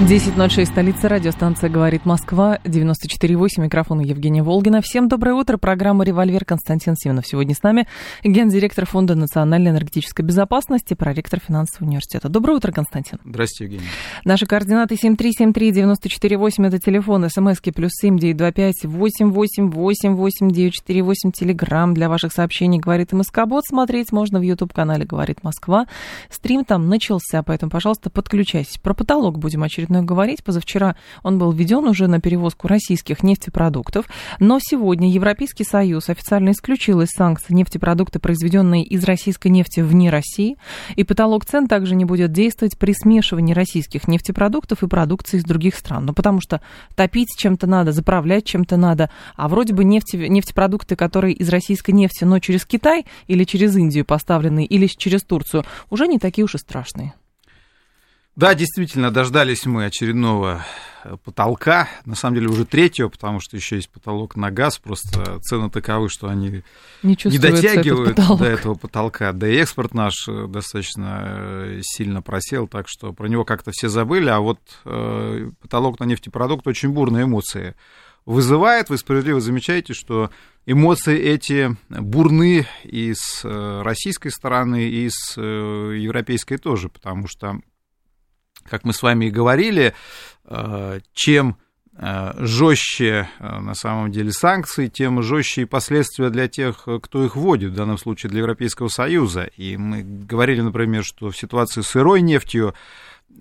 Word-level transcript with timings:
10.06, 0.00 0.64
столица 0.64 1.06
радиостанция 1.06 1.68
«Говорит 1.68 2.06
Москва», 2.06 2.58
94.8, 2.64 3.48
микрофон 3.58 4.00
Евгения 4.00 4.42
Волгина. 4.42 4.80
Всем 4.80 5.06
доброе 5.06 5.34
утро, 5.34 5.58
программа 5.58 6.04
«Револьвер» 6.04 6.46
Константин 6.46 6.96
Симонов 6.96 7.26
сегодня 7.26 7.54
с 7.54 7.62
нами, 7.62 7.86
гендиректор 8.24 8.86
Фонда 8.86 9.14
национальной 9.14 9.70
энергетической 9.70 10.22
безопасности, 10.22 10.94
проректор 10.94 11.40
финансового 11.46 11.90
университета. 11.90 12.30
Доброе 12.30 12.54
утро, 12.54 12.72
Константин. 12.72 13.18
Здравствуйте, 13.22 13.74
Евгений. 13.74 13.92
Наши 14.24 14.46
координаты 14.46 14.94
7373948, 14.94 16.66
это 16.66 16.78
телефон, 16.78 17.28
смски 17.28 17.70
плюс 17.70 17.90
7925 18.00 18.86
8888948, 18.86 21.32
телеграмм 21.32 21.92
для 21.92 22.08
ваших 22.08 22.32
сообщений 22.32 22.78
«Говорит 22.78 23.12
МСК-бот», 23.12 23.66
смотреть 23.66 24.10
можно 24.10 24.38
в 24.38 24.42
YouTube-канале 24.42 25.04
«Говорит 25.04 25.44
Москва». 25.44 25.86
Стрим 26.30 26.64
там 26.64 26.88
начался, 26.88 27.42
поэтому, 27.42 27.70
пожалуйста, 27.70 28.08
подключайтесь. 28.08 28.78
Про 28.78 28.94
потолок 28.94 29.38
будем 29.38 29.62
очередной 29.62 29.81
очередной 29.82 30.02
говорить. 30.02 30.44
Позавчера 30.44 30.96
он 31.22 31.38
был 31.38 31.52
введен 31.52 31.84
уже 31.84 32.06
на 32.06 32.20
перевозку 32.20 32.68
российских 32.68 33.22
нефтепродуктов, 33.22 34.06
но 34.38 34.58
сегодня 34.60 35.10
Европейский 35.10 35.64
Союз 35.64 36.08
официально 36.08 36.50
исключил 36.50 37.00
из 37.00 37.08
санкций 37.10 37.54
нефтепродукты, 37.54 38.18
произведенные 38.18 38.84
из 38.84 39.04
российской 39.04 39.48
нефти 39.48 39.80
вне 39.80 40.10
России, 40.10 40.56
и 40.96 41.04
потолок 41.04 41.44
цен 41.44 41.66
также 41.66 41.94
не 41.94 42.04
будет 42.04 42.32
действовать 42.32 42.78
при 42.78 42.92
смешивании 42.92 43.54
российских 43.54 44.06
нефтепродуктов 44.08 44.82
и 44.82 44.88
продукции 44.88 45.38
из 45.38 45.44
других 45.44 45.74
стран. 45.74 46.06
Ну, 46.06 46.12
потому 46.12 46.40
что 46.40 46.60
топить 46.94 47.28
чем-то 47.36 47.66
надо, 47.66 47.92
заправлять 47.92 48.44
чем-то 48.44 48.76
надо, 48.76 49.10
а 49.36 49.48
вроде 49.48 49.74
бы 49.74 49.84
нефти, 49.84 50.16
нефтепродукты, 50.16 50.96
которые 50.96 51.34
из 51.34 51.48
российской 51.48 51.90
нефти, 51.92 52.24
но 52.24 52.38
через 52.38 52.64
Китай 52.64 53.06
или 53.26 53.44
через 53.44 53.76
Индию 53.76 54.04
поставлены, 54.04 54.64
или 54.64 54.86
через 54.86 55.22
Турцию, 55.22 55.64
уже 55.90 56.06
не 56.06 56.18
такие 56.18 56.44
уж 56.44 56.54
и 56.54 56.58
страшные. 56.58 57.14
Да, 58.34 58.54
действительно, 58.54 59.10
дождались 59.10 59.66
мы 59.66 59.84
очередного 59.84 60.64
э, 61.04 61.16
потолка, 61.22 61.88
на 62.06 62.14
самом 62.14 62.36
деле 62.36 62.48
уже 62.48 62.64
третьего, 62.64 63.10
потому 63.10 63.40
что 63.40 63.56
еще 63.56 63.76
есть 63.76 63.90
потолок 63.90 64.36
на 64.36 64.50
газ, 64.50 64.78
просто 64.78 65.38
цены 65.40 65.68
таковы, 65.68 66.08
что 66.08 66.28
они 66.28 66.62
не, 67.02 67.16
не 67.24 67.38
дотягивают 67.38 68.16
до 68.16 68.44
этого 68.44 68.74
потолка, 68.74 69.32
да 69.32 69.46
и 69.46 69.56
экспорт 69.56 69.92
наш 69.92 70.26
э, 70.28 70.46
достаточно 70.48 71.24
э, 71.24 71.80
сильно 71.82 72.22
просел, 72.22 72.66
так 72.68 72.86
что 72.88 73.12
про 73.12 73.28
него 73.28 73.44
как-то 73.44 73.70
все 73.70 73.90
забыли, 73.90 74.30
а 74.30 74.40
вот 74.40 74.60
э, 74.86 75.50
потолок 75.60 76.00
на 76.00 76.04
нефтепродукт 76.04 76.66
очень 76.66 76.88
бурные 76.88 77.24
эмоции 77.24 77.74
вызывает, 78.24 78.88
вы 78.88 78.96
справедливо 78.96 79.42
замечаете, 79.42 79.92
что 79.92 80.30
эмоции 80.64 81.18
эти 81.18 81.76
бурны 81.90 82.66
и 82.84 83.12
с 83.14 83.44
российской 83.44 84.30
стороны, 84.30 84.88
и 84.88 85.08
с 85.10 85.36
европейской 85.36 86.56
тоже, 86.56 86.88
потому 86.88 87.26
что 87.26 87.60
как 88.64 88.84
мы 88.84 88.92
с 88.92 89.02
вами 89.02 89.26
и 89.26 89.30
говорили, 89.30 89.94
э, 90.44 91.00
чем 91.14 91.56
э, 91.96 92.32
жестче 92.44 93.28
э, 93.38 93.60
на 93.60 93.74
самом 93.74 94.10
деле 94.10 94.32
санкции, 94.32 94.88
тем 94.88 95.22
жестче 95.22 95.62
и 95.62 95.66
последствия 95.66 96.30
для 96.30 96.48
тех, 96.48 96.86
кто 97.02 97.24
их 97.24 97.36
вводит, 97.36 97.72
в 97.72 97.76
данном 97.76 97.98
случае 97.98 98.30
для 98.30 98.40
Европейского 98.40 98.88
Союза. 98.88 99.44
И 99.56 99.76
мы 99.76 100.02
говорили, 100.02 100.60
например, 100.60 101.04
что 101.04 101.30
в 101.30 101.36
ситуации 101.36 101.82
с 101.82 101.88
сырой 101.88 102.20
нефтью 102.22 102.74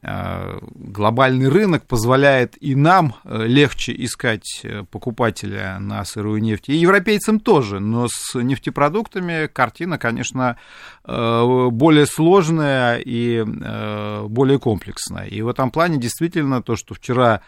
глобальный 0.03 1.47
рынок 1.47 1.85
позволяет 1.85 2.57
и 2.59 2.73
нам 2.73 3.15
э, 3.23 3.45
легче 3.45 3.93
искать 3.95 4.61
э, 4.63 4.83
покупателя 4.89 5.77
на 5.79 6.03
сырую 6.05 6.41
нефть, 6.41 6.69
и 6.69 6.75
европейцам 6.75 7.39
тоже, 7.39 7.79
но 7.79 8.07
с 8.09 8.33
нефтепродуктами 8.33 9.47
картина, 9.47 9.97
конечно, 9.97 10.57
более 11.03 12.05
сложная 12.05 12.97
и 13.03 13.43
более 14.27 14.59
комплексная. 14.59 15.25
И 15.25 15.41
в 15.41 15.47
этом 15.47 15.71
плане 15.71 15.97
действительно 15.97 16.61
то, 16.61 16.75
что 16.75 16.93
вчера 16.93 17.41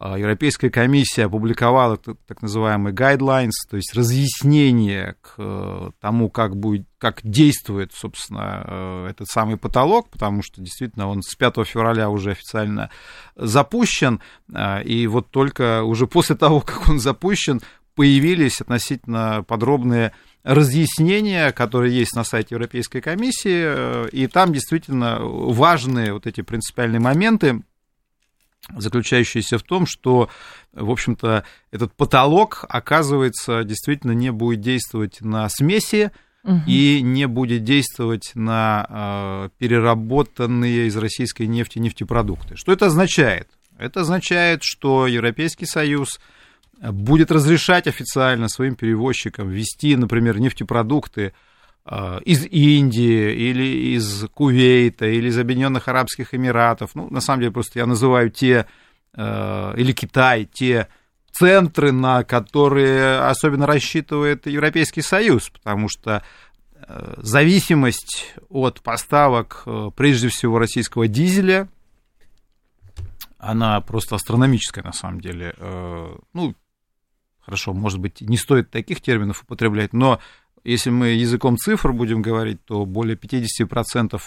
Европейская 0.00 0.70
комиссия 0.70 1.24
опубликовала 1.24 1.96
так 1.96 2.40
называемый 2.40 2.92
guidelines, 2.92 3.50
то 3.68 3.76
есть 3.76 3.94
разъяснение 3.94 5.16
к 5.20 5.34
э, 5.38 5.90
тому, 6.00 6.30
как, 6.30 6.56
будет, 6.56 6.86
как 6.98 7.20
действует, 7.24 7.92
собственно, 7.92 8.62
э, 8.64 9.08
этот 9.10 9.26
самый 9.26 9.56
потолок, 9.56 10.08
потому 10.08 10.42
что 10.42 10.60
действительно 10.60 11.08
он 11.08 11.22
с 11.22 11.34
5 11.34 11.66
февраля 11.66 12.10
уже 12.10 12.30
официально 12.30 12.90
запущен, 13.34 14.20
а, 14.54 14.80
и 14.80 15.08
вот 15.08 15.30
только 15.30 15.82
уже 15.82 16.06
после 16.06 16.36
того, 16.36 16.60
как 16.60 16.88
он 16.88 17.00
запущен, 17.00 17.60
появились 17.96 18.60
относительно 18.60 19.42
подробные 19.42 20.12
разъяснения, 20.44 21.50
которые 21.50 21.98
есть 21.98 22.14
на 22.14 22.22
сайте 22.22 22.54
Европейской 22.54 23.00
комиссии, 23.00 23.64
э, 23.64 24.08
и 24.12 24.28
там 24.28 24.52
действительно 24.52 25.18
важные 25.20 26.12
вот 26.12 26.28
эти 26.28 26.42
принципиальные 26.42 27.00
моменты, 27.00 27.62
заключающаяся 28.76 29.58
в 29.58 29.62
том, 29.62 29.86
что, 29.86 30.28
в 30.72 30.90
общем-то, 30.90 31.44
этот 31.70 31.92
потолок, 31.94 32.64
оказывается, 32.68 33.64
действительно 33.64 34.12
не 34.12 34.30
будет 34.30 34.60
действовать 34.60 35.20
на 35.20 35.48
смеси, 35.48 36.10
угу. 36.44 36.60
и 36.66 37.00
не 37.02 37.26
будет 37.26 37.64
действовать 37.64 38.32
на 38.34 38.86
э, 38.88 39.48
переработанные 39.58 40.86
из 40.86 40.96
российской 40.96 41.46
нефти 41.46 41.78
нефтепродукты. 41.78 42.56
Что 42.56 42.72
это 42.72 42.86
означает? 42.86 43.48
Это 43.78 44.00
означает, 44.00 44.62
что 44.62 45.06
Европейский 45.06 45.66
Союз 45.66 46.20
будет 46.80 47.30
разрешать 47.30 47.86
официально 47.86 48.48
своим 48.48 48.74
перевозчикам 48.76 49.48
ввести, 49.48 49.96
например, 49.96 50.38
нефтепродукты 50.38 51.32
из 52.24 52.44
Индии 52.44 53.32
или 53.32 53.94
из 53.96 54.26
Кувейта 54.34 55.06
или 55.06 55.28
из 55.28 55.38
Объединенных 55.38 55.88
Арабских 55.88 56.34
Эмиратов. 56.34 56.94
Ну, 56.94 57.08
на 57.08 57.20
самом 57.20 57.40
деле, 57.40 57.52
просто 57.52 57.78
я 57.78 57.86
называю 57.86 58.30
те, 58.30 58.66
а, 59.14 59.72
или 59.74 59.92
Китай, 59.92 60.44
те 60.44 60.88
центры, 61.32 61.92
на 61.92 62.24
которые 62.24 63.20
особенно 63.20 63.66
рассчитывает 63.66 64.46
Европейский 64.46 65.00
Союз, 65.00 65.48
потому 65.48 65.88
что 65.88 66.22
а, 66.74 67.14
зависимость 67.22 68.34
от 68.50 68.82
поставок, 68.82 69.64
прежде 69.96 70.28
всего, 70.28 70.58
российского 70.58 71.08
дизеля, 71.08 71.68
она 73.38 73.80
просто 73.80 74.16
астрономическая 74.16 74.84
на 74.84 74.92
самом 74.92 75.20
деле. 75.20 75.54
Ну, 76.34 76.54
хорошо, 77.38 77.72
может 77.72 78.00
быть, 78.00 78.20
не 78.20 78.36
стоит 78.36 78.70
таких 78.70 79.00
терминов 79.00 79.42
употреблять, 79.44 79.92
но 79.92 80.18
если 80.72 80.90
мы 80.90 81.08
языком 81.08 81.56
цифр 81.56 81.92
будем 81.92 82.22
говорить, 82.22 82.64
то 82.64 82.84
более 82.84 83.16
50% 83.16 84.20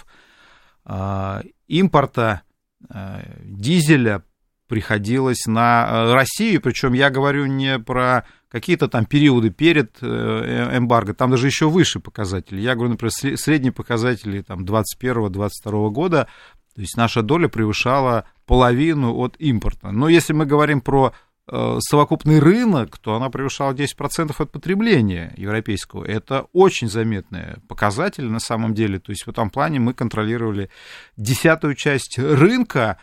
а, 0.85 1.41
импорта 1.68 2.41
а, 2.90 3.24
дизеля 3.44 4.24
приходилось 4.68 5.46
на 5.46 5.85
а, 5.85 6.13
Россию, 6.13 6.62
причем 6.62 6.94
я 6.94 7.09
говорю 7.09 7.46
не 7.46 7.78
про 7.78 8.25
какие-то 8.50 8.88
там 8.88 9.06
периоды 9.06 9.50
перед 9.50 9.97
э, 10.02 10.07
э, 10.07 10.78
эмбарго, 10.78 11.13
там 11.13 11.31
даже 11.31 11.47
еще 11.47 11.69
выше 11.69 12.02
показатели. 12.02 12.59
Я 12.59 12.75
говорю, 12.75 12.91
например, 12.91 13.38
средние 13.38 13.72
показатели 13.72 14.41
там 14.41 14.66
21-22 14.66 15.90
года, 15.90 16.28
то 16.75 16.81
есть 16.81 16.97
наша 16.97 17.22
доля 17.22 17.47
превышала 17.47 18.25
половину 18.46 19.16
от 19.16 19.35
импорта. 19.40 19.91
Но 19.91 20.09
если 20.09 20.34
мы 20.34 20.46
говорим 20.46 20.81
про 20.81 21.13
совокупный 21.47 22.40
рынок, 22.40 22.97
то 22.97 23.16
она 23.16 23.29
превышала 23.29 23.74
10% 23.74 24.34
от 24.38 24.52
потребления 24.52 25.34
европейского. 25.38 26.05
Это 26.05 26.47
очень 26.53 26.88
заметный 26.88 27.59
показатель 27.67 28.26
на 28.26 28.40
самом 28.40 28.73
деле. 28.73 28.99
То 28.99 29.11
есть 29.11 29.26
в 29.26 29.29
этом 29.29 29.49
плане 29.49 29.79
мы 29.79 29.93
контролировали 29.93 30.70
десятую 31.17 31.76
часть 31.76 32.17
рынка, 32.17 32.97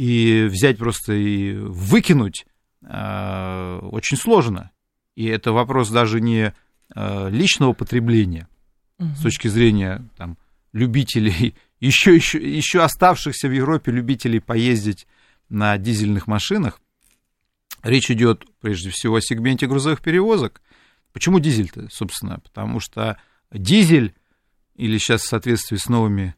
и 0.00 0.48
взять 0.50 0.78
просто 0.78 1.12
и 1.12 1.52
выкинуть 1.52 2.46
э, 2.82 3.78
очень 3.82 4.16
сложно. 4.16 4.70
И 5.14 5.26
это 5.26 5.52
вопрос 5.52 5.90
даже 5.90 6.22
не 6.22 6.54
э, 6.94 7.28
личного 7.30 7.74
потребления 7.74 8.48
угу. 8.98 9.14
с 9.14 9.20
точки 9.20 9.48
зрения 9.48 10.02
там, 10.16 10.38
любителей, 10.72 11.54
еще, 11.80 12.14
еще, 12.14 12.38
еще 12.38 12.82
оставшихся 12.82 13.48
в 13.48 13.52
Европе 13.52 13.92
любителей 13.92 14.40
поездить 14.40 15.06
на 15.50 15.76
дизельных 15.76 16.26
машинах, 16.26 16.80
Речь 17.82 18.10
идет 18.10 18.44
прежде 18.60 18.90
всего 18.90 19.16
о 19.16 19.20
сегменте 19.20 19.66
грузовых 19.66 20.00
перевозок. 20.00 20.60
Почему 21.12 21.40
дизель-то, 21.40 21.88
собственно? 21.90 22.40
Потому 22.40 22.80
что 22.80 23.18
дизель, 23.52 24.14
или 24.74 24.98
сейчас 24.98 25.22
в 25.22 25.28
соответствии 25.28 25.76
с 25.76 25.88
новыми 25.88 26.34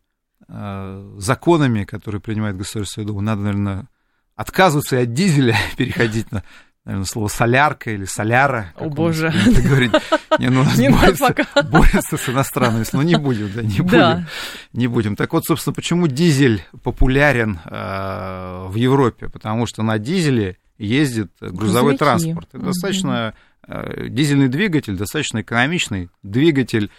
э, 0.49 1.15
законами, 1.19 1.85
которые 1.85 2.21
принимает 2.21 2.57
Государственная 2.57 3.07
Дума, 3.07 3.21
надо, 3.23 3.43
наверное, 3.43 3.89
отказываться 4.35 4.97
и 4.97 5.03
от 5.03 5.13
дизеля, 5.13 5.57
переходить 5.77 6.31
на 6.33 6.43
наверное, 6.85 7.07
слово 7.07 7.29
солярка 7.29 7.91
или 7.91 8.05
соляра. 8.05 8.73
О, 8.77 8.89
боже. 8.89 9.33
Говорить. 9.47 9.93
Не, 10.39 10.49
ну, 10.49 10.65
не 10.77 10.91
борется, 10.91 11.29
пока. 11.29 11.63
борется 11.69 12.17
с 12.17 12.29
иностранными, 12.29 12.85
но 12.93 13.03
не 13.03 13.17
будем, 13.17 13.53
да, 13.53 13.63
не 13.63 13.81
будем. 13.81 13.91
Да. 13.91 14.29
Не 14.73 14.87
будем. 14.89 15.17
Так 15.17 15.33
вот, 15.33 15.45
собственно, 15.45 15.75
почему 15.75 16.07
дизель 16.07 16.65
популярен 16.83 17.61
э, 17.65 18.67
в 18.69 18.75
Европе? 18.75 19.29
Потому 19.29 19.67
что 19.67 19.83
на 19.83 19.99
дизеле 19.99 20.57
ездит 20.79 21.31
грузовой 21.41 21.97
Грузовики. 21.97 21.99
транспорт. 21.99 22.49
Это 22.49 22.59
угу. 22.59 22.67
достаточно 22.67 23.35
э, 23.67 24.09
дизельный 24.09 24.49
двигатель, 24.49 24.97
достаточно 24.97 25.43
экономичный 25.43 26.11
двигатель. 26.23 26.91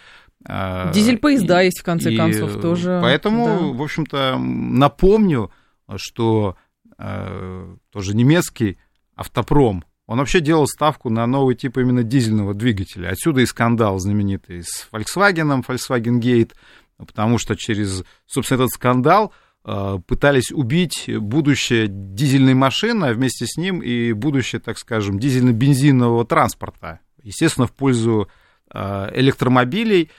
Э, 0.46 0.90
Дизель-поезда 0.92 1.62
есть, 1.62 1.80
в 1.80 1.84
конце 1.84 2.12
и 2.12 2.16
концов, 2.16 2.60
тоже. 2.60 2.98
Поэтому, 3.02 3.46
да. 3.46 3.78
в 3.78 3.82
общем-то, 3.82 4.38
напомню, 4.38 5.50
что 5.96 6.56
э, 6.98 7.76
тоже 7.90 8.16
немецкий 8.16 8.78
автопром, 9.14 9.84
он 10.06 10.18
вообще 10.18 10.40
делал 10.40 10.66
ставку 10.66 11.08
на 11.08 11.26
новый 11.26 11.54
тип 11.54 11.78
именно 11.78 12.02
дизельного 12.02 12.52
двигателя. 12.52 13.08
Отсюда 13.08 13.40
и 13.40 13.46
скандал 13.46 13.98
знаменитый 13.98 14.62
с 14.62 14.86
Volkswagen, 14.92 15.64
Volkswagen 15.66 16.20
Gate, 16.20 16.52
потому 16.98 17.38
что 17.38 17.56
через, 17.56 18.04
собственно, 18.26 18.64
этот 18.64 18.70
скандал 18.70 19.32
пытались 19.64 20.52
убить 20.52 21.08
будущее 21.08 21.86
дизельной 21.88 22.54
машины, 22.54 23.06
а 23.06 23.12
вместе 23.14 23.46
с 23.46 23.56
ним 23.56 23.80
и 23.80 24.12
будущее, 24.12 24.60
так 24.60 24.78
скажем, 24.78 25.18
дизельно-бензинового 25.18 26.26
транспорта. 26.26 27.00
Естественно, 27.22 27.66
в 27.66 27.72
пользу 27.72 28.28
э, 28.70 29.10
электромобилей. 29.14 30.10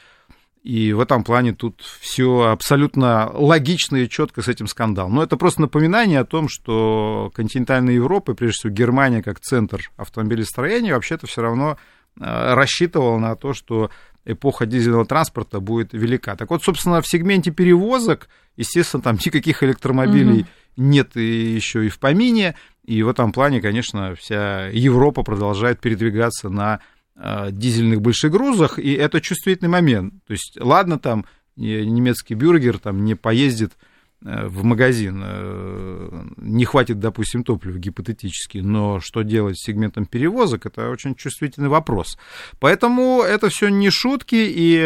И 0.63 0.93
в 0.93 0.99
этом 0.99 1.23
плане 1.23 1.53
тут 1.53 1.81
все 2.01 2.47
абсолютно 2.47 3.29
логично 3.31 3.97
и 3.97 4.09
четко 4.09 4.41
с 4.41 4.47
этим 4.47 4.65
скандалом. 4.65 5.13
Но 5.13 5.21
это 5.21 5.37
просто 5.37 5.61
напоминание 5.61 6.19
о 6.19 6.25
том, 6.25 6.49
что 6.49 7.31
континентальная 7.35 7.93
Европа, 7.93 8.33
прежде 8.33 8.57
всего 8.57 8.73
Германия 8.73 9.21
как 9.21 9.39
центр 9.39 9.91
автомобилестроения, 9.95 10.95
вообще-то 10.95 11.27
все 11.27 11.43
равно 11.43 11.77
э, 12.19 12.53
рассчитывала 12.55 13.19
на 13.19 13.35
то, 13.35 13.53
что 13.53 13.91
эпоха 14.25 14.65
дизельного 14.65 15.05
транспорта 15.05 15.59
будет 15.59 15.93
велика. 15.93 16.35
Так 16.35 16.49
вот, 16.49 16.63
собственно, 16.63 17.01
в 17.01 17.07
сегменте 17.07 17.51
перевозок, 17.51 18.27
естественно, 18.57 19.01
там 19.03 19.15
никаких 19.15 19.63
электромобилей 19.63 20.41
угу. 20.41 20.47
нет 20.77 21.15
и 21.15 21.53
еще 21.53 21.85
и 21.85 21.89
в 21.89 21.99
помине. 21.99 22.55
И 22.83 23.01
в 23.03 23.09
этом 23.09 23.31
плане, 23.31 23.61
конечно, 23.61 24.15
вся 24.15 24.67
Европа 24.67 25.23
продолжает 25.23 25.79
передвигаться 25.79 26.49
на 26.49 26.81
Э, 27.17 27.47
дизельных 27.49 28.01
большегрузах, 28.01 28.77
и 28.77 28.91
это 28.91 29.21
чувствительный 29.21 29.69
момент. 29.69 30.15
То 30.27 30.33
есть, 30.33 30.57
ладно, 30.59 30.99
там 30.99 31.25
немецкий 31.55 32.33
бюргер 32.33 32.77
там 32.77 33.05
не 33.05 33.15
поездит 33.15 33.77
в 34.21 34.63
магазин, 34.63 35.21
э, 35.23 36.23
не 36.37 36.65
хватит, 36.65 36.99
допустим, 36.99 37.43
топлива 37.43 37.77
гипотетически, 37.77 38.59
но 38.59 38.99
что 38.99 39.21
делать 39.21 39.57
с 39.57 39.65
сегментом 39.65 40.05
перевозок, 40.05 40.65
это 40.65 40.89
очень 40.89 41.15
чувствительный 41.15 41.69
вопрос. 41.69 42.17
Поэтому 42.59 43.21
это 43.21 43.49
все 43.49 43.69
не 43.69 43.89
шутки, 43.89 44.35
и 44.35 44.77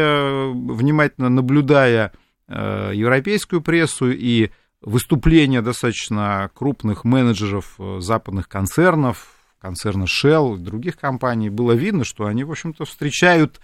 внимательно 0.54 1.30
наблюдая 1.30 2.12
европейскую 2.48 3.62
прессу 3.62 4.10
и 4.10 4.50
выступления 4.82 5.62
достаточно 5.62 6.50
крупных 6.56 7.04
менеджеров 7.04 7.80
западных 8.00 8.50
концернов, 8.50 9.28
концерна 9.62 10.06
Shell 10.06 10.56
и 10.56 10.60
других 10.60 10.98
компаний, 10.98 11.50
было 11.50 11.74
видно, 11.74 12.04
что 12.04 12.26
они, 12.26 12.44
в 12.44 12.52
общем-то, 12.52 12.86
встречают 12.86 13.60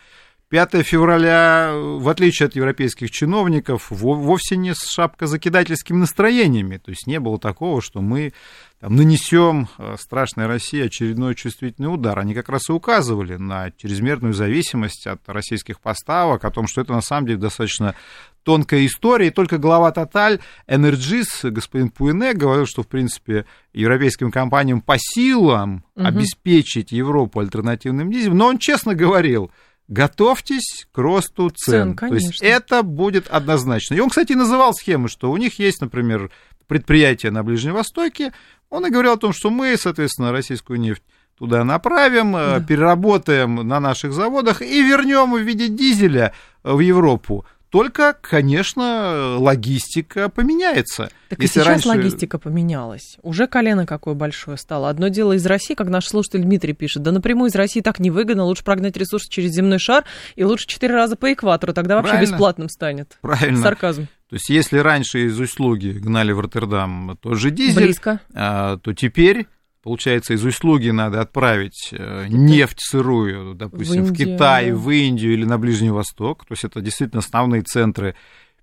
5 0.50 0.84
февраля, 0.84 1.72
в 1.74 2.08
отличие 2.08 2.46
от 2.48 2.56
европейских 2.56 3.10
чиновников, 3.10 3.88
вовсе 3.90 4.58
не 4.58 4.76
с 4.76 4.88
шапкозакидательскими 4.88 5.98
настроениями. 5.98 6.78
То 6.78 6.92
есть 6.92 7.08
не 7.08 7.20
было 7.20 7.40
такого, 7.40 7.82
что 7.82 8.02
мы 8.02 8.32
там, 8.80 8.96
нанесем 8.96 9.68
э, 9.78 9.96
страшной 10.00 10.46
России 10.46 10.86
очередной 10.86 11.34
чувствительный 11.34 11.92
удар. 11.92 12.20
Они 12.20 12.36
как 12.36 12.50
раз 12.50 12.70
и 12.70 12.74
указывали 12.74 13.38
на 13.38 13.72
чрезмерную 13.72 14.34
зависимость 14.34 15.08
от 15.08 15.28
российских 15.28 15.80
поставок, 15.80 16.46
о 16.46 16.52
том, 16.52 16.68
что 16.68 16.82
это 16.82 16.94
на 16.94 17.02
самом 17.02 17.26
деле 17.28 17.40
достаточно 17.40 17.96
тонкая 18.44 18.86
история, 18.86 19.28
и 19.28 19.32
только 19.32 19.58
глава 19.58 19.92
Total 19.92 20.40
Energies, 20.68 21.50
господин 21.50 21.90
Пуэне, 21.90 22.34
говорил, 22.34 22.68
что, 22.68 22.84
в 22.84 22.88
принципе, 22.88 23.46
европейским 23.74 24.32
компаниям 24.32 24.82
по 24.82 24.98
силам 25.00 25.84
угу. 25.96 26.06
обеспечить 26.06 26.92
Европу 26.92 27.40
альтернативным 27.40 28.12
дизелем, 28.12 28.38
но 28.38 28.48
он 28.48 28.60
честно 28.60 28.94
говорил, 28.94 29.52
готовьтесь 29.88 30.88
к 30.92 30.98
росту 30.98 31.50
цен. 31.50 31.98
цен 31.98 32.10
То 32.10 32.16
есть 32.16 32.42
это 32.42 32.84
будет 32.84 33.28
однозначно. 33.28 33.96
И 33.96 34.00
он, 34.00 34.10
кстати, 34.10 34.34
называл 34.34 34.74
схемы, 34.74 35.10
что 35.10 35.32
у 35.32 35.38
них 35.38 35.60
есть, 35.60 35.82
например, 35.82 36.32
предприятия 36.68 37.32
на 37.32 37.44
Ближнем 37.44 37.74
Востоке. 37.74 38.34
Он 38.70 38.86
и 38.86 38.90
говорил 38.90 39.14
о 39.14 39.18
том, 39.18 39.34
что 39.34 39.50
мы, 39.50 39.78
соответственно, 39.78 40.32
российскую 40.32 40.80
нефть 40.80 41.04
туда 41.38 41.64
направим, 41.64 42.36
э, 42.36 42.60
да. 42.60 42.66
переработаем 42.66 43.56
на 43.68 43.80
наших 43.80 44.14
заводах 44.14 44.62
и 44.62 44.82
вернем 44.82 45.34
в 45.34 45.40
виде 45.40 45.68
дизеля 45.68 46.34
в 46.64 46.80
Европу. 46.80 47.46
Только, 47.76 48.16
конечно, 48.22 49.36
логистика 49.38 50.30
поменяется. 50.30 51.10
Так 51.28 51.42
Если 51.42 51.60
и 51.60 51.62
сейчас 51.62 51.68
раньше... 51.68 51.90
логистика 51.90 52.40
поменялась. 52.40 53.18
Уже 53.22 53.48
колено 53.48 53.86
какое 53.86 54.14
большое 54.14 54.56
стало. 54.56 54.88
Одно 54.88 55.10
дело 55.10 55.34
из 55.34 55.46
России, 55.46 55.74
как 55.74 55.90
наш 55.90 56.06
слушатель 56.06 56.40
Дмитрий 56.40 56.72
пишет, 56.72 57.04
да 57.04 57.12
напрямую 57.12 57.50
из 57.50 57.56
России 57.56 57.82
так 57.82 58.00
невыгодно, 58.00 58.46
лучше 58.46 58.64
прогнать 58.64 58.96
ресурсы 58.96 59.30
через 59.30 59.52
земной 59.52 59.80
шар 59.80 60.06
и 60.38 60.46
лучше 60.46 60.68
четыре 60.68 60.94
раза 60.94 61.18
по 61.18 61.34
экватору, 61.34 61.74
тогда 61.74 61.96
вообще 61.96 62.12
Правильно. 62.12 62.32
бесплатным 62.32 62.70
станет. 62.70 63.18
Правильно. 63.20 63.62
Сарказм. 63.62 64.08
То 64.30 64.36
есть 64.36 64.50
если 64.50 64.78
раньше 64.78 65.26
из 65.26 65.38
услуги 65.38 65.90
гнали 65.90 66.32
в 66.32 66.40
Роттердам 66.40 67.18
тоже 67.22 67.52
дизель, 67.52 67.88
Близко. 67.88 68.22
А, 68.34 68.78
то 68.78 68.94
теперь 68.94 69.48
Получается, 69.86 70.34
из 70.34 70.44
услуги 70.44 70.90
надо 70.90 71.22
отправить 71.22 71.90
э, 71.92 72.26
нефть 72.28 72.80
сырую, 72.80 73.54
допустим, 73.54 74.04
в, 74.04 74.08
Индию, 74.08 74.14
в 74.14 74.36
Китай, 74.36 74.72
в 74.72 74.90
Индию 74.90 75.34
или 75.34 75.46
на 75.46 75.60
Ближний 75.60 75.92
Восток. 75.92 76.44
То 76.48 76.54
есть 76.54 76.64
это 76.64 76.82
действительно 76.82 77.20
основные 77.20 77.62
центры 77.62 78.16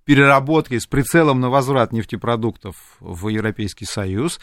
переработки 0.03 0.77
с 0.77 0.85
прицелом 0.85 1.39
на 1.39 1.49
возврат 1.49 1.93
нефтепродуктов 1.93 2.75
в 2.99 3.29
Европейский 3.29 3.85
Союз. 3.85 4.41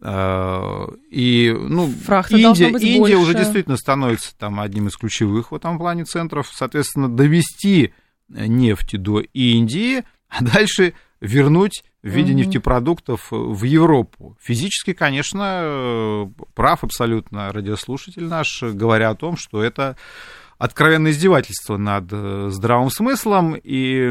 Э, 0.00 0.86
и 1.10 1.52
ну, 1.52 1.86
Индия, 1.88 2.68
Индия 2.68 3.16
уже 3.16 3.34
действительно 3.34 3.76
становится 3.76 4.32
там 4.38 4.60
одним 4.60 4.86
из 4.86 4.96
ключевых 4.96 5.50
в 5.50 5.56
этом 5.56 5.78
плане 5.78 6.04
центров. 6.04 6.48
Соответственно, 6.54 7.08
довести 7.08 7.92
нефть 8.28 8.96
до 8.98 9.18
Индии, 9.18 10.04
а 10.28 10.44
дальше 10.44 10.94
вернуть 11.20 11.84
в 12.02 12.08
виде 12.08 12.32
угу. 12.32 12.38
нефтепродуктов 12.40 13.28
в 13.30 13.62
Европу. 13.64 14.36
Физически, 14.40 14.92
конечно, 14.92 16.30
прав 16.54 16.82
абсолютно 16.82 17.52
радиослушатель 17.52 18.24
наш, 18.24 18.62
говоря 18.62 19.10
о 19.10 19.14
том, 19.14 19.36
что 19.36 19.62
это 19.62 19.96
откровенное 20.58 21.12
издевательство 21.12 21.78
над 21.78 22.12
э, 22.12 22.48
здравым 22.50 22.90
смыслом, 22.90 23.54
и 23.56 24.06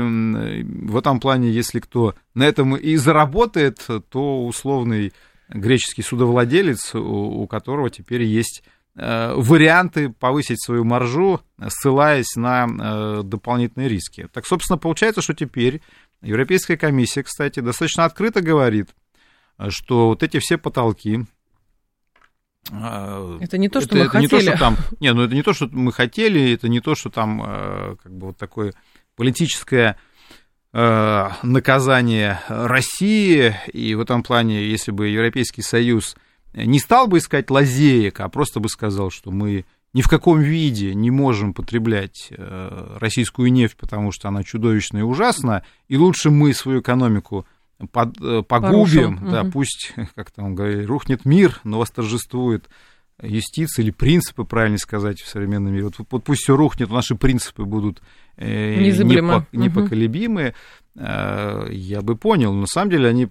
в 0.87 0.97
этом 0.97 1.19
плане, 1.19 1.51
если 1.51 1.79
кто 1.79 2.15
на 2.33 2.43
этом 2.43 2.75
и 2.75 2.95
заработает, 2.95 3.85
то 4.09 4.45
условный 4.45 5.13
греческий 5.49 6.01
судовладелец, 6.01 6.95
у 6.95 7.45
которого 7.47 7.91
теперь 7.91 8.23
есть 8.23 8.63
э, 8.95 9.33
варианты 9.35 10.09
повысить 10.09 10.63
свою 10.63 10.83
маржу, 10.85 11.41
ссылаясь 11.67 12.35
на 12.35 12.67
э, 12.67 13.21
дополнительные 13.23 13.87
риски. 13.87 14.27
Так, 14.33 14.47
собственно, 14.47 14.77
получается, 14.77 15.21
что 15.21 15.35
теперь 15.35 15.81
Европейская 16.21 16.77
комиссия, 16.77 17.23
кстати, 17.23 17.59
достаточно 17.59 18.05
открыто 18.05 18.41
говорит, 18.41 18.89
что 19.69 20.07
вот 20.07 20.23
эти 20.23 20.39
все 20.39 20.57
потолки, 20.57 21.25
а, 22.71 23.37
это 23.39 23.57
не 23.57 23.69
то, 23.69 23.81
что 23.81 23.95
это, 23.95 23.97
мы 23.97 24.01
это 24.01 24.11
хотели. 24.11 24.23
Не 24.23 24.27
то, 24.29 24.39
что 24.41 24.59
там, 24.59 24.77
не, 24.99 25.13
ну 25.13 25.23
это 25.23 25.35
не 25.35 25.43
то, 25.43 25.53
что 25.53 25.67
мы 25.71 25.91
хотели, 25.91 26.53
это 26.53 26.67
не 26.67 26.81
то, 26.81 26.95
что 26.95 27.09
там 27.09 27.41
а, 27.43 27.95
как 28.01 28.13
бы 28.13 28.27
вот 28.27 28.37
такое 28.37 28.73
политическое 29.15 29.97
а, 30.71 31.37
наказание 31.41 32.39
России, 32.47 33.55
и 33.73 33.95
в 33.95 34.01
этом 34.01 34.23
плане, 34.23 34.63
если 34.63 34.91
бы 34.91 35.07
Европейский 35.07 35.61
Союз 35.61 36.15
не 36.53 36.79
стал 36.79 37.07
бы 37.07 37.19
искать 37.19 37.49
лазеек, 37.49 38.19
а 38.19 38.29
просто 38.29 38.59
бы 38.59 38.69
сказал, 38.69 39.09
что 39.09 39.31
мы 39.31 39.65
ни 39.93 40.01
в 40.01 40.07
каком 40.07 40.39
виде 40.39 40.93
не 40.93 41.11
можем 41.11 41.53
потреблять 41.53 42.27
э, 42.31 42.97
российскую 42.99 43.51
нефть, 43.51 43.77
потому 43.77 44.11
что 44.11 44.27
она 44.27 44.43
чудовищная 44.43 45.01
и 45.01 45.05
ужасна, 45.05 45.63
и 45.87 45.97
лучше 45.97 46.29
мы 46.29 46.53
свою 46.53 46.81
экономику 46.81 47.45
под, 47.91 48.19
э, 48.21 48.43
погубим, 48.43 49.17
Порушим. 49.17 49.31
да, 49.31 49.41
угу. 49.41 49.51
пусть, 49.51 49.93
как 50.15 50.31
там 50.31 50.53
говорили, 50.53 50.83
рухнет 50.83 51.25
мир, 51.25 51.59
но 51.63 51.79
восторжествует 51.79 52.69
юстиция 53.21 53.83
или 53.83 53.91
принципы, 53.91 54.43
правильно 54.43 54.77
сказать, 54.77 55.19
в 55.21 55.27
современном 55.27 55.73
мире. 55.73 55.85
Вот, 55.85 55.95
вот 56.09 56.23
пусть 56.23 56.43
все 56.43 56.55
рухнет, 56.55 56.89
наши 56.89 57.15
принципы 57.15 57.63
будут 57.63 58.01
э, 58.37 58.75
непо, 58.75 59.45
непоколебимы, 59.51 60.53
угу. 60.95 61.03
э, 61.03 61.67
я 61.71 62.01
бы 62.01 62.15
понял. 62.15 62.53
Но 62.53 62.61
на 62.61 62.67
самом 62.67 62.91
деле 62.91 63.09
они 63.09 63.29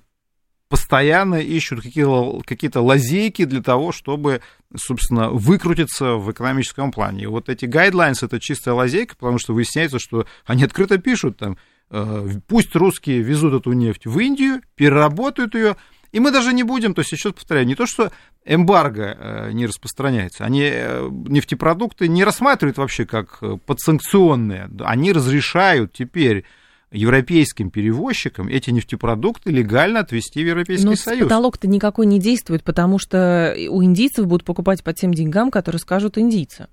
постоянно 0.69 1.37
ищут 1.37 1.83
какие-то, 1.83 2.41
какие-то 2.45 2.81
лазейки 2.81 3.45
для 3.45 3.63
того, 3.63 3.93
чтобы, 3.93 4.43
собственно, 4.77 5.31
выкрутиться 5.31 6.15
в 6.15 6.31
экономическом 6.31 6.93
плане. 6.93 7.25
И 7.25 7.27
вот 7.27 7.49
эти 7.49 7.65
guidelines 7.65 8.19
это 8.25 8.39
чистая 8.39 8.75
лазейка, 8.75 9.17
потому 9.17 9.39
что 9.39 9.55
выясняется, 9.55 9.99
что 9.99 10.27
они 10.45 10.65
открыто 10.65 10.99
пишут 10.99 11.39
там, 11.39 11.57
э, 11.91 12.29
пусть 12.47 12.75
русские 12.77 13.23
везут 13.23 13.55
эту 13.55 13.73
нефть 13.73 14.07
в 14.07 14.19
Индию, 14.19 14.61
переработают 14.75 15.55
ее, 15.55 15.77
И 16.11 16.21
мы 16.21 16.31
даже 16.31 16.55
не 16.55 16.63
будем, 16.63 16.95
то 16.95 17.01
есть, 17.01 17.13
еще 17.13 17.33
повторяю, 17.33 17.67
не 17.67 17.75
то, 17.75 17.87
что 17.87 18.11
эмбарго 18.45 19.17
э, 19.19 19.53
не 19.53 19.67
распространяется, 19.67 20.45
они 20.45 20.63
э, 20.65 21.09
нефтепродукты 21.11 22.09
не 22.09 22.25
рассматривают 22.25 22.79
вообще 22.79 23.05
как 23.05 23.41
подсанкционные, 23.67 24.71
они 24.81 25.13
разрешают 25.13 25.93
теперь 25.93 26.45
европейским 26.91 27.71
перевозчикам 27.71 28.49
эти 28.49 28.71
нефтепродукты 28.71 29.51
легально 29.51 30.01
отвезти 30.01 30.43
в 30.43 30.47
Европейский 30.47 30.87
Но 30.87 30.95
Союз. 30.97 31.25
потолок-то 31.25 31.69
никакой 31.69 32.07
не 32.07 32.19
действует, 32.19 32.65
потому 32.65 32.99
что 32.99 33.55
у 33.69 33.83
индийцев 33.83 34.27
будут 34.27 34.47
покупать 34.47 34.83
по 34.83 34.93
тем 34.93 35.13
деньгам, 35.13 35.51
которые 35.51 35.81
скажут 35.81 36.17
индийцы. 36.19 36.69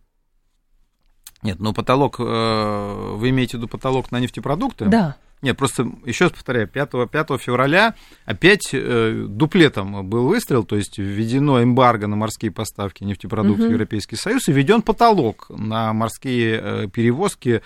Нет, 1.44 1.60
но 1.60 1.74
потолок, 1.74 2.18
вы 2.20 3.30
имеете 3.30 3.58
в 3.58 3.60
виду 3.60 3.68
потолок 3.68 4.12
на 4.12 4.20
нефтепродукты? 4.20 4.86
Да. 4.86 5.18
Нет, 5.42 5.58
просто 5.58 5.88
еще 6.06 6.26
раз 6.26 6.34
повторяю, 6.34 6.68
5, 6.68 7.10
5 7.12 7.28
февраля 7.40 7.94
опять 8.26 8.70
э, 8.72 9.26
дуплетом 9.28 10.08
был 10.08 10.28
выстрел, 10.28 10.64
то 10.64 10.76
есть 10.76 10.98
введено 10.98 11.62
эмбарго 11.62 12.08
на 12.08 12.16
морские 12.16 12.52
поставки 12.52 13.04
нефтепродуктов 13.04 13.66
угу. 13.66 13.70
в 13.70 13.74
Европейский 13.74 14.16
Союз 14.16 14.48
и 14.48 14.54
введен 14.54 14.82
потолок 14.82 15.48
на 15.50 15.94
морские 15.94 16.60
э, 16.62 16.88
перевозки 16.88 17.62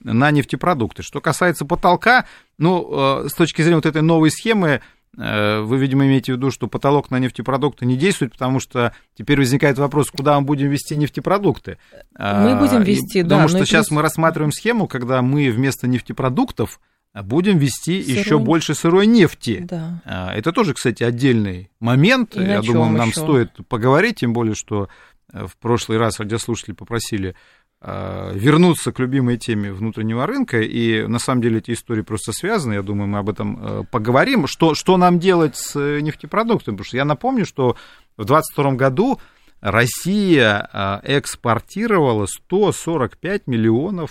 на 0.00 0.30
нефтепродукты. 0.30 1.02
Что 1.02 1.20
касается 1.20 1.64
потолка, 1.64 2.26
ну, 2.58 3.22
э, 3.24 3.28
с 3.28 3.34
точки 3.34 3.62
зрения 3.62 3.76
вот 3.76 3.86
этой 3.86 4.02
новой 4.02 4.30
схемы, 4.30 4.82
э, 5.16 5.60
вы, 5.60 5.78
видимо, 5.78 6.04
имеете 6.04 6.34
в 6.34 6.36
виду, 6.36 6.50
что 6.50 6.66
потолок 6.66 7.10
на 7.10 7.18
нефтепродукты 7.18 7.86
не 7.86 7.96
действует, 7.96 8.32
потому 8.32 8.60
что 8.60 8.94
теперь 9.16 9.38
возникает 9.38 9.78
вопрос, 9.78 10.10
куда 10.10 10.38
мы 10.38 10.44
будем 10.44 10.68
вести 10.68 10.96
нефтепродукты. 10.96 11.78
Мы 12.18 12.56
будем 12.56 12.82
вести, 12.82 13.20
и, 13.20 13.22
да. 13.22 13.36
Потому 13.36 13.48
что 13.48 13.64
сейчас 13.64 13.86
плюс... 13.86 13.96
мы 13.96 14.02
рассматриваем 14.02 14.52
схему, 14.52 14.86
когда 14.86 15.22
мы 15.22 15.50
вместо 15.50 15.86
нефтепродуктов 15.86 16.80
будем 17.14 17.58
вести 17.58 18.02
сырой... 18.02 18.18
еще 18.18 18.38
больше 18.38 18.74
сырой 18.74 19.06
нефти. 19.06 19.66
Да. 19.68 20.00
А, 20.04 20.32
это 20.32 20.52
тоже, 20.52 20.72
кстати, 20.72 21.02
отдельный 21.02 21.70
момент. 21.78 22.36
И 22.36 22.40
Я 22.40 22.62
думаю, 22.62 22.90
нам 22.92 23.10
еще? 23.10 23.20
стоит 23.20 23.50
поговорить, 23.68 24.16
тем 24.20 24.32
более, 24.32 24.54
что 24.54 24.88
э, 25.32 25.46
в 25.46 25.56
прошлый 25.58 25.98
раз 25.98 26.18
радиослушатели 26.20 26.72
попросили 26.72 27.34
а, 27.82 28.32
вернуться 28.32 28.92
к 28.92 28.98
любимой 28.98 29.36
теме 29.36 29.72
внутреннего 29.72 30.26
рынка, 30.26 30.62
и 30.62 31.06
на 31.06 31.18
самом 31.18 31.42
деле 31.42 31.58
эти 31.58 31.72
истории 31.72 32.02
просто 32.02 32.32
связаны, 32.32 32.74
я 32.74 32.82
думаю, 32.82 33.08
мы 33.08 33.18
об 33.18 33.28
этом 33.28 33.58
э, 33.60 33.82
поговорим. 33.90 34.46
Что, 34.46 34.74
что 34.74 34.96
нам 34.96 35.18
делать 35.18 35.56
с 35.56 35.78
э, 35.78 36.00
нефтепродуктами? 36.00 36.76
Потому 36.76 36.86
что 36.86 36.96
я 36.96 37.04
напомню, 37.04 37.44
что 37.44 37.76
в 38.16 38.24
2022 38.24 38.72
году 38.72 39.20
Россия 39.60 41.00
экспортировала 41.04 42.26
145 42.26 43.46
миллионов 43.46 44.10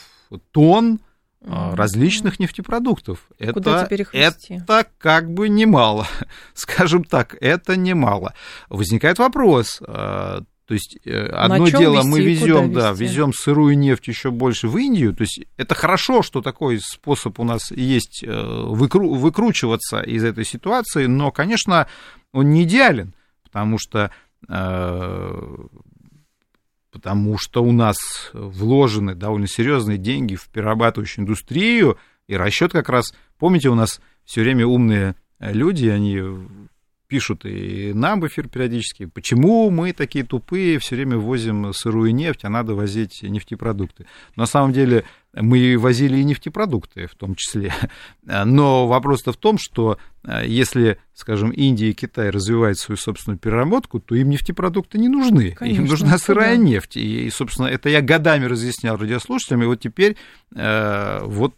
тонн 0.51 1.01
mm 1.43 1.75
различных 1.75 2.39
нефтепродуктов. 2.39 3.27
Куда 3.53 3.87
это, 3.89 4.05
это 4.49 4.87
как 4.99 5.31
бы 5.31 5.49
немало. 5.49 6.07
Скажем 6.53 7.03
так, 7.03 7.35
это 7.41 7.75
немало. 7.75 8.33
Возникает 8.69 9.17
вопрос. 9.17 9.81
А, 9.87 10.43
то 10.71 10.73
есть 10.73 10.99
э, 11.03 11.25
одно 11.25 11.67
дело 11.67 11.95
везти, 11.97 12.07
мы 12.07 12.21
везем, 12.21 12.71
да, 12.71 12.91
везем 12.91 13.33
сырую 13.33 13.77
нефть 13.77 14.07
еще 14.07 14.31
больше 14.31 14.69
в 14.69 14.77
Индию. 14.77 15.13
То 15.13 15.23
есть 15.23 15.41
это 15.57 15.75
хорошо, 15.75 16.21
что 16.21 16.41
такой 16.41 16.79
способ 16.79 17.39
у 17.39 17.43
нас 17.43 17.71
есть 17.71 18.23
э, 18.23 18.63
выкру, 18.67 19.13
выкручиваться 19.15 19.99
из 19.99 20.23
этой 20.23 20.45
ситуации, 20.45 21.07
но, 21.07 21.31
конечно, 21.31 21.87
он 22.31 22.51
не 22.51 22.63
идеален, 22.63 23.13
потому 23.43 23.79
что 23.79 24.11
э, 24.47 25.57
потому 26.91 27.37
что 27.37 27.63
у 27.63 27.71
нас 27.71 27.97
вложены 28.33 29.15
довольно 29.15 29.47
серьезные 29.47 29.97
деньги 29.97 30.35
в 30.35 30.47
перерабатывающую 30.49 31.23
индустрию, 31.23 31.97
и 32.27 32.35
расчет 32.35 32.71
как 32.71 32.89
раз, 32.89 33.05
помните, 33.37 33.69
у 33.69 33.75
нас 33.75 34.01
все 34.25 34.41
время 34.41 34.65
умные 34.67 35.15
люди, 35.39 35.87
они 35.87 36.21
пишут 37.07 37.45
и 37.45 37.91
нам 37.93 38.21
в 38.21 38.27
эфир 38.27 38.47
периодически, 38.47 39.05
почему 39.05 39.69
мы 39.69 39.91
такие 39.91 40.23
тупые, 40.23 40.79
все 40.79 40.95
время 40.95 41.17
возим 41.17 41.73
сырую 41.73 42.15
нефть, 42.15 42.45
а 42.45 42.49
надо 42.49 42.73
возить 42.73 43.21
нефтепродукты. 43.21 44.05
На 44.37 44.45
самом 44.45 44.71
деле 44.71 45.03
мы 45.33 45.77
возили 45.77 46.17
и 46.17 46.23
нефтепродукты 46.23 47.07
в 47.07 47.15
том 47.15 47.35
числе. 47.35 47.73
Но 48.23 48.87
вопрос-то 48.87 49.31
в 49.31 49.37
том, 49.37 49.57
что 49.57 49.97
э, 50.23 50.43
если, 50.45 50.97
скажем, 51.13 51.51
Индия 51.51 51.89
и 51.89 51.93
Китай 51.93 52.29
развивают 52.29 52.79
свою 52.79 52.97
собственную 52.97 53.39
переработку, 53.39 53.99
то 53.99 54.15
им 54.15 54.29
нефтепродукты 54.29 54.97
не 54.97 55.07
нужны. 55.07 55.51
Конечно, 55.51 55.81
им 55.81 55.87
нужна 55.87 56.17
сырая 56.17 56.57
да. 56.57 56.63
нефть. 56.63 56.97
И, 56.97 57.29
собственно, 57.29 57.67
это 57.67 57.89
я 57.89 58.01
годами 58.01 58.45
разъяснял 58.45 58.97
радиослушателям, 58.97 59.63
и 59.63 59.65
вот 59.67 59.79
теперь 59.79 60.17
э, 60.55 61.21
вот 61.23 61.55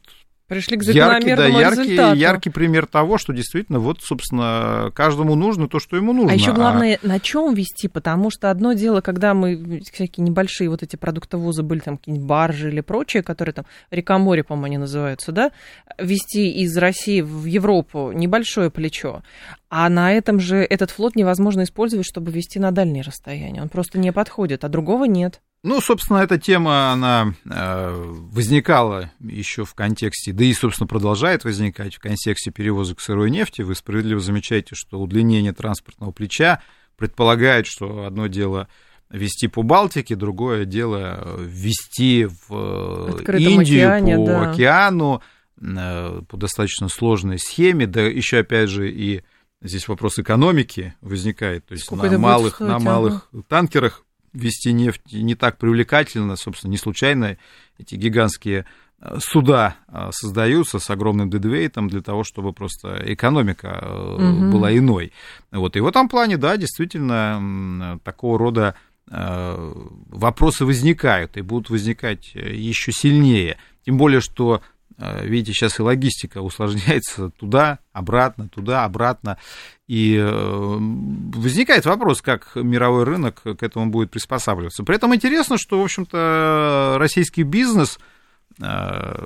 Пришли 0.53 0.77
к 0.77 0.83
яркий, 0.83 1.35
да, 1.35 1.45
яркий, 1.47 1.81
результату. 1.81 2.17
яркий 2.17 2.49
пример 2.49 2.85
того, 2.85 3.17
что 3.17 3.33
действительно 3.33 3.79
вот, 3.79 4.01
собственно, 4.01 4.91
каждому 4.95 5.35
нужно 5.35 5.67
то, 5.67 5.79
что 5.79 5.95
ему 5.97 6.13
нужно. 6.13 6.31
А 6.31 6.35
еще 6.35 6.53
главное, 6.53 6.99
а... 7.03 7.07
на 7.07 7.19
чем 7.19 7.53
вести, 7.53 7.87
потому 7.87 8.29
что 8.29 8.49
одно 8.49 8.73
дело, 8.73 9.01
когда 9.01 9.33
мы 9.33 9.81
всякие 9.91 10.25
небольшие 10.25 10.69
вот 10.69 10.83
эти 10.83 10.95
продуктовозы 10.95 11.63
были, 11.63 11.79
там 11.79 11.97
какие-нибудь 11.97 12.27
баржи 12.27 12.69
или 12.69 12.81
прочие, 12.81 13.23
которые 13.23 13.53
там 13.53 13.65
река-море, 13.91 14.43
по-моему, 14.43 14.65
они 14.65 14.77
называются, 14.77 15.31
да, 15.31 15.51
вести 15.97 16.49
из 16.63 16.75
России 16.77 17.21
в 17.21 17.45
Европу 17.45 18.11
небольшое 18.11 18.69
плечо. 18.69 19.21
А 19.69 19.89
на 19.89 20.11
этом 20.13 20.39
же 20.39 20.57
этот 20.57 20.91
флот 20.91 21.15
невозможно 21.15 21.63
использовать, 21.63 22.05
чтобы 22.05 22.31
вести 22.31 22.59
на 22.59 22.71
дальние 22.71 23.03
расстояния. 23.03 23.61
Он 23.61 23.69
просто 23.69 23.97
не 23.97 24.11
подходит, 24.11 24.63
а 24.63 24.69
другого 24.69 25.05
нет. 25.05 25.41
Ну, 25.63 25.79
собственно, 25.79 26.17
эта 26.17 26.37
тема, 26.37 26.91
она 26.91 27.33
э, 27.45 28.03
возникала 28.31 29.11
еще 29.21 29.63
в 29.63 29.73
контексте, 29.73 30.33
да 30.33 30.43
и, 30.43 30.53
собственно, 30.53 30.87
продолжает 30.87 31.45
возникать 31.45 31.95
в 31.95 31.99
контексте 31.99 32.51
перевозок 32.51 32.99
сырой 32.99 33.31
нефти. 33.31 33.61
Вы 33.61 33.73
справедливо 33.75 34.19
замечаете, 34.19 34.75
что 34.75 34.99
удлинение 34.99 35.53
транспортного 35.53 36.11
плеча 36.11 36.61
предполагает, 36.97 37.65
что 37.65 38.05
одно 38.05 38.27
дело 38.27 38.67
вести 39.09 39.47
по 39.47 39.63
Балтике, 39.63 40.17
другое 40.17 40.65
дело 40.65 41.39
вести 41.39 42.27
в 42.47 43.15
Открытом 43.15 43.61
Индию 43.61 43.87
океане, 43.87 44.17
по 44.17 44.25
да. 44.25 44.51
океану 44.51 45.21
э, 45.61 46.21
по 46.27 46.35
достаточно 46.35 46.89
сложной 46.89 47.39
схеме, 47.39 47.87
да 47.87 48.01
еще 48.01 48.39
опять 48.39 48.69
же 48.69 48.91
и 48.91 49.23
здесь 49.61 49.87
вопрос 49.87 50.19
экономики 50.19 50.93
возникает, 50.99 51.65
то 51.67 51.73
есть 51.73 51.85
Сколько 51.85 52.09
на 52.09 52.17
малых, 52.17 52.55
стоить, 52.55 52.69
на 52.69 52.79
малых 52.79 53.29
ага. 53.31 53.43
танкерах 53.47 54.03
вести 54.33 54.73
нефть 54.73 55.01
не 55.11 55.35
так 55.35 55.57
привлекательно, 55.57 56.35
собственно, 56.35 56.71
не 56.71 56.77
случайно 56.77 57.37
эти 57.77 57.95
гигантские 57.95 58.65
э, 58.99 59.17
суда 59.19 59.75
э, 59.87 60.09
создаются 60.11 60.79
с 60.79 60.89
огромным 60.89 61.29
дедвейтом 61.29 61.87
для 61.87 62.01
того, 62.01 62.23
чтобы 62.23 62.51
просто 62.53 63.01
экономика 63.05 64.15
угу. 64.15 64.51
была 64.51 64.75
иной. 64.75 65.13
Вот. 65.51 65.75
И 65.75 65.79
в 65.79 65.87
этом 65.87 66.09
плане, 66.09 66.37
да, 66.37 66.57
действительно, 66.57 67.99
такого 68.03 68.37
рода 68.39 68.75
вопросы 69.05 70.65
возникают 70.65 71.35
и 71.35 71.41
будут 71.41 71.69
возникать 71.69 72.33
еще 72.33 72.93
сильнее. 72.93 73.57
Тем 73.85 73.97
более, 73.97 74.21
что 74.21 74.61
видите, 74.97 75.51
сейчас 75.51 75.77
и 75.77 75.83
логистика 75.83 76.41
усложняется 76.41 77.29
туда, 77.31 77.79
обратно, 77.91 78.47
туда, 78.47 78.85
обратно. 78.85 79.37
И 79.87 80.15
э, 80.15 80.77
возникает 81.35 81.85
вопрос, 81.85 82.21
как 82.21 82.55
мировой 82.55 83.03
рынок 83.03 83.41
к 83.43 83.63
этому 83.63 83.87
будет 83.87 84.11
приспосабливаться. 84.11 84.83
При 84.83 84.95
этом 84.95 85.13
интересно, 85.13 85.57
что, 85.57 85.79
в 85.79 85.83
общем-то, 85.83 86.95
российский 86.97 87.43
бизнес, 87.43 87.99
э, 88.61 89.25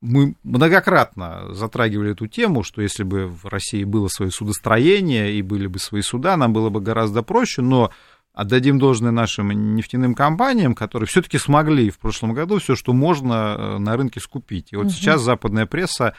мы 0.00 0.34
многократно 0.42 1.54
затрагивали 1.54 2.12
эту 2.12 2.26
тему, 2.26 2.62
что 2.62 2.82
если 2.82 3.02
бы 3.02 3.26
в 3.26 3.46
России 3.46 3.84
было 3.84 4.08
свое 4.08 4.30
судостроение 4.30 5.34
и 5.34 5.42
были 5.42 5.66
бы 5.66 5.78
свои 5.78 6.02
суда, 6.02 6.36
нам 6.36 6.52
было 6.52 6.70
бы 6.70 6.80
гораздо 6.80 7.22
проще, 7.22 7.62
но 7.62 7.90
отдадим 8.34 8.78
должное 8.78 9.12
нашим 9.12 9.50
нефтяным 9.74 10.14
компаниям, 10.14 10.74
которые 10.74 11.06
все-таки 11.06 11.38
смогли 11.38 11.90
в 11.90 11.98
прошлом 11.98 12.34
году 12.34 12.58
все, 12.58 12.74
что 12.74 12.92
можно 12.92 13.56
э, 13.56 13.78
на 13.78 13.96
рынке 13.96 14.20
скупить. 14.20 14.72
И 14.72 14.76
вот 14.76 14.86
угу. 14.86 14.92
сейчас 14.92 15.22
западная 15.22 15.66
пресса 15.66 16.14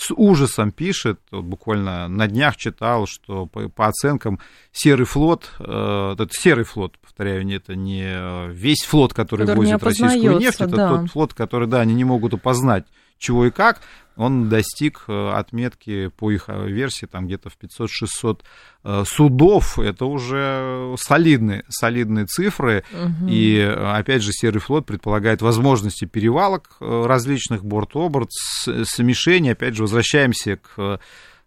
с 0.00 0.10
ужасом 0.16 0.72
пишет, 0.72 1.20
вот 1.30 1.44
буквально 1.44 2.08
на 2.08 2.26
днях 2.26 2.56
читал, 2.56 3.06
что 3.06 3.44
по, 3.44 3.68
по 3.68 3.86
оценкам 3.86 4.40
серый 4.72 5.04
флот, 5.04 5.50
э, 5.58 6.14
это 6.14 6.26
серый 6.30 6.64
флот, 6.64 6.98
повторяю, 6.98 7.46
это 7.54 7.74
не 7.74 8.48
весь 8.50 8.82
флот, 8.86 9.12
который, 9.12 9.42
который 9.46 9.58
возит 9.58 9.82
российскую 9.82 10.38
нефть, 10.38 10.62
это 10.62 10.74
да. 10.74 10.88
тот 10.88 11.10
флот, 11.10 11.34
который, 11.34 11.68
да, 11.68 11.80
они 11.80 11.92
не 11.92 12.04
могут 12.04 12.32
опознать, 12.32 12.86
чего 13.20 13.46
и 13.46 13.50
как, 13.50 13.80
он 14.20 14.50
достиг 14.50 15.04
э, 15.08 15.30
отметки 15.30 16.08
по 16.08 16.30
их 16.30 16.44
э, 16.48 16.68
версии 16.68 17.06
там 17.06 17.26
где-то 17.26 17.48
в 17.48 17.56
500-600 17.58 18.40
э, 18.84 19.04
судов. 19.06 19.78
Это 19.78 20.04
уже 20.04 20.94
солидные, 20.98 21.64
солидные 21.68 22.26
цифры. 22.26 22.84
Угу. 22.92 23.28
И, 23.30 23.60
опять 23.60 24.22
же, 24.22 24.32
Серый 24.32 24.60
флот 24.60 24.84
предполагает 24.84 25.40
возможности 25.40 26.04
перевалок 26.04 26.76
различных 26.80 27.64
борт-оборт, 27.64 28.30
смешений. 28.32 29.52
Опять 29.52 29.76
же, 29.76 29.82
возвращаемся 29.82 30.56
к 30.56 31.00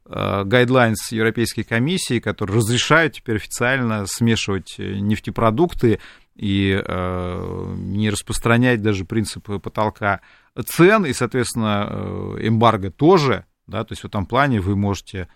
гайдлайнс 0.06 1.14
Европейской 1.14 1.64
комиссии, 1.64 2.20
которые 2.20 2.58
разрешают 2.58 3.14
теперь 3.14 3.38
официально 3.38 4.06
смешивать 4.06 4.76
нефтепродукты 4.78 6.00
и 6.36 6.82
э, 6.84 7.74
не 7.78 8.10
распространять 8.10 8.82
даже 8.82 9.06
принципы 9.06 9.60
потолка 9.60 10.22
цен, 10.66 11.06
и, 11.06 11.14
соответственно, 11.14 11.88
э, 11.90 12.48
эмбарго 12.48 12.92
тоже, 12.92 13.46
да, 13.68 13.84
то 13.84 13.92
есть 13.92 14.02
в 14.02 14.08
этом 14.08 14.26
плане 14.26 14.60
вы 14.60 14.76
можете 14.76 15.28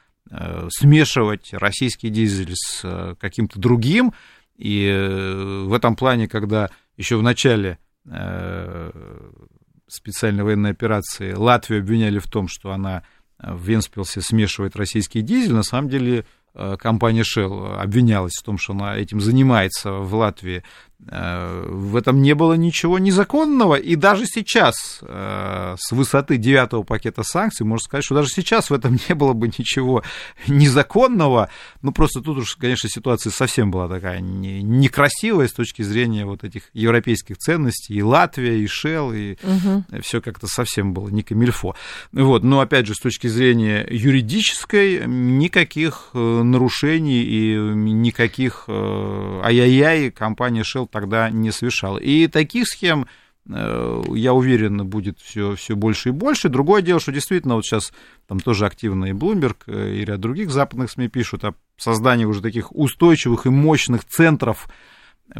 смешивать 0.71 1.53
российский 1.53 2.09
дизель 2.09 2.51
с 2.53 3.15
каким-то 3.17 3.61
другим. 3.61 4.11
И 4.57 5.63
в 5.65 5.71
этом 5.71 5.95
плане, 5.95 6.27
когда 6.27 6.69
еще 6.97 7.15
в 7.15 7.23
начале 7.23 7.79
специальной 9.87 10.43
военной 10.43 10.71
операции 10.71 11.31
Латвию 11.31 11.79
обвиняли 11.79 12.19
в 12.19 12.27
том, 12.27 12.49
что 12.49 12.73
она 12.73 13.03
в 13.39 13.63
Венспилсе 13.69 14.19
смешивает 14.19 14.75
российский 14.75 15.21
дизель, 15.21 15.53
на 15.53 15.63
самом 15.63 15.87
деле 15.87 16.25
компания 16.77 17.23
Shell 17.23 17.77
обвинялась 17.77 18.33
в 18.37 18.43
том, 18.43 18.57
что 18.57 18.73
она 18.73 18.97
этим 18.97 19.21
занимается 19.21 19.93
в 19.93 20.13
Латвии 20.13 20.57
Э, 20.57 20.86
в 20.99 21.95
этом 21.95 22.21
не 22.21 22.33
было 22.33 22.53
ничего 22.53 22.97
незаконного, 22.97 23.75
и 23.75 23.95
даже 23.95 24.25
сейчас, 24.25 24.99
э, 25.01 25.75
с 25.79 25.91
высоты 25.91 26.37
девятого 26.37 26.83
пакета 26.83 27.23
санкций, 27.23 27.65
можно 27.65 27.83
сказать, 27.83 28.03
что 28.03 28.15
даже 28.15 28.29
сейчас 28.29 28.69
в 28.69 28.73
этом 28.73 28.97
не 29.09 29.15
было 29.15 29.33
бы 29.33 29.47
ничего 29.47 30.03
незаконного, 30.47 31.49
ну, 31.81 31.91
просто 31.91 32.21
тут 32.21 32.39
уж, 32.39 32.55
конечно, 32.55 32.89
ситуация 32.89 33.31
совсем 33.31 33.69
была 33.69 33.87
такая 33.87 34.19
некрасивая 34.19 35.47
с 35.47 35.53
точки 35.53 35.83
зрения 35.83 36.25
вот 36.25 36.43
этих 36.43 36.63
европейских 36.73 37.37
ценностей, 37.37 37.93
и 37.93 38.01
Латвия, 38.01 38.57
и 38.59 38.67
Шелл, 38.67 39.13
и 39.13 39.37
угу. 39.43 39.83
все 40.01 40.19
как-то 40.19 40.47
совсем 40.47 40.93
было 40.93 41.09
не 41.09 41.21
камильфо. 41.21 41.75
Вот, 42.11 42.43
но, 42.43 42.59
опять 42.59 42.87
же, 42.87 42.95
с 42.95 42.99
точки 42.99 43.27
зрения 43.27 43.87
юридической, 43.89 45.05
никаких 45.05 46.09
э, 46.13 46.17
нарушений 46.17 47.21
и 47.21 47.55
никаких 47.55 48.65
ай-яй-яй 48.67 50.11
компания 50.11 50.63
Shell 50.63 50.86
тогда 50.91 51.29
не 51.29 51.51
совершал. 51.51 51.97
И 51.97 52.27
таких 52.27 52.67
схем 52.67 53.07
э, 53.49 54.03
я 54.13 54.33
уверен, 54.33 54.87
будет 54.87 55.19
все, 55.19 55.55
все 55.55 55.75
больше 55.75 56.09
и 56.09 56.11
больше. 56.11 56.49
Другое 56.49 56.81
дело, 56.81 56.99
что 56.99 57.11
действительно 57.11 57.55
вот 57.55 57.65
сейчас 57.65 57.93
там 58.27 58.39
тоже 58.39 58.65
активно 58.65 59.05
и 59.05 59.11
Bloomberg, 59.11 59.57
э, 59.67 59.95
и 59.95 60.05
ряд 60.05 60.19
других 60.19 60.51
западных 60.51 60.91
СМИ 60.91 61.07
пишут 61.07 61.43
о 61.43 61.53
создании 61.77 62.25
уже 62.25 62.41
таких 62.41 62.71
устойчивых 62.75 63.45
и 63.45 63.49
мощных 63.49 64.05
центров 64.05 64.67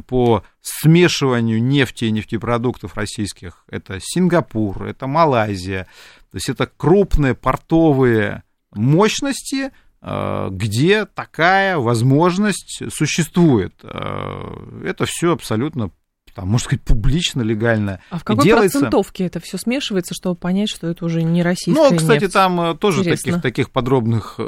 по 0.06 0.44
смешиванию 0.62 1.64
нефти 1.64 2.06
и 2.06 2.12
нефтепродуктов 2.12 2.96
российских. 2.96 3.64
Это 3.70 4.00
Сингапур, 4.02 4.84
это 4.84 5.08
Малайзия. 5.08 5.86
То 6.32 6.36
есть 6.36 6.50
это 6.50 6.68
крупные 6.68 7.36
портовые 7.36 8.44
мощности, 8.74 9.72
где 10.02 11.06
такая 11.06 11.78
возможность 11.78 12.82
существует. 12.94 13.74
Э, 13.84 14.84
это 14.86 15.06
все 15.06 15.34
абсолютно 15.34 15.92
там, 16.36 16.50
можно 16.50 16.66
сказать, 16.66 16.84
публично, 16.84 17.42
легально. 17.42 18.00
А 18.12 18.20
в 18.20 18.24
какой 18.24 18.44
делается... 18.44 18.78
процентовке 18.78 19.26
это 19.26 19.40
все 19.40 19.58
смешивается, 19.58 20.14
чтобы 20.14 20.36
понять, 20.36 20.70
что 20.70 20.86
это 20.86 21.04
уже 21.04 21.24
не 21.24 21.42
российская 21.42 21.90
Ну, 21.90 21.98
кстати, 21.98 22.26
нефть? 22.26 22.34
там 22.34 22.62
э, 22.62 22.76
тоже 22.76 23.04
таких, 23.04 23.42
таких 23.42 23.72
подробных 23.72 24.40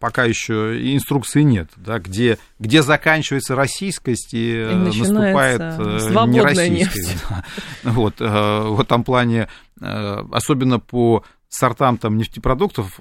пока 0.00 0.24
еще 0.24 0.94
инструкций 0.94 1.44
нет, 1.44 1.68
да, 1.76 1.98
где, 1.98 2.38
где 2.58 2.82
заканчивается 2.82 3.54
российскость 3.54 4.32
и, 4.32 4.54
и 4.54 4.74
наступает 4.74 5.60
нероссийская. 5.60 6.70
Нефть. 6.70 7.24
Вот, 7.84 8.20
в 8.20 8.80
этом 8.80 9.04
плане, 9.04 9.48
особенно 9.78 10.80
по 10.80 11.24
сортам 11.50 11.98
там 11.98 12.16
нефтепродуктов, 12.16 12.98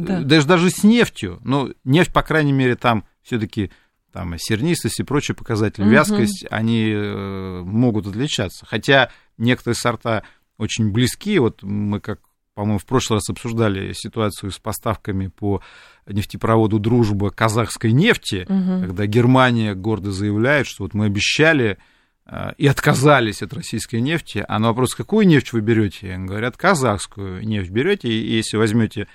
да. 0.00 0.20
даже, 0.20 0.46
даже 0.46 0.70
с 0.70 0.84
нефтью, 0.84 1.40
но 1.44 1.70
нефть, 1.84 2.12
по 2.12 2.22
крайней 2.22 2.52
мере, 2.52 2.76
там 2.76 3.04
все-таки 3.22 3.70
там 4.12 4.34
сернистость 4.38 5.00
и 5.00 5.04
прочие 5.04 5.34
показатели, 5.34 5.84
угу. 5.84 5.92
вязкость, 5.92 6.46
они 6.50 6.90
э, 6.92 7.62
могут 7.64 8.06
отличаться. 8.06 8.66
Хотя 8.66 9.10
некоторые 9.38 9.76
сорта 9.76 10.24
очень 10.58 10.90
близки. 10.90 11.38
Вот 11.38 11.62
мы, 11.62 12.00
как, 12.00 12.20
по-моему, 12.54 12.78
в 12.78 12.86
прошлый 12.86 13.16
раз 13.16 13.30
обсуждали 13.30 13.92
ситуацию 13.92 14.50
с 14.50 14.58
поставками 14.58 15.28
по 15.28 15.62
нефтепроводу 16.06 16.78
«Дружба» 16.78 17.30
казахской 17.30 17.92
нефти, 17.92 18.46
угу. 18.48 18.86
когда 18.86 19.06
Германия 19.06 19.74
гордо 19.74 20.10
заявляет, 20.12 20.66
что 20.66 20.84
вот 20.84 20.94
мы 20.94 21.06
обещали 21.06 21.78
э, 22.26 22.52
и 22.58 22.66
отказались 22.66 23.42
от 23.42 23.54
российской 23.54 24.00
нефти. 24.00 24.44
А 24.46 24.58
на 24.58 24.68
вопрос, 24.68 24.94
какую 24.94 25.26
нефть 25.26 25.52
вы 25.52 25.60
берете? 25.60 26.16
Говорят, 26.18 26.56
казахскую 26.56 27.46
нефть 27.46 27.70
берете. 27.70 28.08
И 28.08 28.36
если 28.36 28.56
возьмете 28.56 29.06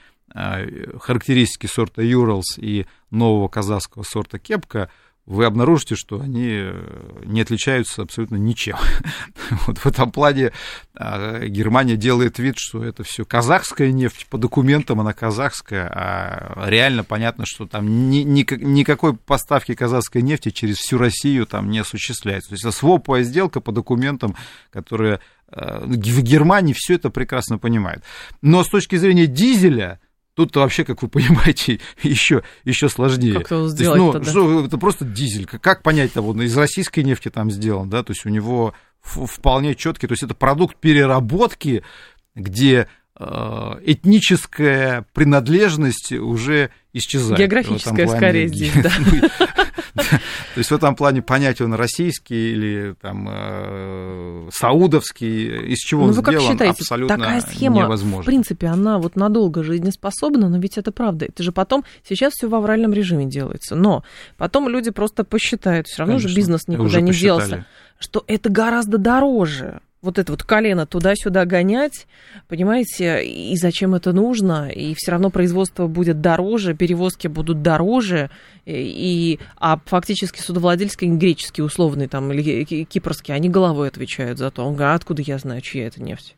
характеристики 1.00 1.68
сорта 1.68 2.02
Юралс 2.02 2.58
и 2.58 2.86
нового 3.10 3.48
казахского 3.48 4.04
сорта 4.04 4.38
Кепка, 4.38 4.90
вы 5.26 5.46
обнаружите, 5.46 5.96
что 5.96 6.22
они 6.22 6.50
э, 6.52 7.22
не 7.24 7.42
отличаются 7.42 8.04
абсолютно 8.04 8.36
ничем. 8.36 8.78
вот 9.66 9.80
в 9.80 9.86
этом 9.88 10.12
плане 10.12 10.52
а, 10.94 11.40
Германия 11.48 11.96
делает 11.96 12.38
вид, 12.38 12.56
что 12.58 12.84
это 12.84 13.04
все 13.04 13.26
казахская 13.26 13.92
нефть, 13.92 14.28
по 14.30 14.38
документам 14.38 15.02
она 15.02 15.14
казахская, 15.14 15.88
а 15.88 16.70
реально 16.70 17.04
понятно, 17.04 17.46
что 17.48 17.66
там 17.66 18.10
ни, 18.12 18.18
ни, 18.18 18.46
никакой 18.64 19.16
поставки 19.16 19.74
казахской 19.74 20.22
нефти 20.22 20.50
через 20.52 20.78
всю 20.78 21.00
Россию 21.00 21.48
там 21.48 21.72
не 21.72 21.80
осуществляется. 21.80 22.50
То 22.50 22.54
есть 22.54 22.64
это 22.64 22.72
своповая 22.72 23.24
сделка 23.24 23.62
по 23.62 23.72
документам, 23.72 24.36
которые 24.70 25.22
э, 25.52 25.86
в 25.86 26.22
Германии 26.22 26.76
все 26.78 26.96
это 26.96 27.10
прекрасно 27.10 27.58
понимают. 27.58 28.04
Но 28.44 28.64
с 28.64 28.70
точки 28.70 28.96
зрения 28.96 29.26
дизеля, 29.26 30.00
Тут 30.36 30.54
вообще, 30.58 30.84
как 30.84 31.02
вы 31.02 31.08
понимаете, 31.08 31.80
еще, 32.04 32.44
еще 32.66 32.90
сложнее. 32.90 33.40
Как 33.40 33.52
его 33.52 33.68
сделать 33.70 33.98
ну, 34.00 34.24
что, 34.24 34.66
это 34.66 34.78
просто 34.78 35.06
дизель. 35.06 35.46
Как 35.46 35.82
понять 35.82 36.14
того, 36.14 36.40
из 36.42 36.56
российской 36.58 37.04
нефти 37.04 37.30
там 37.30 37.50
сделан, 37.50 37.90
да, 37.90 38.04
то 38.04 38.12
есть 38.12 38.26
у 38.26 38.30
него 38.30 38.74
вполне 39.02 39.76
четкий, 39.76 40.08
то 40.08 40.14
есть 40.14 40.24
это 40.24 40.34
продукт 40.34 40.78
переработки, 40.78 41.84
где 42.34 42.88
этническая 43.18 45.06
принадлежность 45.14 46.12
уже 46.12 46.70
исчезает. 46.92 47.40
Географическая 47.40 48.08
скорее 48.08 48.48
здесь, 48.48 48.74
да. 48.84 48.92
То 49.96 50.58
есть 50.58 50.72
в 50.72 50.76
этом 50.76 50.96
плане 50.96 51.22
понять 51.22 51.62
он 51.62 51.74
российский 51.74 52.52
или 52.52 52.96
там 53.02 53.28
э, 53.30 54.50
саудовский, 54.52 55.72
из 55.74 55.80
чего 55.80 56.02
ну, 56.02 56.08
он 56.08 56.14
вы 56.14 56.22
сделан, 56.22 56.36
как 56.36 56.52
считаете, 56.52 56.82
абсолютно 56.82 57.18
такая 57.18 57.42
схема, 57.42 57.78
невозможно. 57.78 58.24
в 58.24 58.26
принципе, 58.26 58.68
она 58.68 58.98
вот 59.00 59.16
надолго 59.16 59.64
жизнеспособна, 59.64 60.50
но 60.50 60.58
ведь 60.58 60.78
это 60.78 60.92
правда. 60.92 61.26
Это 61.26 61.44
же 61.44 61.52
потом, 61.52 61.86
сейчас 62.08 62.34
все 62.34 62.48
в 62.48 62.56
авральном 62.56 62.92
режиме 62.94 63.26
делается, 63.26 63.76
но 63.76 64.04
потом 64.38 64.68
люди 64.68 64.92
просто 64.92 65.24
посчитают, 65.24 65.88
все 65.88 66.00
равно 66.00 66.20
же 66.20 66.34
бизнес 66.34 66.68
никуда 66.68 67.00
не 67.00 67.14
делся, 67.14 67.66
что 67.98 68.26
это 68.28 68.50
гораздо 68.50 68.98
дороже 68.98 69.82
вот 70.06 70.20
это 70.20 70.32
вот 70.32 70.44
колено 70.44 70.86
туда-сюда 70.86 71.46
гонять, 71.46 72.08
понимаете, 72.48 73.26
и 73.26 73.56
зачем 73.58 73.96
это 73.96 74.14
нужно, 74.14 74.70
и 74.70 74.94
все 74.96 75.12
равно 75.12 75.30
производство 75.30 75.88
будет 75.88 76.22
дороже, 76.22 76.76
перевозки 76.76 77.28
будут 77.28 77.62
дороже, 77.62 78.30
и, 78.66 79.40
а 79.58 79.80
фактически 79.86 80.40
судовладельские 80.40 81.12
греческие 81.12 81.66
условные 81.66 82.08
там 82.08 82.32
или 82.32 82.64
кипрские, 82.86 83.36
они 83.36 83.50
головой 83.50 83.88
отвечают 83.90 84.40
за 84.40 84.52
то. 84.52 84.64
Он 84.64 84.76
говорит, 84.76 85.02
откуда 85.02 85.22
я 85.22 85.38
знаю, 85.38 85.62
чья 85.62 85.88
это 85.88 86.02
нефть? 86.02 86.36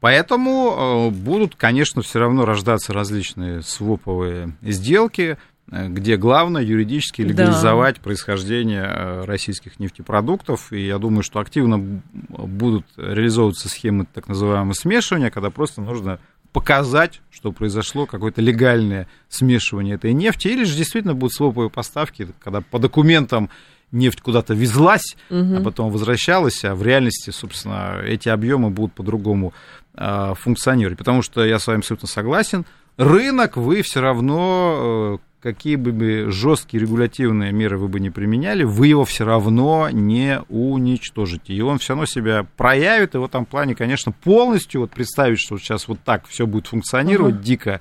Поэтому 0.00 1.10
э, 1.10 1.10
будут, 1.10 1.56
конечно, 1.56 2.00
все 2.00 2.20
равно 2.20 2.46
рождаться 2.46 2.94
различные 2.94 3.60
своповые 3.60 4.56
сделки, 4.62 5.36
где 5.70 6.16
главное 6.16 6.62
юридически 6.62 7.22
легализовать 7.22 7.96
да. 7.96 8.02
происхождение 8.02 8.84
э, 8.84 9.24
российских 9.24 9.78
нефтепродуктов. 9.78 10.72
И 10.72 10.84
я 10.84 10.98
думаю, 10.98 11.22
что 11.22 11.38
активно 11.38 11.78
будут 11.78 12.86
реализовываться 12.96 13.68
схемы 13.68 14.06
так 14.12 14.26
называемого 14.26 14.72
смешивания, 14.72 15.30
когда 15.30 15.50
просто 15.50 15.80
нужно 15.80 16.18
показать, 16.52 17.20
что 17.30 17.52
произошло 17.52 18.06
какое-то 18.06 18.40
легальное 18.40 19.06
смешивание 19.28 19.94
этой 19.94 20.12
нефти, 20.12 20.48
или 20.48 20.64
же 20.64 20.76
действительно 20.76 21.14
будут 21.14 21.34
своповые 21.34 21.70
поставки, 21.70 22.26
когда 22.40 22.60
по 22.60 22.80
документам 22.80 23.50
нефть 23.92 24.20
куда-то 24.20 24.54
везлась, 24.54 25.16
угу. 25.30 25.56
а 25.56 25.60
потом 25.62 25.90
возвращалась, 25.90 26.64
а 26.64 26.74
в 26.74 26.82
реальности, 26.82 27.30
собственно, 27.30 28.00
эти 28.04 28.28
объемы 28.28 28.70
будут 28.70 28.92
по-другому 28.94 29.52
э, 29.94 30.34
функционировать. 30.36 30.98
Потому 30.98 31.22
что 31.22 31.44
я 31.44 31.58
с 31.58 31.66
вами 31.66 31.78
абсолютно 31.78 32.08
согласен, 32.08 32.64
рынок 32.96 33.56
вы 33.56 33.82
все 33.82 34.00
равно 34.00 35.18
э, 35.20 35.29
какие 35.40 35.76
бы 35.76 36.30
жесткие 36.30 36.82
регулятивные 36.82 37.52
меры 37.52 37.78
вы 37.78 37.88
бы 37.88 37.98
не 37.98 38.10
применяли, 38.10 38.64
вы 38.64 38.88
его 38.88 39.04
все 39.04 39.24
равно 39.24 39.88
не 39.90 40.40
уничтожите. 40.48 41.54
И 41.54 41.60
он 41.60 41.78
все 41.78 41.94
равно 41.94 42.06
себя 42.06 42.46
проявит, 42.56 43.14
и 43.14 43.18
в 43.18 43.24
этом 43.24 43.46
плане, 43.46 43.74
конечно, 43.74 44.12
полностью 44.12 44.82
вот 44.82 44.90
представить, 44.90 45.40
что 45.40 45.58
сейчас 45.58 45.88
вот 45.88 45.98
так 46.04 46.26
все 46.26 46.46
будет 46.46 46.66
функционировать 46.66 47.36
uh-huh. 47.36 47.42
дико, 47.42 47.80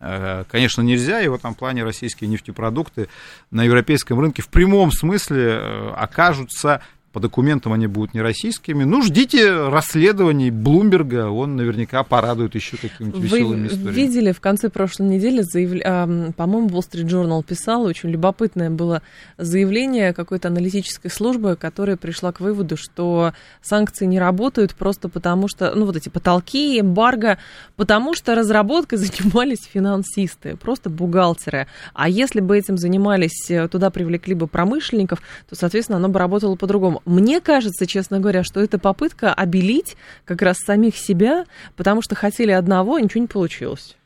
э, 0.00 0.44
конечно, 0.50 0.82
нельзя, 0.82 1.22
и 1.22 1.28
в 1.28 1.34
этом 1.34 1.54
плане 1.54 1.82
российские 1.82 2.28
нефтепродукты 2.28 3.08
на 3.50 3.64
европейском 3.64 4.20
рынке 4.20 4.42
в 4.42 4.48
прямом 4.48 4.92
смысле 4.92 5.44
э, 5.44 5.90
окажутся 5.96 6.82
по 7.18 7.20
документам 7.20 7.72
они 7.72 7.88
будут 7.88 8.14
не 8.14 8.22
российскими. 8.22 8.84
Ну, 8.84 9.02
ждите 9.02 9.68
расследований 9.68 10.52
Блумберга, 10.52 11.28
он 11.28 11.56
наверняка 11.56 12.04
порадует 12.04 12.54
еще 12.54 12.76
какими-нибудь 12.76 13.20
веселыми 13.20 13.66
историями. 13.66 13.88
Вы 13.88 13.92
видели 13.92 14.32
в 14.32 14.40
конце 14.40 14.68
прошлой 14.68 15.08
недели, 15.08 15.42
заявля... 15.42 15.82
А, 15.84 16.32
по-моему, 16.36 16.68
Wall 16.68 16.82
Street 16.88 17.08
Journal 17.08 17.42
писал, 17.42 17.82
очень 17.82 18.10
любопытное 18.10 18.70
было 18.70 19.02
заявление 19.36 20.12
какой-то 20.14 20.46
аналитической 20.46 21.08
службы, 21.08 21.56
которая 21.56 21.96
пришла 21.96 22.30
к 22.30 22.38
выводу, 22.38 22.76
что 22.76 23.32
санкции 23.62 24.06
не 24.06 24.20
работают 24.20 24.76
просто 24.76 25.08
потому, 25.08 25.48
что, 25.48 25.74
ну, 25.74 25.86
вот 25.86 25.96
эти 25.96 26.10
потолки, 26.10 26.78
эмбарго, 26.78 27.38
потому 27.74 28.14
что 28.14 28.36
разработкой 28.36 28.98
занимались 28.98 29.64
финансисты, 29.64 30.56
просто 30.56 30.88
бухгалтеры. 30.88 31.66
А 31.94 32.08
если 32.08 32.38
бы 32.38 32.56
этим 32.56 32.78
занимались, 32.78 33.50
э, 33.50 33.66
туда 33.66 33.90
привлекли 33.90 34.34
бы 34.34 34.46
промышленников, 34.46 35.20
то, 35.48 35.56
соответственно, 35.56 35.98
оно 35.98 36.08
бы 36.08 36.20
работало 36.20 36.54
по-другому. 36.54 37.02
Мне 37.08 37.40
кажется, 37.40 37.86
честно 37.86 38.20
говоря, 38.20 38.44
что 38.44 38.60
это 38.60 38.78
попытка 38.78 39.32
обелить 39.32 39.96
как 40.26 40.42
раз 40.42 40.58
самих 40.58 40.94
себя, 40.96 41.46
потому 41.74 42.02
что 42.02 42.14
хотели 42.14 42.50
одного, 42.50 42.96
а 42.96 43.00
ничего 43.00 43.22
не 43.22 43.28
получилось. 43.28 43.96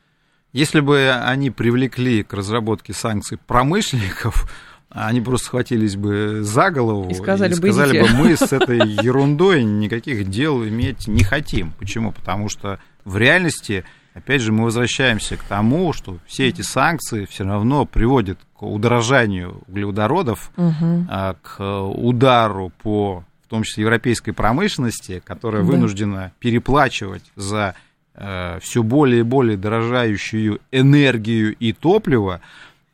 Если 0.53 0.79
бы 0.79 1.11
они 1.11 1.51
привлекли 1.51 2.23
к 2.23 2.33
разработке 2.33 2.93
санкций 2.93 3.37
промышленников, 3.45 4.49
они 4.89 5.19
просто 5.19 5.47
схватились 5.47 5.97
бы 5.97 6.43
за 6.43 6.69
голову 6.69 7.09
и 7.09 7.13
сказали, 7.13 7.51
и 7.51 7.55
сказали 7.55 8.01
бы, 8.01 8.07
мы 8.09 8.37
с 8.37 8.41
этой 8.53 8.77
ерундой 8.87 9.65
никаких 9.65 10.29
дел 10.29 10.63
иметь 10.63 11.07
не 11.07 11.25
хотим. 11.25 11.73
Почему? 11.79 12.13
Потому 12.13 12.47
что 12.47 12.79
в 13.03 13.17
реальности 13.17 13.83
опять 14.13 14.41
же, 14.41 14.51
мы 14.51 14.65
возвращаемся 14.65 15.37
к 15.37 15.43
тому, 15.43 15.93
что 15.93 16.19
все 16.25 16.47
эти 16.47 16.61
санкции 16.61 17.25
все 17.25 17.43
равно 17.43 17.85
приводят 17.85 18.39
к 18.55 18.63
удорожанию 18.63 19.63
углеводородов, 19.67 20.51
угу. 20.55 21.07
к 21.41 21.59
удару 21.59 22.71
по, 22.81 23.23
в 23.45 23.47
том 23.47 23.63
числе, 23.63 23.81
европейской 23.81 24.31
промышленности, 24.31 25.21
которая 25.25 25.63
да. 25.63 25.67
вынуждена 25.67 26.31
переплачивать 26.39 27.23
за 27.35 27.75
э, 28.15 28.59
все 28.61 28.83
более 28.83 29.21
и 29.21 29.23
более 29.23 29.57
дорожающую 29.57 30.59
энергию 30.71 31.55
и 31.55 31.73
топливо, 31.73 32.41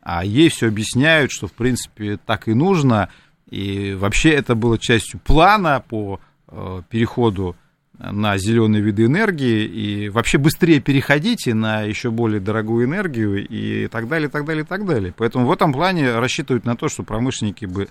а 0.01 0.23
ей 0.23 0.49
все 0.49 0.67
объясняют, 0.67 1.31
что, 1.31 1.47
в 1.47 1.53
принципе, 1.53 2.17
так 2.17 2.47
и 2.47 2.53
нужно, 2.53 3.09
и 3.49 3.95
вообще 3.99 4.31
это 4.31 4.55
было 4.55 4.77
частью 4.77 5.19
плана 5.19 5.83
по 5.87 6.19
э, 6.47 6.81
переходу 6.89 7.55
на 7.99 8.37
зеленые 8.37 8.81
виды 8.81 9.05
энергии 9.05 9.65
и 9.65 10.09
вообще 10.09 10.37
быстрее 10.37 10.79
переходите 10.79 11.53
на 11.53 11.81
еще 11.81 12.11
более 12.11 12.39
дорогую 12.39 12.85
энергию 12.85 13.45
и 13.45 13.87
так 13.87 14.07
далее, 14.07 14.29
так 14.29 14.45
далее, 14.45 14.63
так 14.63 14.85
далее. 14.85 15.13
Поэтому 15.15 15.45
в 15.45 15.51
этом 15.51 15.73
плане 15.73 16.17
рассчитывают 16.17 16.65
на 16.65 16.77
то, 16.77 16.87
что 16.87 17.03
промышленники 17.03 17.65
бы 17.65 17.89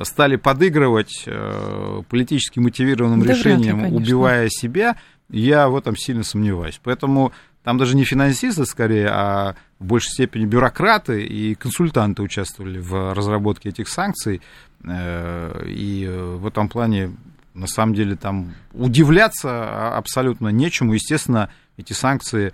стали 0.00 0.36
подыгрывать 0.36 1.24
э, 1.26 2.02
политически 2.08 2.60
мотивированным 2.60 3.22
да 3.22 3.34
решением, 3.34 3.84
ли, 3.84 3.90
убивая 3.90 4.48
себя. 4.48 4.96
Я 5.28 5.68
в 5.68 5.76
этом 5.76 5.96
сильно 5.96 6.22
сомневаюсь. 6.22 6.80
Поэтому 6.82 7.32
там 7.64 7.78
даже 7.78 7.96
не 7.96 8.04
финансисты 8.04 8.64
скорее, 8.64 9.08
а 9.10 9.56
в 9.80 9.86
большей 9.86 10.12
степени 10.12 10.46
бюрократы 10.46 11.24
и 11.24 11.56
консультанты 11.56 12.22
участвовали 12.22 12.78
в 12.78 13.12
разработке 13.12 13.70
этих 13.70 13.88
санкций. 13.88 14.40
Э, 14.84 15.64
и 15.66 16.08
в 16.08 16.46
этом 16.46 16.68
плане 16.68 17.10
на 17.58 17.66
самом 17.66 17.94
деле 17.94 18.16
там 18.16 18.54
удивляться 18.72 19.96
абсолютно 19.96 20.48
нечему. 20.48 20.94
Естественно, 20.94 21.50
эти 21.76 21.92
санкции 21.92 22.52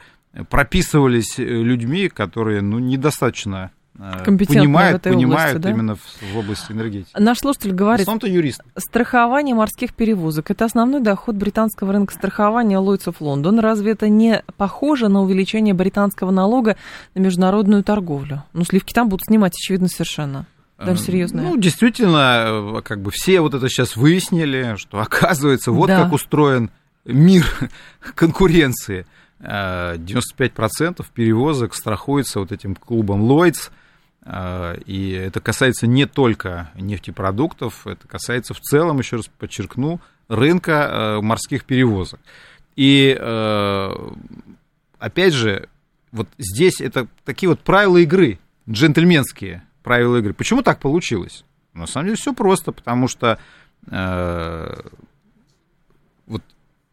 прописывались 0.48 1.38
э, 1.38 1.44
людьми, 1.44 2.08
которые 2.08 2.60
ну, 2.60 2.78
недостаточно 2.78 3.70
э, 3.96 4.24
понимают, 4.24 5.02
понимают 5.02 5.56
области, 5.56 5.58
да? 5.58 5.70
именно 5.70 5.94
в, 5.94 6.32
в 6.32 6.38
области 6.38 6.72
энергетики. 6.72 7.10
Наш 7.16 7.38
слушатель 7.38 7.72
говорит, 7.72 8.06
в 8.08 8.26
юрист. 8.26 8.62
страхование 8.76 9.54
морских 9.54 9.94
перевозок– 9.94 10.50
это 10.52 10.64
основной 10.64 11.00
доход 11.00 11.36
британского 11.36 11.92
рынка 11.92 12.14
страхования 12.14 12.78
Lloyds 12.78 13.04
of 13.04 13.18
London. 13.20 13.60
Разве 13.60 13.92
это 13.92 14.08
не 14.08 14.42
похоже 14.56 15.08
на 15.08 15.22
увеличение 15.22 15.74
британского 15.74 16.32
налога 16.32 16.76
на 17.14 17.20
международную 17.20 17.84
торговлю? 17.84 18.42
Ну, 18.52 18.64
сливки 18.64 18.92
там 18.92 19.08
будут 19.08 19.26
снимать, 19.26 19.52
очевидно, 19.54 19.88
совершенно. 19.88 20.46
Даже 20.78 21.02
э, 21.02 21.04
серьезно. 21.06 21.42
Ну, 21.42 21.56
действительно, 21.56 22.80
как 22.84 23.00
бы 23.00 23.10
все 23.10 23.40
вот 23.40 23.54
это 23.54 23.68
сейчас 23.68 23.96
выяснили, 23.96 24.76
что 24.76 24.98
оказывается, 25.00 25.72
вот 25.72 25.88
да. 25.88 26.02
как 26.02 26.12
устроен 26.12 26.70
мир 27.04 27.46
конкуренции. 28.14 29.06
95% 29.40 31.04
перевозок 31.12 31.74
страхуется 31.74 32.40
вот 32.40 32.50
этим 32.50 32.74
клубом 32.74 33.28
Lloyds, 33.30 33.70
э, 34.24 34.78
и 34.86 35.10
это 35.10 35.40
касается 35.40 35.86
не 35.86 36.06
только 36.06 36.70
нефтепродуктов, 36.76 37.86
это 37.86 38.08
касается 38.08 38.54
в 38.54 38.60
целом, 38.60 39.00
еще 39.00 39.16
раз 39.16 39.26
подчеркну, 39.38 40.00
рынка 40.28 40.72
э, 40.72 41.20
морских 41.20 41.64
перевозок. 41.64 42.20
И 42.74 43.16
опять 44.98 45.34
же, 45.34 45.68
вот 46.10 46.28
здесь 46.38 46.80
это 46.80 47.06
такие 47.24 47.48
вот 47.48 47.60
правила 47.60 47.98
игры 47.98 48.38
джентльменские 48.68 49.62
правила 49.84 50.16
игры. 50.16 50.34
Почему 50.34 50.62
так 50.62 50.80
получилось? 50.80 51.44
На 51.74 51.86
самом 51.86 52.06
деле 52.06 52.16
все 52.16 52.32
просто, 52.32 52.72
потому 52.72 53.06
что 53.06 53.38
э, 53.88 54.80
вот 56.26 56.42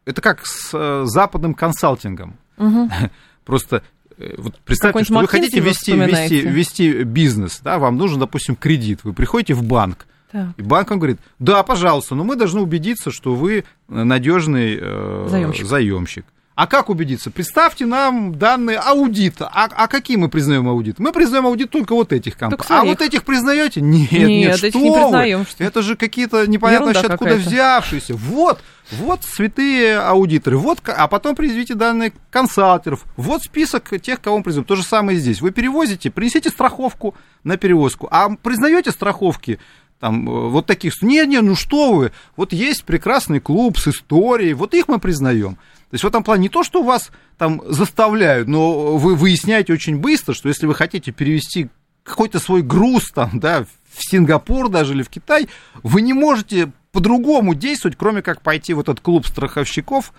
это 0.04 0.20
как 0.20 0.46
с 0.46 0.70
э, 0.72 1.02
западным 1.06 1.54
консалтингом. 1.54 2.36
Угу. 2.58 2.90
Просто 3.44 3.82
э, 4.18 4.34
вот 4.36 4.58
представьте, 4.64 5.04
что 5.04 5.18
вы 5.18 5.26
хотите 5.26 5.60
вести, 5.60 5.92
вести, 5.92 6.40
вести 6.40 7.02
бизнес, 7.04 7.60
да, 7.60 7.78
вам 7.78 7.96
нужен, 7.96 8.20
допустим, 8.20 8.54
кредит. 8.54 9.00
Вы 9.04 9.12
приходите 9.12 9.54
в 9.54 9.64
банк, 9.64 10.06
так. 10.32 10.48
И 10.56 10.62
банк 10.62 10.88
вам 10.88 10.98
говорит, 10.98 11.20
да, 11.38 11.62
пожалуйста, 11.62 12.14
но 12.14 12.24
мы 12.24 12.36
должны 12.36 12.60
убедиться, 12.60 13.10
что 13.10 13.34
вы 13.34 13.64
надежный 13.88 14.78
э, 14.80 15.26
заемщик. 15.28 15.66
заемщик. 15.66 16.24
А 16.54 16.66
как 16.66 16.90
убедиться? 16.90 17.30
Представьте 17.30 17.86
нам 17.86 18.34
данные 18.34 18.78
аудита. 18.78 19.48
А, 19.52 19.70
а 19.74 19.88
какие 19.88 20.18
мы 20.18 20.28
признаем 20.28 20.68
аудит? 20.68 20.98
Мы 20.98 21.10
признаем 21.10 21.46
аудит 21.46 21.70
только 21.70 21.94
вот 21.94 22.12
этих 22.12 22.36
компаний. 22.36 22.66
А 22.68 22.84
вот 22.84 23.00
этих 23.00 23.24
признаете? 23.24 23.80
Нет, 23.80 24.12
нет, 24.12 24.28
нет 24.28 24.56
что 24.58 24.66
не 24.66 24.92
признаем, 24.92 25.46
что... 25.46 25.64
Это 25.64 25.80
же 25.80 25.96
какие-то 25.96 26.46
непонятно 26.46 26.88
вообще 26.88 27.06
откуда 27.06 27.36
взявшиеся. 27.36 28.14
Вот, 28.16 28.60
вот 28.90 29.24
святые 29.24 29.98
аудиторы. 29.98 30.58
Вот, 30.58 30.80
а 30.86 31.08
потом 31.08 31.34
приведите 31.34 31.74
данные 31.74 32.12
консалтеров. 32.30 33.04
Вот 33.16 33.42
список 33.42 33.88
тех, 34.02 34.20
кого 34.20 34.38
мы 34.38 34.44
признаем. 34.44 34.66
То 34.66 34.76
же 34.76 34.82
самое 34.82 35.18
здесь. 35.18 35.40
Вы 35.40 35.52
перевозите, 35.52 36.10
принесите 36.10 36.50
страховку 36.50 37.14
на 37.44 37.56
перевозку. 37.56 38.08
А 38.10 38.28
признаете 38.28 38.90
страховки 38.90 39.58
там 40.02 40.28
э, 40.28 40.48
вот 40.48 40.66
таких... 40.66 41.00
Не, 41.00 41.24
не, 41.26 41.40
ну 41.40 41.54
что 41.54 41.92
вы, 41.92 42.12
вот 42.36 42.52
есть 42.52 42.84
прекрасный 42.84 43.38
клуб 43.38 43.78
с 43.78 43.86
историей, 43.86 44.52
вот 44.52 44.74
их 44.74 44.88
мы 44.88 44.98
признаем. 44.98 45.56
То 45.92 45.96
есть 45.96 46.04
в 46.04 46.06
этом 46.06 46.24
плане 46.24 46.44
не 46.44 46.48
то, 46.48 46.62
что 46.62 46.82
вас 46.82 47.10
там 47.36 47.60
заставляют, 47.66 48.48
но 48.48 48.96
вы 48.96 49.14
выясняете 49.14 49.74
очень 49.74 49.98
быстро, 49.98 50.32
что 50.32 50.48
если 50.48 50.64
вы 50.64 50.74
хотите 50.74 51.12
перевести 51.12 51.68
какой-то 52.02 52.38
свой 52.38 52.62
груз 52.62 53.10
там, 53.10 53.38
да, 53.38 53.66
в 53.92 53.98
Сингапур 53.98 54.70
даже 54.70 54.94
или 54.94 55.02
в 55.02 55.10
Китай, 55.10 55.50
вы 55.82 56.00
не 56.00 56.14
можете 56.14 56.72
по-другому 56.92 57.54
действовать, 57.54 57.98
кроме 57.98 58.22
как 58.22 58.40
пойти 58.40 58.72
в 58.72 58.80
этот 58.80 59.00
клуб 59.00 59.26
страховщиков 59.26 60.14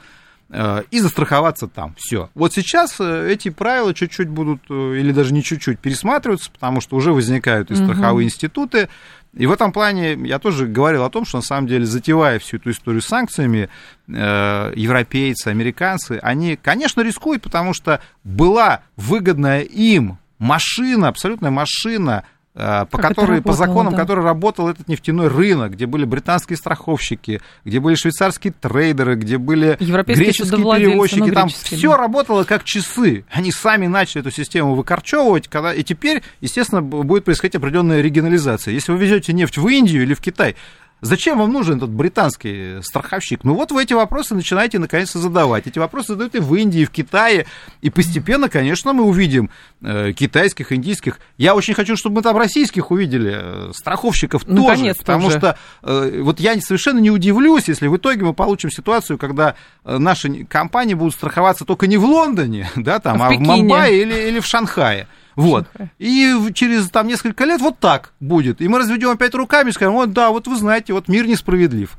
и 0.91 0.99
застраховаться 0.99 1.67
там. 1.67 1.95
Все. 1.97 2.29
Вот 2.35 2.53
сейчас 2.53 2.95
э, 2.99 3.31
эти 3.31 3.49
правила 3.49 3.93
чуть-чуть 3.93 4.29
будут, 4.29 4.61
э, 4.69 4.97
или 4.99 5.11
даже 5.11 5.33
не 5.33 5.43
чуть-чуть, 5.43 5.79
пересматриваться, 5.79 6.51
потому 6.51 6.79
что 6.81 6.95
уже 6.95 7.11
возникают 7.11 7.71
и 7.71 7.75
страховые 7.75 8.25
угу. 8.27 8.33
институты, 8.33 8.89
и 9.35 9.47
в 9.47 9.51
этом 9.51 9.71
плане 9.71 10.13
я 10.13 10.37
тоже 10.37 10.67
говорил 10.67 11.03
о 11.03 11.09
том, 11.09 11.25
что 11.25 11.37
на 11.37 11.41
самом 11.41 11.67
деле, 11.67 11.85
затевая 11.85 12.37
всю 12.37 12.57
эту 12.57 12.69
историю 12.69 13.01
с 13.01 13.07
санкциями, 13.07 13.69
э, 14.07 14.73
европейцы, 14.75 15.47
американцы, 15.47 16.19
они, 16.21 16.55
конечно, 16.55 17.01
рискуют, 17.01 17.41
потому 17.41 17.73
что 17.73 17.99
была 18.23 18.81
выгодная 18.95 19.61
им 19.61 20.19
машина, 20.37 21.07
абсолютная 21.07 21.51
машина 21.51 22.25
Э, 22.55 22.85
по, 22.85 22.99
которой, 22.99 23.41
по 23.41 23.53
законам, 23.53 23.93
да. 23.93 23.99
который 23.99 24.23
работал 24.23 24.69
этот 24.69 24.87
нефтяной 24.87 25.27
рынок, 25.27 25.71
где 25.71 25.87
были 25.87 26.05
британские 26.05 26.55
страховщики, 26.55 27.41
где 27.65 27.79
были 27.79 27.95
швейцарские 27.95 28.53
трейдеры, 28.53 29.15
где 29.15 29.39
были 29.39 29.75
греческие 29.79 30.59
перевозчики, 30.59 31.31
там 31.31 31.49
все 31.49 31.97
работало 31.97 32.43
как 32.43 32.63
часы. 32.63 33.25
Они 33.31 33.51
сами 33.51 33.87
начали 33.87 34.21
эту 34.21 34.29
систему 34.29 34.75
выкорчевывать, 34.75 35.47
когда, 35.47 35.73
и 35.73 35.81
теперь, 35.81 36.21
естественно, 36.41 36.83
будет 36.83 37.25
происходить 37.25 37.55
определенная 37.55 38.01
регионализация. 38.01 38.71
Если 38.71 38.91
вы 38.91 38.99
везете 38.99 39.33
нефть 39.33 39.57
в 39.57 39.67
Индию 39.67 40.03
или 40.03 40.13
в 40.13 40.21
Китай, 40.21 40.55
Зачем 41.03 41.37
вам 41.37 41.51
нужен 41.51 41.77
этот 41.77 41.89
британский 41.89 42.81
страховщик? 42.81 43.43
Ну 43.43 43.55
вот 43.55 43.71
вы 43.71 43.83
эти 43.83 43.93
вопросы 43.93 44.35
начинаете 44.35 44.79
наконец-то 44.79 45.19
задавать. 45.19 45.67
Эти 45.67 45.77
вопросы 45.77 46.13
задают 46.13 46.33
и 46.35 46.39
в 46.39 46.55
Индии, 46.55 46.81
и 46.81 46.85
в 46.85 46.91
Китае. 46.91 47.45
И 47.81 47.89
постепенно, 47.89 48.47
конечно, 48.47 48.93
мы 48.93 49.03
увидим 49.03 49.49
э, 49.81 50.13
китайских, 50.13 50.71
индийских. 50.71 51.19
Я 51.37 51.55
очень 51.55 51.73
хочу, 51.73 51.97
чтобы 51.97 52.17
мы 52.17 52.21
там 52.21 52.37
российских 52.37 52.89
увидели, 52.89 53.33
э, 53.35 53.71
страховщиков 53.73 54.43
ну, 54.47 54.65
тоже. 54.65 54.93
Потому 54.97 55.27
уже. 55.27 55.39
что 55.39 55.57
э, 55.81 56.21
вот 56.21 56.39
я 56.39 56.59
совершенно 56.61 56.99
не 56.99 57.11
удивлюсь, 57.11 57.67
если 57.67 57.87
в 57.87 57.97
итоге 57.97 58.23
мы 58.23 58.33
получим 58.33 58.71
ситуацию, 58.71 59.17
когда 59.17 59.55
э, 59.83 59.97
наши 59.97 60.45
компании 60.45 60.93
будут 60.93 61.15
страховаться 61.15 61.65
только 61.65 61.85
не 61.85 61.97
в 61.97 62.05
Лондоне, 62.05 62.69
да, 62.77 62.99
там, 62.99 63.21
а, 63.21 63.27
а 63.27 63.31
в, 63.31 63.35
в 63.35 63.39
Мумбаи 63.41 64.01
или, 64.01 64.29
или 64.29 64.39
в 64.39 64.45
Шанхае. 64.45 65.07
Вот. 65.35 65.67
И 65.99 66.35
через 66.53 66.89
там 66.89 67.07
несколько 67.07 67.45
лет 67.45 67.61
вот 67.61 67.79
так 67.79 68.13
будет. 68.19 68.61
И 68.61 68.67
мы 68.67 68.79
разведем 68.79 69.09
опять 69.09 69.33
руками 69.33 69.69
и 69.69 69.73
скажем, 69.73 69.93
вот 69.93 70.13
да, 70.13 70.29
вот 70.29 70.47
вы 70.47 70.55
знаете, 70.55 70.93
вот 70.93 71.07
мир 71.07 71.27
несправедлив. 71.27 71.97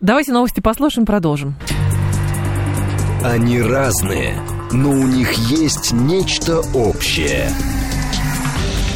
Давайте 0.00 0.32
новости 0.32 0.60
послушаем, 0.60 1.06
продолжим. 1.06 1.54
Они 3.24 3.60
разные, 3.60 4.36
но 4.72 4.90
у 4.90 5.06
них 5.06 5.32
есть 5.32 5.92
нечто 5.92 6.60
общее. 6.74 7.50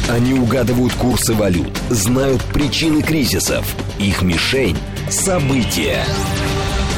Они 0.09 0.33
угадывают 0.33 0.93
курсы 0.93 1.33
валют, 1.33 1.77
знают 1.89 2.43
причины 2.45 3.01
кризисов. 3.01 3.65
Их 3.99 4.21
мишень– 4.21 4.77
события. 5.09 6.03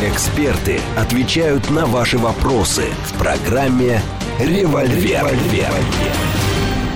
Эксперты 0.03 0.79
отвечают 0.95 1.69
на 1.71 1.85
ваши 1.85 2.17
вопросы 2.17 2.85
в 3.07 3.17
программе 3.17 4.01
«Револьвер». 4.39 5.27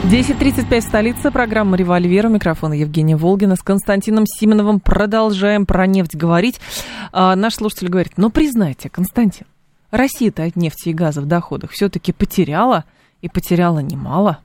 10.35 0.04 0.82
столица, 0.82 1.32
программа 1.32 1.78
«Револьвер». 1.78 2.26
У 2.26 2.30
микрофона 2.30 2.74
Евгения 2.74 3.16
Волгина. 3.16 3.56
С 3.56 3.62
Константином 3.62 4.26
Симоновым 4.28 4.82
продолжаем 4.82 5.66
про 5.66 5.88
нефть 5.88 6.16
говорить. 6.16 6.60
А, 7.14 7.38
наш 7.38 7.56
слушатель 7.56 7.88
говорит, 7.88 8.14
ну 8.18 8.30
признайте, 8.30 8.90
Константин, 8.90 9.48
Россия-то 9.92 10.44
от 10.44 10.58
нефти 10.58 10.90
и 10.90 10.94
газа 10.94 11.22
в 11.22 11.26
доходах 11.26 11.72
все-таки 11.72 12.12
потеряла, 12.12 12.84
и 13.22 13.30
потеряла 13.30 13.80
немало. 13.80 14.40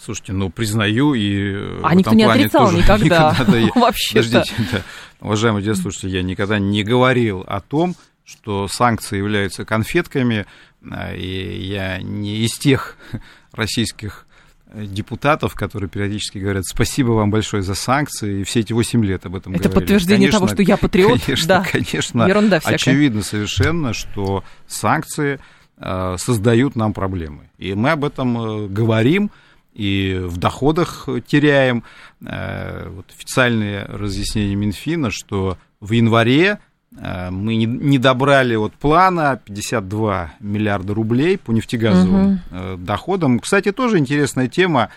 Слушайте, 0.00 0.32
ну 0.32 0.48
признаю 0.48 1.12
и 1.12 1.82
а 1.82 1.94
никто 1.94 2.14
не 2.14 2.24
отрицал 2.24 2.72
никогда. 2.72 3.36
никогда 3.38 3.58
Вообще. 3.78 4.22
Подождите, 4.22 4.54
да. 4.72 4.82
уважаемый 5.20 5.74
слушайте, 5.74 6.08
я 6.08 6.22
никогда 6.22 6.58
не 6.58 6.82
говорил 6.82 7.44
о 7.46 7.60
том, 7.60 7.94
что 8.24 8.68
санкции 8.68 9.18
являются 9.18 9.64
конфетками, 9.64 10.46
и 10.82 11.68
я 11.70 12.00
не 12.00 12.44
из 12.44 12.58
тех 12.58 12.96
российских 13.52 14.26
депутатов, 14.74 15.54
которые 15.54 15.88
периодически 15.88 16.38
говорят, 16.38 16.64
спасибо 16.66 17.12
вам 17.12 17.30
большое 17.30 17.62
за 17.62 17.74
санкции, 17.74 18.40
и 18.40 18.44
все 18.44 18.60
эти 18.60 18.72
8 18.72 19.04
лет 19.04 19.24
об 19.24 19.36
этом 19.36 19.54
Это 19.54 19.64
говорили. 19.64 19.80
подтверждение 19.80 20.28
конечно, 20.28 20.46
того, 20.46 20.54
что 20.54 20.62
я 20.62 20.76
патриот? 20.76 21.22
Конечно, 21.24 21.48
да. 21.48 21.64
конечно. 21.70 22.28
Ерунда 22.28 22.60
всякая. 22.60 22.74
Очевидно 22.74 23.22
совершенно, 23.22 23.94
что 23.94 24.44
санкции 24.66 25.40
э, 25.78 26.16
создают 26.18 26.76
нам 26.76 26.92
проблемы. 26.92 27.50
И 27.56 27.74
мы 27.74 27.90
об 27.90 28.04
этом 28.04 28.38
э, 28.38 28.68
говорим, 28.68 29.30
и 29.72 30.20
в 30.22 30.36
доходах 30.36 31.08
теряем. 31.26 31.84
Э, 32.26 32.88
вот 32.90 33.06
официальные 33.10 33.84
разъяснения 33.84 34.56
Минфина, 34.56 35.10
что 35.10 35.56
в 35.80 35.92
январе 35.92 36.44
э, 36.44 36.56
мы 36.90 37.54
не 37.56 37.98
добрали 37.98 38.56
вот 38.56 38.72
плана 38.72 39.40
52 39.44 40.34
миллиарда 40.40 40.94
рублей 40.94 41.38
по 41.38 41.52
нефтегазовым 41.52 42.40
угу. 42.50 42.76
доходам. 42.78 43.40
Кстати, 43.40 43.72
тоже 43.72 43.98
интересная 43.98 44.48
тема, 44.48 44.88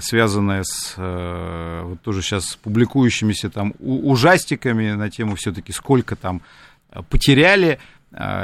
связанная 0.00 0.62
с 0.64 0.94
вот 0.96 2.00
тоже 2.02 2.22
сейчас 2.22 2.56
публикующимися 2.56 3.50
там 3.50 3.74
ужастиками 3.78 4.92
на 4.92 5.10
тему 5.10 5.34
все-таки 5.34 5.72
сколько 5.72 6.16
там 6.16 6.42
потеряли. 7.10 7.78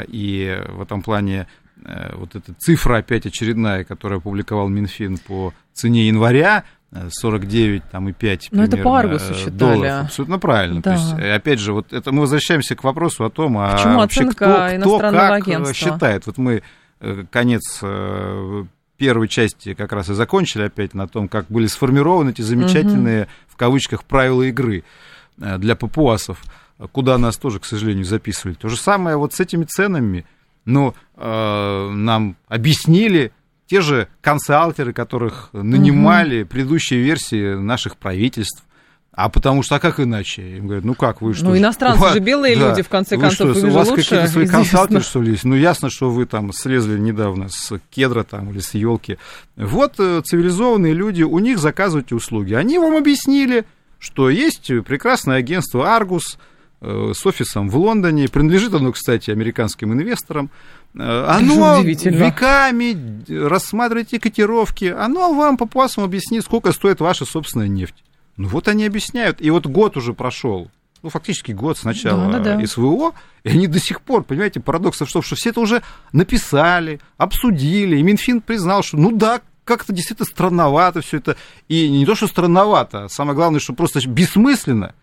И 0.08 0.60
в 0.68 0.82
этом 0.82 1.02
плане 1.02 1.46
вот 2.14 2.34
эта 2.34 2.52
цифра 2.58 2.98
опять 2.98 3.26
очередная, 3.26 3.84
которую 3.84 4.18
опубликовал 4.18 4.68
Минфин 4.68 5.18
по 5.18 5.54
цене 5.72 6.08
января, 6.08 6.64
49 7.10 7.82
там 7.90 8.08
и 8.08 8.12
5 8.12 8.48
Но 8.52 8.64
это 8.64 8.76
по 8.76 8.98
Аргусу 8.98 9.34
считали. 9.34 9.50
Долларов. 9.50 10.06
Абсолютно 10.06 10.38
правильно. 10.38 10.82
Да. 10.82 10.94
То 10.94 11.00
есть, 11.00 11.36
опять 11.36 11.58
же, 11.58 11.72
вот 11.72 11.92
это 11.92 12.12
мы 12.12 12.20
возвращаемся 12.20 12.76
к 12.76 12.84
вопросу 12.84 13.24
о 13.24 13.30
том, 13.30 13.56
а 13.58 13.72
Почему 13.72 13.98
вообще 13.98 14.26
кто, 14.26 14.68
кто 14.80 14.98
как 14.98 15.32
агентства? 15.32 15.74
считает. 15.74 16.26
Вот 16.26 16.38
мы 16.38 16.62
э, 17.00 17.24
конец 17.30 17.62
э, 17.82 18.64
первой 18.98 19.28
части 19.28 19.74
как 19.74 19.92
раз 19.92 20.10
и 20.10 20.14
закончили 20.14 20.64
опять 20.64 20.94
на 20.94 21.08
том, 21.08 21.28
как 21.28 21.46
были 21.48 21.66
сформированы 21.66 22.30
эти 22.30 22.42
замечательные, 22.42 23.22
угу. 23.22 23.30
в 23.48 23.56
кавычках, 23.56 24.04
правила 24.04 24.42
игры 24.42 24.84
э, 25.40 25.58
для 25.58 25.74
папуасов, 25.76 26.42
куда 26.92 27.16
нас 27.16 27.38
тоже, 27.38 27.58
к 27.58 27.64
сожалению, 27.64 28.04
записывали. 28.04 28.54
То 28.54 28.68
же 28.68 28.76
самое 28.76 29.16
вот 29.16 29.32
с 29.32 29.40
этими 29.40 29.64
ценами. 29.64 30.26
Ну, 30.64 30.94
э, 31.16 31.90
нам 31.90 32.36
объяснили, 32.48 33.32
те 33.72 33.80
же 33.80 34.08
консалтеры, 34.20 34.92
которых 34.92 35.48
нанимали 35.54 36.42
угу. 36.42 36.50
предыдущие 36.50 37.00
версии 37.00 37.54
наших 37.54 37.96
правительств. 37.96 38.62
А 39.12 39.30
потому 39.30 39.62
что, 39.62 39.76
а 39.76 39.78
как 39.78 39.98
иначе? 39.98 40.58
Им 40.58 40.66
говорят, 40.66 40.84
ну 40.84 40.94
как 40.94 41.22
вы 41.22 41.32
что? 41.32 41.46
Ну, 41.46 41.56
иностранцы 41.56 41.98
вас, 41.98 42.12
же 42.12 42.20
белые 42.20 42.54
да, 42.54 42.68
люди, 42.68 42.82
в 42.82 42.90
конце 42.90 43.16
вы 43.16 43.22
концов, 43.22 43.56
что, 43.56 43.66
у 43.66 43.70
вас 43.70 43.88
какие-то 43.88 44.26
свои 44.26 44.46
консалтеры, 44.46 45.00
что 45.00 45.22
ли, 45.22 45.30
есть? 45.32 45.44
Ну, 45.44 45.54
ясно, 45.54 45.88
что 45.88 46.10
вы 46.10 46.26
там 46.26 46.52
слезли 46.52 46.98
недавно 46.98 47.48
с 47.48 47.72
кедра 47.88 48.24
там 48.24 48.50
или 48.50 48.58
с 48.58 48.74
елки. 48.74 49.16
Вот 49.56 49.94
э, 49.98 50.20
цивилизованные 50.22 50.92
люди, 50.92 51.22
у 51.22 51.38
них 51.38 51.58
заказывайте 51.58 52.14
услуги. 52.14 52.52
Они 52.52 52.78
вам 52.78 52.94
объяснили, 52.94 53.64
что 53.98 54.28
есть 54.28 54.70
прекрасное 54.84 55.36
агентство 55.36 55.96
«Аргус», 55.96 56.36
э, 56.82 57.12
с 57.14 57.24
офисом 57.24 57.70
в 57.70 57.76
Лондоне. 57.78 58.28
Принадлежит 58.28 58.74
оно, 58.74 58.92
кстати, 58.92 59.30
американским 59.30 59.94
инвесторам. 59.94 60.50
Э, 60.94 61.26
оно 61.28 61.80
веками 61.82 63.24
рассматривайте 63.46 64.20
котировки, 64.20 64.84
оно 64.84 65.32
вам 65.34 65.56
по 65.56 65.66
пасам 65.66 66.04
объяснит, 66.04 66.44
сколько 66.44 66.72
стоит 66.72 67.00
ваша 67.00 67.24
собственная 67.24 67.68
нефть. 67.68 68.04
Ну 68.36 68.48
вот 68.48 68.68
они 68.68 68.84
объясняют. 68.84 69.40
И 69.40 69.50
вот 69.50 69.66
год 69.66 69.96
уже 69.96 70.12
прошел, 70.12 70.70
ну 71.02 71.08
фактически 71.08 71.52
год 71.52 71.78
с 71.78 71.84
начала 71.84 72.30
да, 72.30 72.38
да, 72.38 72.56
да. 72.56 72.66
СВО, 72.66 73.12
и 73.44 73.50
они 73.50 73.66
до 73.66 73.78
сих 73.78 74.02
пор, 74.02 74.24
понимаете, 74.24 74.60
парадокс 74.60 75.00
в 75.00 75.12
том, 75.12 75.22
что 75.22 75.34
все 75.34 75.50
это 75.50 75.60
уже 75.60 75.82
написали, 76.12 77.00
обсудили, 77.16 77.96
и 77.96 78.02
Минфин 78.02 78.40
признал, 78.40 78.82
что 78.82 78.96
ну 78.96 79.12
да, 79.12 79.40
как-то 79.64 79.92
действительно 79.92 80.26
странновато 80.26 81.00
все 81.00 81.18
это. 81.18 81.36
И 81.68 81.88
не 81.88 82.04
то, 82.04 82.14
что 82.14 82.26
странновато, 82.26 83.04
а 83.04 83.08
самое 83.08 83.34
главное, 83.34 83.60
что 83.60 83.72
просто 83.72 84.06
бессмысленно. 84.06 84.94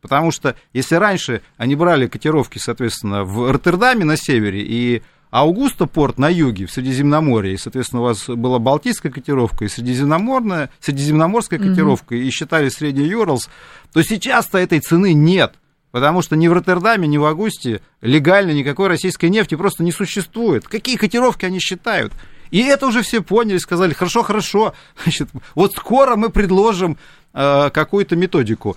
Потому 0.00 0.30
что 0.30 0.54
если 0.72 0.94
раньше 0.94 1.42
они 1.56 1.74
брали 1.74 2.06
котировки, 2.06 2.58
соответственно, 2.58 3.24
в 3.24 3.50
Роттердаме 3.50 4.04
на 4.04 4.16
севере 4.16 4.62
и 4.62 5.02
Аугуста 5.30 5.86
порт 5.86 6.18
на 6.18 6.28
юге, 6.28 6.66
в 6.66 6.72
Средиземноморье, 6.72 7.54
и, 7.54 7.58
соответственно, 7.58 8.02
у 8.02 8.04
вас 8.06 8.28
была 8.28 8.58
Балтийская 8.58 9.12
котировка 9.12 9.64
и 9.64 9.68
Средиземноморная, 9.68 10.70
Средиземноморская 10.80 11.58
котировка, 11.58 12.14
mm-hmm. 12.14 12.22
и 12.22 12.30
считали 12.30 12.68
средний 12.68 13.06
Юрлс, 13.06 13.48
то 13.92 14.02
сейчас-то 14.02 14.58
этой 14.58 14.80
цены 14.80 15.12
нет. 15.12 15.54
Потому 15.90 16.20
что 16.20 16.36
ни 16.36 16.48
в 16.48 16.52
Роттердаме, 16.52 17.08
ни 17.08 17.16
в 17.16 17.24
Августе 17.24 17.80
легально 18.02 18.50
никакой 18.50 18.88
российской 18.88 19.30
нефти 19.30 19.54
просто 19.54 19.82
не 19.82 19.92
существует. 19.92 20.68
Какие 20.68 20.96
котировки 20.96 21.46
они 21.46 21.60
считают? 21.60 22.12
И 22.50 22.62
это 22.62 22.86
уже 22.86 23.02
все 23.02 23.22
поняли, 23.22 23.58
сказали, 23.58 23.94
хорошо, 23.94 24.22
хорошо, 24.22 24.74
значит, 25.02 25.28
вот 25.54 25.72
скоро 25.72 26.16
мы 26.16 26.30
предложим 26.30 26.98
э, 27.32 27.70
какую-то 27.70 28.16
методику. 28.16 28.76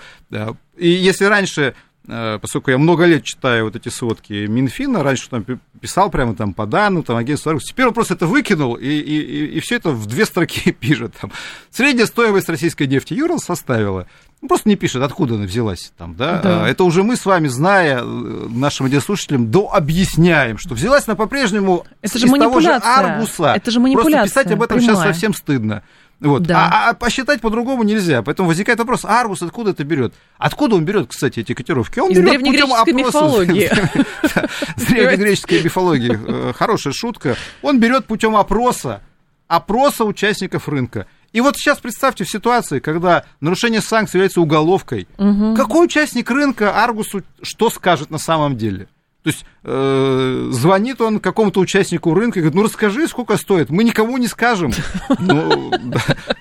И 0.77 0.89
если 0.89 1.25
раньше 1.25 1.73
Э, 1.73 1.73
поскольку 2.07 2.71
я 2.71 2.77
много 2.77 3.05
лет 3.05 3.23
читаю 3.23 3.65
вот 3.65 3.75
эти 3.75 3.89
сводки 3.89 4.47
Минфина, 4.47 5.03
раньше 5.03 5.29
там 5.29 5.45
писал 5.79 6.09
прямо 6.09 6.35
там 6.35 6.53
по 6.53 6.65
данным, 6.65 7.03
там 7.03 7.17
агентство, 7.17 7.57
теперь 7.59 7.87
он 7.87 7.93
просто 7.93 8.15
это 8.15 8.27
выкинул, 8.27 8.75
и, 8.75 8.87
и, 8.87 9.57
и 9.57 9.59
все 9.59 9.75
это 9.75 9.91
в 9.91 10.05
две 10.07 10.25
строки 10.25 10.71
пишет. 10.79 11.13
Там. 11.19 11.31
Средняя 11.69 12.07
стоимость 12.07 12.49
российской 12.49 12.87
нефти 12.87 13.13
Юрал 13.13 13.39
составила, 13.39 14.07
ну, 14.41 14.47
просто 14.47 14.69
не 14.69 14.75
пишет, 14.75 15.03
откуда 15.03 15.35
она 15.35 15.45
взялась 15.45 15.93
там, 15.97 16.15
да? 16.15 16.41
да. 16.41 16.67
Это 16.67 16.83
уже 16.83 17.03
мы 17.03 17.15
с 17.15 17.25
вами, 17.25 17.47
зная 17.47 17.99
э, 18.01 18.47
нашим 18.49 18.87
радиослушателям, 18.87 19.51
дообъясняем, 19.51 20.57
что 20.57 20.73
взялась 20.73 21.07
она 21.07 21.15
по-прежнему 21.15 21.85
это 22.01 22.17
же 22.17 22.25
из 22.25 22.31
того 22.31 22.59
же 22.59 22.71
Аргуса. 22.71 23.53
Это 23.55 23.69
же 23.69 23.79
манипуляция. 23.79 24.21
Просто 24.21 24.43
писать 24.43 24.53
об 24.53 24.63
этом 24.63 24.79
прямая. 24.79 24.95
сейчас 24.95 25.03
совсем 25.03 25.33
стыдно. 25.35 25.83
Вот. 26.21 26.43
Да. 26.43 26.69
А, 26.71 26.89
а 26.89 26.93
посчитать 26.93 27.41
по-другому 27.41 27.81
нельзя. 27.83 28.21
Поэтому 28.21 28.47
возникает 28.47 28.77
вопрос, 28.77 29.05
Аргус 29.05 29.41
откуда 29.41 29.71
это 29.71 29.83
берет? 29.83 30.13
Откуда 30.37 30.75
он 30.75 30.85
берет, 30.85 31.07
кстати, 31.09 31.39
эти 31.39 31.53
котировки? 31.53 31.99
Он 31.99 32.11
Из 32.11 32.17
берет 32.17 32.41
древнегреческой 32.41 32.93
мифологии. 32.93 33.71
С 34.77 34.85
древнегреческой 34.85 35.63
мифологии. 35.63 36.19
Э, 36.27 36.53
хорошая 36.53 36.93
шутка. 36.93 37.35
Он 37.63 37.79
берет 37.79 38.05
путем 38.05 38.35
опроса, 38.35 39.01
опроса 39.47 40.05
участников 40.05 40.69
рынка. 40.69 41.07
И 41.33 41.41
вот 41.41 41.55
сейчас 41.57 41.79
представьте 41.79 42.23
в 42.23 42.29
ситуации, 42.29 42.79
когда 42.79 43.25
нарушение 43.39 43.81
санкций 43.81 44.19
является 44.19 44.41
уголовкой. 44.41 45.07
Угу. 45.17 45.55
Какой 45.55 45.85
участник 45.85 46.29
рынка 46.29 46.83
Аргусу 46.83 47.23
что 47.41 47.71
скажет 47.71 48.11
на 48.11 48.19
самом 48.19 48.57
деле? 48.57 48.87
То 49.23 49.29
есть 49.29 49.45
э, 49.63 50.49
звонит 50.51 50.99
он 50.99 51.19
какому-то 51.19 51.59
участнику 51.59 52.13
рынка 52.15 52.39
и 52.39 52.41
говорит, 52.41 52.55
ну 52.55 52.63
расскажи, 52.63 53.07
сколько 53.07 53.37
стоит. 53.37 53.69
Мы 53.69 53.83
никому 53.83 54.17
не 54.17 54.27
скажем. 54.27 54.71
Ну, 55.19 55.71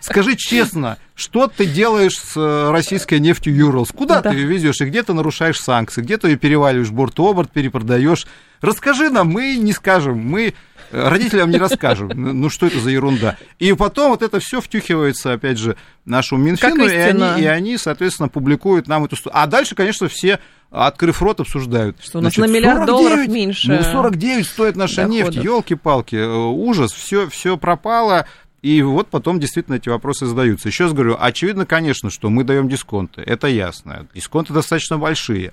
скажи 0.01 0.35
честно, 0.37 0.97
что 1.15 1.47
ты 1.47 1.67
делаешь 1.67 2.19
с 2.19 2.35
э, 2.37 2.71
российской 2.71 3.21
нефтью 3.21 3.55
Юрлс? 3.55 3.91
Куда 3.93 4.23
ты 4.23 4.31
ее 4.31 4.47
везешь? 4.47 4.81
И 4.81 4.87
где 4.87 5.03
ты 5.03 5.13
нарушаешь 5.13 5.61
санкции? 5.61 6.01
Где 6.01 6.17
ты 6.17 6.29
ее 6.29 6.37
переваливаешь 6.37 6.91
борт-оборот, 6.91 7.51
перепродаешь? 7.51 8.27
Расскажи 8.63 9.11
нам, 9.11 9.29
мы 9.29 9.57
не 9.57 9.73
скажем. 9.73 10.19
Мы 10.19 10.55
родителям 10.91 11.51
не 11.51 11.59
расскажем. 11.59 12.11
Ну, 12.15 12.33
ну, 12.33 12.51
что 12.51 12.67
это 12.67 12.81
за 12.81 12.91
ерунда? 12.91 13.37
И 13.59 13.73
потом 13.73 14.11
вот 14.11 14.23
это 14.23 14.41
все 14.41 14.61
втюхивается, 14.61 15.33
опять 15.33 15.59
же, 15.59 15.77
нашему 16.05 16.43
Минфину, 16.43 16.87
и 16.87 16.95
они, 16.95 17.43
и 17.43 17.47
они, 17.47 17.77
соответственно, 17.77 18.29
публикуют 18.29 18.89
нам 18.89 19.05
эту... 19.05 19.17
А 19.33 19.47
дальше, 19.47 19.75
конечно, 19.75 20.09
все 20.09 20.41
открыв 20.71 21.21
рот, 21.23 21.41
обсуждают. 21.41 21.97
Что 22.01 22.19
у 22.19 22.23
нас 22.23 22.35
Значит, 22.35 22.51
на 22.51 22.57
миллиард 22.57 22.87
49, 22.87 22.87
долларов 22.87 23.29
меньше. 23.29 23.73
Ну, 23.73 23.83
49 23.83 24.47
стоит 24.47 24.77
наша 24.77 25.03
доходов. 25.03 25.35
нефть, 25.35 25.45
елки-палки, 25.45 26.17
э, 26.17 26.27
ужас, 26.27 26.93
все, 26.93 27.29
все 27.29 27.57
пропало. 27.57 28.27
И 28.63 28.83
вот 28.83 29.09
потом 29.09 29.41
действительно 29.41 29.77
эти 29.77 29.89
вопросы 29.89 30.27
задаются. 30.27 30.69
Еще 30.69 30.85
раз 30.85 30.93
говорю, 30.93 31.17
очевидно, 31.19 31.65
конечно, 31.65 32.11
что 32.11 32.29
мы 32.29 32.45
даем 32.45 32.69
дисконты, 32.69 33.23
это 33.23 33.47
ясно. 33.47 34.07
Дисконты 34.15 34.53
достаточно 34.53 34.99
большие. 34.99 35.53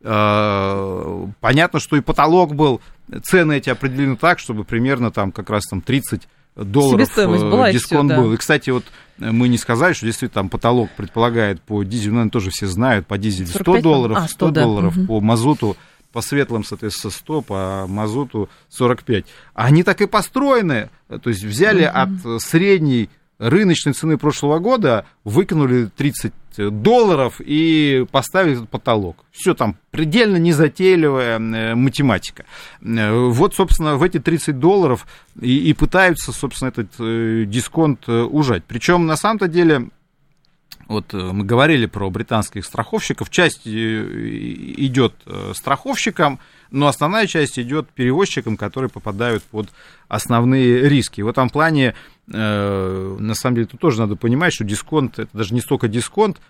Э, 0.00 1.26
понятно, 1.40 1.78
что 1.78 1.96
и 1.96 2.00
потолок 2.00 2.54
был, 2.54 2.80
цены 3.22 3.58
эти 3.58 3.70
определены 3.70 4.16
так, 4.16 4.40
чтобы 4.40 4.64
примерно 4.64 5.12
там 5.12 5.30
как 5.30 5.50
раз 5.50 5.66
там 5.66 5.80
30 5.80 6.28
долларов 6.56 7.08
была 7.14 7.72
дисконт 7.72 8.10
все, 8.10 8.20
был. 8.20 8.32
И, 8.32 8.36
кстати, 8.36 8.70
вот 8.70 8.84
мы 9.18 9.48
не 9.48 9.58
сказали, 9.58 9.92
что 9.92 10.06
действительно 10.06 10.42
там 10.42 10.48
потолок 10.48 10.90
предполагает 10.96 11.60
по 11.60 11.82
дизелю, 11.84 12.14
наверное, 12.14 12.30
тоже 12.30 12.50
все 12.50 12.66
знают, 12.66 13.06
по 13.06 13.18
дизелю 13.18 13.48
100 13.48 13.80
долларов, 13.80 14.18
а, 14.18 14.28
100, 14.28 14.34
100 14.34 14.50
да. 14.50 14.62
долларов, 14.62 14.96
угу. 14.96 15.06
по 15.06 15.20
мазуту 15.20 15.76
по 16.12 16.20
светлым, 16.20 16.64
соответственно, 16.64 17.12
100, 17.12 17.42
по 17.42 17.86
мазуту 17.88 18.48
45. 18.70 19.26
Они 19.54 19.82
так 19.82 20.00
и 20.00 20.06
построены, 20.06 20.90
то 21.08 21.30
есть 21.30 21.44
взяли 21.44 21.84
угу. 21.84 22.34
от 22.34 22.42
средней 22.42 23.10
рыночной 23.38 23.92
цены 23.92 24.18
прошлого 24.18 24.58
года, 24.58 25.06
выкинули 25.24 25.86
30 25.96 26.32
долларов 26.70 27.40
и 27.40 28.04
поставили 28.10 28.54
этот 28.54 28.68
потолок. 28.68 29.24
Все 29.30 29.54
там 29.54 29.76
предельно 29.90 30.36
незатейливая 30.36 31.38
э, 31.38 31.74
математика. 31.76 32.44
Э, 32.82 33.28
вот, 33.28 33.54
собственно, 33.54 33.96
в 33.96 34.02
эти 34.02 34.18
30 34.18 34.58
долларов 34.58 35.06
и, 35.40 35.70
и 35.70 35.72
пытаются, 35.72 36.32
собственно, 36.32 36.70
этот 36.70 36.90
э, 36.98 37.44
дисконт 37.46 38.08
ужать. 38.08 38.64
Причем, 38.66 39.06
на 39.06 39.16
самом-то 39.16 39.46
деле, 39.46 39.88
вот 40.88 41.12
э, 41.12 41.18
мы 41.18 41.44
говорили 41.44 41.84
про 41.84 42.08
британских 42.10 42.64
страховщиков, 42.64 43.28
часть 43.28 43.66
э, 43.66 43.70
идет 43.70 45.14
э, 45.26 45.52
страховщикам, 45.54 46.40
но 46.70 46.86
основная 46.86 47.26
часть 47.26 47.58
идет 47.58 47.90
перевозчикам, 47.90 48.56
которые 48.56 48.90
попадают 48.90 49.42
под 49.44 49.68
основные 50.08 50.88
риски. 50.88 51.20
В 51.20 51.28
этом 51.28 51.48
плане, 51.48 51.94
на 52.26 53.34
самом 53.34 53.54
деле, 53.54 53.66
тут 53.66 53.80
тоже 53.80 54.00
надо 54.00 54.16
понимать, 54.16 54.52
что 54.52 54.64
дисконт, 54.64 55.18
это 55.18 55.30
даже 55.32 55.54
не 55.54 55.62
столько 55.62 55.88
дисконт, 55.88 56.42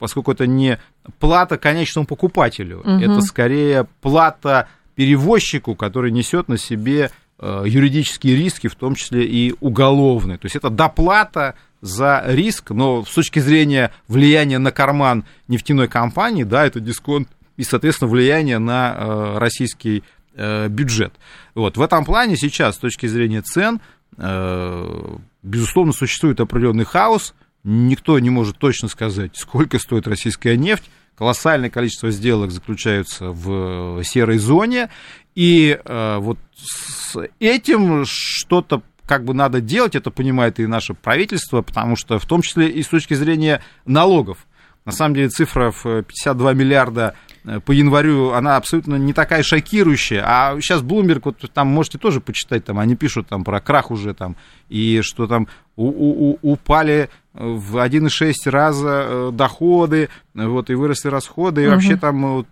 поскольку 0.00 0.32
это 0.32 0.48
не 0.48 0.80
плата 1.20 1.58
конечному 1.58 2.08
покупателю, 2.08 2.80
угу. 2.80 2.90
это 2.90 3.20
скорее 3.20 3.86
плата 4.00 4.68
перевозчику, 4.96 5.76
который 5.76 6.10
несет 6.10 6.48
на 6.48 6.58
себе 6.58 7.12
юридические 7.40 8.34
риски, 8.34 8.66
в 8.66 8.74
том 8.74 8.96
числе 8.96 9.24
и 9.24 9.54
уголовные. 9.60 10.38
То 10.38 10.46
есть 10.46 10.56
это 10.56 10.70
доплата 10.70 11.54
за 11.82 12.22
риск, 12.26 12.70
но 12.70 13.04
с 13.04 13.12
точки 13.12 13.40
зрения 13.40 13.92
влияния 14.08 14.58
на 14.58 14.70
карман 14.70 15.24
нефтяной 15.48 15.88
компании, 15.88 16.44
да, 16.44 16.64
это 16.64 16.80
дисконт 16.80 17.28
и, 17.56 17.64
соответственно, 17.64 18.10
влияние 18.10 18.58
на 18.58 18.94
э, 18.96 19.38
российский 19.38 20.04
э, 20.34 20.68
бюджет. 20.68 21.12
Вот, 21.54 21.76
в 21.76 21.82
этом 21.82 22.04
плане 22.04 22.36
сейчас, 22.36 22.76
с 22.76 22.78
точки 22.78 23.06
зрения 23.06 23.42
цен, 23.42 23.80
э, 24.16 25.16
безусловно, 25.42 25.92
существует 25.92 26.40
определенный 26.40 26.84
хаос, 26.84 27.34
никто 27.64 28.18
не 28.20 28.30
может 28.30 28.58
точно 28.58 28.86
сказать, 28.88 29.36
сколько 29.36 29.80
стоит 29.80 30.06
российская 30.06 30.56
нефть, 30.56 30.88
колоссальное 31.16 31.68
количество 31.68 32.12
сделок 32.12 32.52
заключаются 32.52 33.30
в 33.30 34.02
серой 34.04 34.38
зоне, 34.38 34.88
и 35.34 35.78
вот 35.84 36.38
с 36.54 37.16
этим 37.38 38.04
что-то 38.06 38.82
как 39.12 39.26
бы 39.26 39.34
надо 39.34 39.60
делать, 39.60 39.94
это 39.94 40.10
понимает 40.10 40.58
и 40.58 40.66
наше 40.66 40.94
правительство, 40.94 41.60
потому 41.60 41.96
что 41.96 42.18
в 42.18 42.24
том 42.24 42.40
числе 42.40 42.70
и 42.70 42.82
с 42.82 42.86
точки 42.86 43.12
зрения 43.12 43.60
налогов. 43.84 44.46
На 44.86 44.92
самом 44.92 45.14
деле 45.14 45.28
цифра 45.28 45.70
в 45.70 45.82
52 45.82 46.54
миллиарда 46.54 47.14
э, 47.44 47.60
по 47.60 47.72
январю, 47.72 48.30
она 48.30 48.56
абсолютно 48.56 48.94
не 48.94 49.12
такая 49.12 49.42
шокирующая. 49.42 50.24
А 50.26 50.58
сейчас 50.62 50.80
Bloomberg, 50.80 51.20
вот 51.24 51.44
там 51.52 51.68
можете 51.68 51.98
тоже 51.98 52.22
почитать, 52.22 52.64
там 52.64 52.78
они 52.78 52.96
пишут 52.96 53.28
там 53.28 53.44
про 53.44 53.60
крах 53.60 53.90
уже 53.90 54.14
там, 54.14 54.34
и 54.70 55.02
что 55.02 55.26
там 55.26 55.46
у, 55.76 55.88
у, 56.30 56.38
упали 56.40 57.10
в 57.34 57.76
1,6 57.76 58.32
раза 58.46 59.04
э, 59.04 59.30
доходы, 59.34 60.08
вот, 60.32 60.70
и 60.70 60.74
выросли 60.74 61.10
расходы, 61.10 61.64
и 61.64 61.66
угу. 61.66 61.74
вообще 61.74 61.98
там 61.98 62.36
вот, 62.36 62.46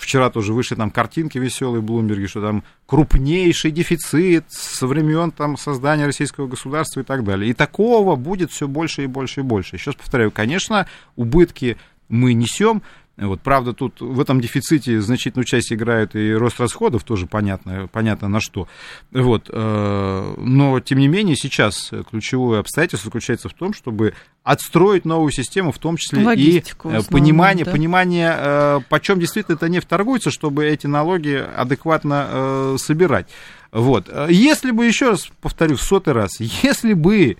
Вчера 0.00 0.30
тоже 0.30 0.54
вышли 0.54 0.76
там 0.76 0.90
картинки 0.90 1.36
веселые 1.36 1.82
в 1.82 1.84
Блумберге, 1.84 2.26
что 2.26 2.40
там 2.40 2.64
крупнейший 2.86 3.70
дефицит 3.70 4.46
со 4.48 4.86
времен 4.86 5.30
там, 5.30 5.58
создания 5.58 6.06
российского 6.06 6.46
государства 6.46 7.00
и 7.00 7.02
так 7.04 7.22
далее. 7.22 7.50
И 7.50 7.52
такого 7.52 8.16
будет 8.16 8.50
все 8.50 8.66
больше 8.66 9.04
и 9.04 9.06
больше 9.06 9.40
и 9.40 9.42
больше. 9.42 9.76
Еще 9.76 9.90
раз 9.90 9.96
повторяю, 9.96 10.30
конечно, 10.30 10.86
убытки 11.16 11.76
мы 12.08 12.32
несем, 12.32 12.80
вот, 13.26 13.42
правда, 13.42 13.74
тут 13.74 14.00
в 14.00 14.18
этом 14.18 14.40
дефиците 14.40 15.00
значительную 15.00 15.44
часть 15.44 15.72
играет 15.72 16.16
и 16.16 16.32
рост 16.32 16.58
расходов, 16.58 17.04
тоже 17.04 17.26
понятно, 17.26 17.88
понятно 17.92 18.28
на 18.28 18.40
что. 18.40 18.66
Вот, 19.10 19.50
э, 19.52 20.34
но, 20.38 20.80
тем 20.80 20.98
не 20.98 21.08
менее, 21.08 21.36
сейчас 21.36 21.90
ключевое 22.10 22.60
обстоятельство 22.60 23.08
заключается 23.08 23.48
в 23.48 23.52
том, 23.52 23.74
чтобы 23.74 24.14
отстроить 24.42 25.04
новую 25.04 25.32
систему, 25.32 25.70
в 25.70 25.78
том 25.78 25.98
числе 25.98 26.24
Логистику, 26.24 26.88
и 26.88 26.94
э, 26.94 26.96
основном, 26.96 27.22
понимание, 27.22 27.64
да? 27.66 27.70
понимание, 27.70 28.34
э, 28.36 28.80
почем 28.88 29.20
действительно 29.20 29.56
эта 29.56 29.68
нефть 29.68 29.88
торгуется, 29.88 30.30
чтобы 30.30 30.64
эти 30.64 30.86
налоги 30.86 31.46
адекватно 31.56 32.76
собирать. 32.78 33.28
Вот. 33.70 34.10
Если 34.28 34.70
бы, 34.70 34.86
еще 34.86 35.10
раз 35.10 35.28
повторю, 35.40 35.76
сотый 35.76 36.14
раз, 36.14 36.40
если 36.40 36.94
бы 36.94 37.36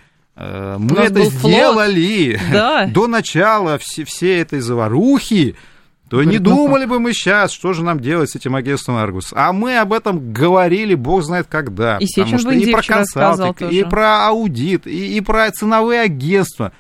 мы 0.79 0.96
это 0.96 1.24
сделали 1.24 2.40
да. 2.53 2.87
до 2.87 3.07
начала 3.07 3.79
все, 3.79 4.05
всей 4.05 4.40
этой 4.40 4.61
заварухи, 4.61 5.57
то 6.09 6.24
не 6.24 6.38
думали 6.38 6.87
бы 6.87 6.98
мы 6.98 7.12
сейчас, 7.12 7.53
что 7.53 7.72
же 7.72 7.85
нам 7.85 8.00
делать 8.00 8.31
с 8.31 8.37
этим 8.37 8.57
агентством 8.57 8.96
Аргус. 8.96 9.33
А 9.33 9.53
мы 9.53 9.79
об 9.79 9.92
этом 9.92 10.33
говорили, 10.33 10.94
бог 10.94 11.22
знает 11.22 11.46
когда. 11.48 11.98
И 11.98 12.07
потому 12.16 12.38
что 12.38 12.50
и 12.50 12.72
про 12.72 12.83
консалтинг, 12.83 13.62
и 13.70 13.85
про 13.85 14.26
аудит, 14.26 14.87
и, 14.87 15.16
и 15.16 15.20
про 15.20 15.50
ценовые 15.53 16.00
агентства. 16.00 16.72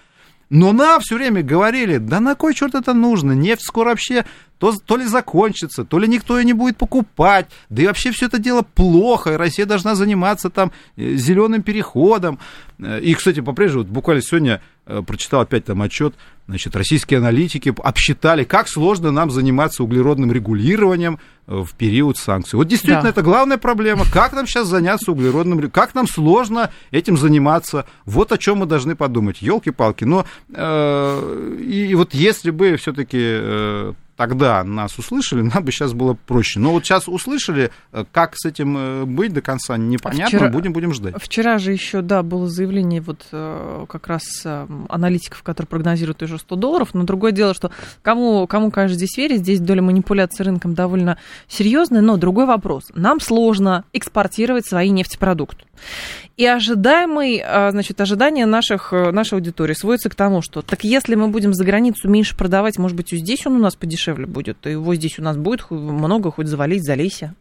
Но 0.50 0.72
нам 0.72 1.00
все 1.00 1.14
время 1.14 1.42
говорили, 1.42 1.98
да 1.98 2.18
на 2.18 2.34
кой 2.34 2.54
черт 2.54 2.74
это 2.74 2.92
нужно? 2.92 3.32
Нефть 3.32 3.62
скоро 3.62 3.90
вообще 3.90 4.24
то, 4.58 4.72
то 4.72 4.96
ли 4.96 5.06
закончится, 5.06 5.84
то 5.84 5.98
ли 5.98 6.08
никто 6.08 6.38
ее 6.38 6.44
не 6.44 6.52
будет 6.52 6.76
покупать, 6.76 7.48
да 7.70 7.82
и 7.82 7.86
вообще 7.86 8.10
все 8.10 8.26
это 8.26 8.38
дело 8.38 8.62
плохо, 8.62 9.32
и 9.32 9.36
Россия 9.36 9.64
должна 9.64 9.94
заниматься 9.94 10.50
там 10.50 10.72
э, 10.96 11.14
зеленым 11.14 11.62
переходом. 11.62 12.40
Э, 12.78 13.00
и, 13.00 13.14
кстати, 13.14 13.40
по-прежнему, 13.40 13.84
вот 13.84 13.92
буквально 13.92 14.22
сегодня 14.22 14.60
э, 14.86 15.02
прочитал 15.06 15.40
опять 15.40 15.64
там 15.64 15.80
отчет, 15.82 16.14
значит, 16.50 16.74
российские 16.74 17.18
аналитики 17.18 17.72
обсчитали, 17.82 18.44
как 18.44 18.68
сложно 18.68 19.10
нам 19.10 19.30
заниматься 19.30 19.84
углеродным 19.84 20.32
регулированием 20.32 21.18
в 21.46 21.74
период 21.76 22.16
санкций. 22.16 22.56
Вот 22.56 22.68
действительно, 22.68 23.04
да. 23.04 23.08
это 23.10 23.22
главная 23.22 23.56
проблема. 23.56 24.04
Как 24.12 24.32
нам 24.32 24.46
сейчас 24.46 24.66
заняться 24.66 25.12
углеродным, 25.12 25.70
как 25.70 25.94
нам 25.94 26.06
сложно 26.06 26.70
этим 26.90 27.16
заниматься. 27.16 27.86
Вот 28.04 28.32
о 28.32 28.38
чем 28.38 28.58
мы 28.58 28.66
должны 28.66 28.96
подумать. 28.96 29.42
Елки-палки. 29.42 30.04
Но 30.04 30.26
э, 30.52 31.56
и, 31.60 31.86
и 31.86 31.94
вот 31.94 32.14
если 32.14 32.50
бы 32.50 32.76
все-таки 32.76 33.18
э, 33.20 33.92
тогда 34.20 34.62
нас 34.64 34.98
услышали, 34.98 35.40
нам 35.54 35.64
бы 35.64 35.72
сейчас 35.72 35.94
было 35.94 36.12
проще. 36.12 36.60
Но 36.60 36.72
вот 36.72 36.84
сейчас 36.84 37.08
услышали, 37.08 37.70
э, 37.92 38.04
как 38.12 38.34
с 38.36 38.44
этим 38.44 38.76
э, 38.76 39.04
быть 39.06 39.32
до 39.32 39.40
конца, 39.40 39.78
непонятно, 39.78 40.26
вчера, 40.26 40.50
будем, 40.50 40.74
будем 40.74 40.92
ждать. 40.92 41.14
Вчера 41.16 41.56
же 41.56 41.72
еще, 41.72 42.02
да, 42.02 42.22
было 42.22 42.46
заявление 42.46 43.00
вот 43.00 43.24
э, 43.32 43.86
как 43.88 44.08
раз 44.08 44.44
аналитиков, 44.90 45.42
которые 45.42 45.68
прогнозируют 45.68 46.22
уже 46.22 46.38
100 46.38 46.56
долларов, 46.56 46.90
но 46.92 47.04
другое 47.04 47.32
дело, 47.32 47.54
что 47.54 47.70
кому, 48.02 48.46
кому 48.46 48.70
конечно, 48.70 48.94
здесь 48.94 49.16
верить, 49.16 49.38
здесь 49.38 49.58
доля 49.58 49.80
манипуляции 49.80 50.44
рынком 50.44 50.74
довольно 50.74 51.16
серьезная, 51.48 52.02
но 52.02 52.18
другой 52.18 52.44
вопрос. 52.44 52.88
Нам 52.94 53.20
сложно 53.20 53.84
экспортировать 53.94 54.66
свои 54.66 54.90
нефтепродукты. 54.90 55.64
И 56.36 56.46
ожидаемый, 56.46 57.42
а, 57.44 57.70
значит, 57.70 58.00
ожидание 58.00 58.46
наших, 58.46 58.92
э, 58.92 59.10
нашей 59.10 59.34
аудитории 59.34 59.74
сводится 59.74 60.08
к 60.08 60.14
тому, 60.14 60.40
что 60.40 60.62
так 60.62 60.84
если 60.84 61.14
мы 61.14 61.28
будем 61.28 61.52
за 61.52 61.64
границу 61.64 62.08
меньше 62.08 62.34
продавать, 62.34 62.78
может 62.78 62.96
быть, 62.96 63.12
и 63.12 63.18
здесь 63.18 63.46
он 63.46 63.56
у 63.56 63.58
нас 63.58 63.76
подешевле 63.76 64.26
будет, 64.26 64.66
и 64.66 64.70
его 64.70 64.94
здесь 64.94 65.18
у 65.18 65.22
нас 65.22 65.36
будет 65.36 65.70
много, 65.70 66.30
хоть 66.30 66.46
завалить, 66.46 66.82
залейся. 66.82 67.34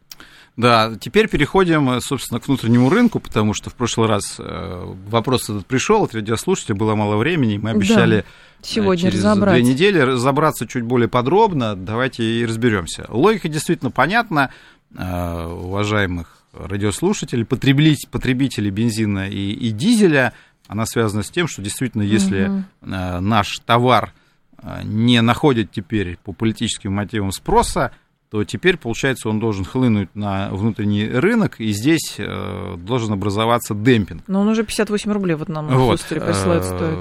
Да, 0.57 0.91
теперь 0.99 1.29
переходим, 1.29 1.89
э, 1.91 2.01
собственно, 2.01 2.41
к 2.41 2.47
внутреннему 2.49 2.89
рынку, 2.89 3.21
потому 3.21 3.53
что 3.53 3.69
в 3.69 3.75
прошлый 3.75 4.09
раз 4.09 4.35
э, 4.37 4.93
вопрос 5.07 5.43
этот 5.49 5.65
пришел 5.65 6.03
от 6.03 6.13
радиослушателя, 6.13 6.75
было 6.75 6.95
мало 6.95 7.15
времени, 7.15 7.57
мы 7.57 7.69
обещали 7.69 8.17
да, 8.17 8.23
сегодня 8.61 9.03
через 9.03 9.23
разобрать. 9.23 9.55
две 9.55 9.71
недели 9.71 9.99
разобраться 9.99 10.67
чуть 10.67 10.83
более 10.83 11.07
подробно. 11.07 11.77
Давайте 11.77 12.23
и 12.25 12.45
разберемся. 12.45 13.05
Логика 13.07 13.47
действительно 13.47 13.91
понятна, 13.91 14.51
уважаемых 14.93 16.38
радиослушателей, 16.53 17.45
потребителей, 17.45 17.97
потребителей 18.09 18.69
бензина 18.69 19.29
и, 19.29 19.51
и 19.51 19.71
дизеля, 19.71 20.33
она 20.67 20.85
связана 20.85 21.23
с 21.23 21.29
тем, 21.29 21.47
что 21.47 21.61
действительно, 21.61 22.03
если 22.03 22.47
угу. 22.47 22.63
наш 22.81 23.59
товар 23.59 24.13
э, 24.61 24.81
не 24.83 25.21
находит 25.21 25.71
теперь 25.71 26.17
по 26.23 26.33
политическим 26.33 26.93
мотивам 26.93 27.31
спроса, 27.31 27.91
то 28.29 28.43
теперь, 28.43 28.77
получается, 28.77 29.29
он 29.29 29.39
должен 29.39 29.65
хлынуть 29.65 30.13
на 30.13 30.49
внутренний 30.49 31.07
рынок, 31.07 31.59
и 31.59 31.71
здесь 31.71 32.15
э, 32.19 32.75
должен 32.77 33.13
образоваться 33.13 33.73
демпинг. 33.73 34.23
Но 34.27 34.41
он 34.41 34.49
уже 34.49 34.63
58 34.63 35.11
рублей 35.11 35.35
вот 35.35 35.49
нам 35.49 35.67
вот. 35.67 36.01
присылает 36.01 36.63
стоит. 36.65 36.99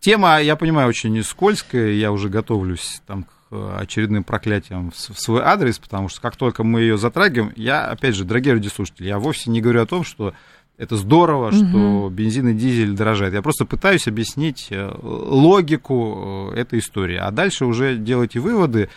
Тема, 0.00 0.38
я 0.42 0.56
понимаю, 0.56 0.88
очень 0.88 1.22
скользкая, 1.22 1.92
я 1.92 2.12
уже 2.12 2.28
готовлюсь 2.28 3.00
там, 3.06 3.22
к 3.22 3.28
Э, 3.28 3.33
очередным 3.78 4.24
проклятием 4.24 4.90
в 4.90 5.20
свой 5.20 5.42
адрес, 5.42 5.78
потому 5.78 6.08
что 6.08 6.20
как 6.20 6.36
только 6.36 6.64
мы 6.64 6.80
ее 6.80 6.98
затрагиваем, 6.98 7.52
я, 7.56 7.86
опять 7.86 8.14
же, 8.14 8.24
дорогие 8.24 8.54
радиослушатели, 8.54 9.06
я 9.06 9.18
вовсе 9.18 9.50
не 9.50 9.60
говорю 9.60 9.82
о 9.82 9.86
том, 9.86 10.04
что 10.04 10.34
это 10.76 10.96
здорово, 10.96 11.48
угу. 11.48 11.56
что 11.56 12.08
бензин 12.10 12.48
и 12.48 12.54
дизель 12.54 12.94
дорожают. 12.94 13.34
Я 13.34 13.42
просто 13.42 13.64
пытаюсь 13.64 14.08
объяснить 14.08 14.68
э, 14.70 14.90
логику 15.02 16.50
э, 16.52 16.60
этой 16.60 16.80
истории. 16.80 17.16
А 17.16 17.30
дальше 17.30 17.64
уже 17.64 17.96
делайте 17.96 18.40
выводы. 18.40 18.88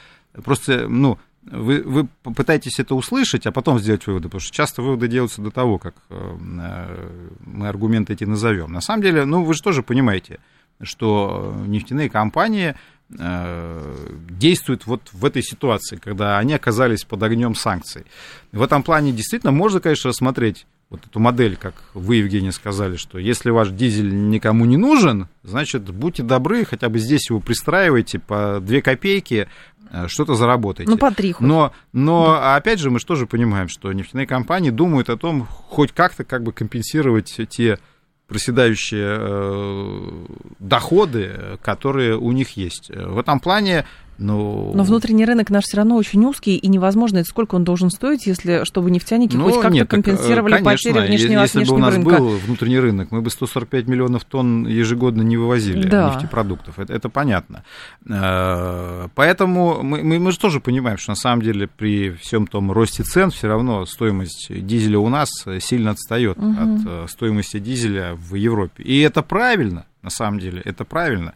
Просто, 0.43 0.87
ну, 0.87 1.19
вы, 1.43 1.83
вы 1.83 2.07
пытаетесь 2.23 2.79
это 2.79 2.95
услышать, 2.95 3.45
а 3.45 3.51
потом 3.51 3.79
сделать 3.79 4.05
выводы, 4.07 4.27
потому 4.27 4.41
что 4.41 4.53
часто 4.53 4.81
выводы 4.81 5.07
делаются 5.07 5.41
до 5.41 5.49
того, 5.49 5.77
как 5.77 5.95
мы 6.09 7.67
аргументы 7.67 8.13
эти 8.13 8.25
назовем. 8.25 8.71
На 8.73 8.81
самом 8.81 9.01
деле, 9.01 9.23
ну, 9.25 9.43
вы 9.43 9.53
же 9.53 9.61
тоже 9.61 9.81
понимаете, 9.81 10.39
что 10.81 11.55
нефтяные 11.65 12.09
компании 12.09 12.75
действуют 13.09 14.85
вот 14.85 15.01
в 15.13 15.23
этой 15.23 15.41
ситуации, 15.41 15.95
когда 15.95 16.37
они 16.37 16.53
оказались 16.53 17.05
под 17.05 17.23
огнем 17.23 17.55
санкций. 17.55 18.05
В 18.51 18.61
этом 18.61 18.83
плане 18.83 19.13
действительно 19.13 19.51
можно, 19.51 19.79
конечно, 19.79 20.09
рассмотреть 20.09 20.65
вот 20.89 21.05
эту 21.05 21.19
модель, 21.19 21.57
как 21.57 21.75
вы, 21.93 22.17
Евгений, 22.17 22.51
сказали, 22.51 22.95
что 22.95 23.17
если 23.17 23.49
ваш 23.49 23.69
дизель 23.69 24.29
никому 24.29 24.65
не 24.65 24.77
нужен, 24.77 25.27
значит, 25.43 25.83
будьте 25.91 26.23
добры, 26.23 26.63
хотя 26.65 26.89
бы 26.89 26.99
здесь 26.99 27.29
его 27.29 27.39
пристраивайте 27.39 28.19
по 28.19 28.59
2 28.61 28.81
копейки, 28.81 29.49
э, 29.91 30.07
что-то 30.07 30.35
заработаете. 30.35 30.89
Ну, 30.89 30.97
по 30.97 31.11
3 31.11 31.33
хоть. 31.33 31.47
Но, 31.47 31.73
но 31.91 32.27
да. 32.27 32.55
опять 32.55 32.79
же, 32.79 32.89
мы 32.89 32.99
же 32.99 33.05
тоже 33.05 33.27
понимаем, 33.27 33.67
что 33.67 33.91
нефтяные 33.91 34.27
компании 34.27 34.69
думают 34.69 35.09
о 35.09 35.17
том, 35.17 35.45
хоть 35.45 35.91
как-то 35.91 36.23
как 36.23 36.43
бы 36.43 36.53
компенсировать 36.53 37.37
те 37.49 37.79
проседающие 38.27 39.17
э, 39.19 40.25
доходы, 40.59 41.57
которые 41.61 42.17
у 42.17 42.31
них 42.31 42.57
есть. 42.57 42.89
В 42.89 43.17
этом 43.17 43.39
плане 43.39 43.85
ну... 44.17 44.71
Но 44.73 44.83
внутренний 44.83 45.25
рынок 45.25 45.49
наш 45.49 45.65
все 45.65 45.77
равно 45.77 45.95
очень 45.95 46.23
узкий, 46.25 46.55
и 46.55 46.67
невозможно, 46.67 47.19
это 47.19 47.29
сколько 47.29 47.55
он 47.55 47.63
должен 47.63 47.89
стоить, 47.89 48.25
если 48.25 48.63
чтобы 48.65 48.91
нефтяники 48.91 49.35
ну, 49.35 49.49
хоть 49.49 49.61
как-то 49.61 49.85
компенсировали 49.85 50.53
так, 50.53 50.63
конечно, 50.63 50.91
потери 50.91 51.07
внешнего, 51.07 51.41
если 51.41 51.57
внешнего 51.59 51.75
бы 51.75 51.81
у 51.81 51.85
нас 51.85 51.93
рынка. 51.93 52.17
был 52.17 52.29
внутренний 52.37 52.79
рынок, 52.79 53.11
мы 53.11 53.21
бы 53.21 53.29
145 53.29 53.87
миллионов 53.87 54.23
тонн 54.25 54.67
ежегодно 54.67 55.21
не 55.21 55.37
вывозили 55.37 55.87
да. 55.87 56.13
нефтепродуктов, 56.13 56.79
это, 56.79 56.93
это 56.93 57.09
понятно. 57.09 57.63
Э, 58.09 59.07
поэтому 59.15 59.83
мы, 59.83 60.03
мы, 60.03 60.19
мы 60.19 60.31
же 60.31 60.39
тоже 60.39 60.59
понимаем, 60.59 60.97
что 60.97 61.11
на 61.11 61.15
самом 61.15 61.41
деле 61.41 61.67
при 61.67 62.11
всем 62.11 62.47
том 62.47 62.71
росте 62.71 63.03
цен 63.03 63.31
все 63.31 63.47
равно 63.47 63.85
стоимость 63.85 64.47
дизеля 64.49 64.99
у 64.99 65.09
нас 65.09 65.29
сильно 65.59 65.91
отстает 65.91 66.37
угу. 66.37 66.51
от 66.51 66.87
э, 66.87 67.05
стоимости 67.07 67.59
дизеля 67.59 68.15
в 68.15 68.35
Европе. 68.35 68.83
И 68.83 68.99
это 69.01 69.21
правильно, 69.21 69.85
на 70.01 70.09
самом 70.09 70.39
деле, 70.39 70.61
это 70.63 70.85
правильно. 70.85 71.33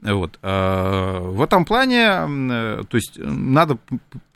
Вот. 0.00 0.38
А, 0.42 1.20
в 1.20 1.42
этом 1.42 1.64
плане, 1.64 1.98
э, 2.00 2.82
то 2.88 2.96
есть 2.96 3.18
надо, 3.18 3.78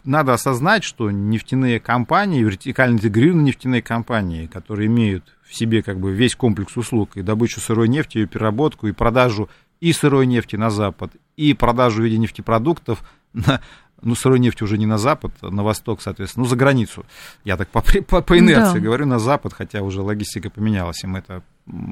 надо 0.05 0.33
осознать, 0.33 0.83
что 0.83 1.11
нефтяные 1.11 1.79
компании, 1.79 2.43
вертикально 2.43 2.97
интегрированные 2.97 3.47
нефтяные 3.47 3.83
компании, 3.83 4.47
которые 4.47 4.89
имеют 4.89 5.25
в 5.45 5.55
себе 5.55 5.83
как 5.83 6.01
бы 6.01 6.13
весь 6.13 6.35
комплекс 6.35 6.77
услуг, 6.77 7.17
и 7.17 7.23
добычу 7.23 7.61
сырой 7.61 7.89
нефти, 7.89 8.19
и 8.19 8.27
переработку, 8.27 8.89
и 8.89 8.93
продажу 8.93 9.49
и 9.81 9.93
сырой 9.93 10.27
нефти 10.27 10.57
на 10.57 10.71
Запад, 10.71 11.13
и 11.37 11.55
продажу 11.55 12.03
в 12.03 12.05
виде 12.05 12.19
нефтепродуктов 12.19 13.03
на, 13.33 13.61
ну, 14.03 14.15
сырой 14.15 14.39
нефти 14.39 14.63
уже 14.63 14.79
не 14.79 14.87
на 14.87 14.99
запад, 14.99 15.33
а 15.41 15.51
на 15.51 15.63
восток, 15.63 16.03
соответственно, 16.03 16.45
ну, 16.45 16.51
за 16.51 16.57
границу. 16.57 17.07
Я 17.45 17.57
так 17.57 17.69
по, 17.69 17.83
по, 17.83 18.21
по 18.21 18.39
инерции 18.39 18.79
да. 18.79 18.85
говорю 18.85 19.07
на 19.07 19.19
запад, 19.19 19.53
хотя 19.53 19.83
уже 19.83 20.03
логистика 20.03 20.51
поменялась, 20.51 21.03
и 21.05 21.07
мы 21.07 21.21
это 21.21 21.43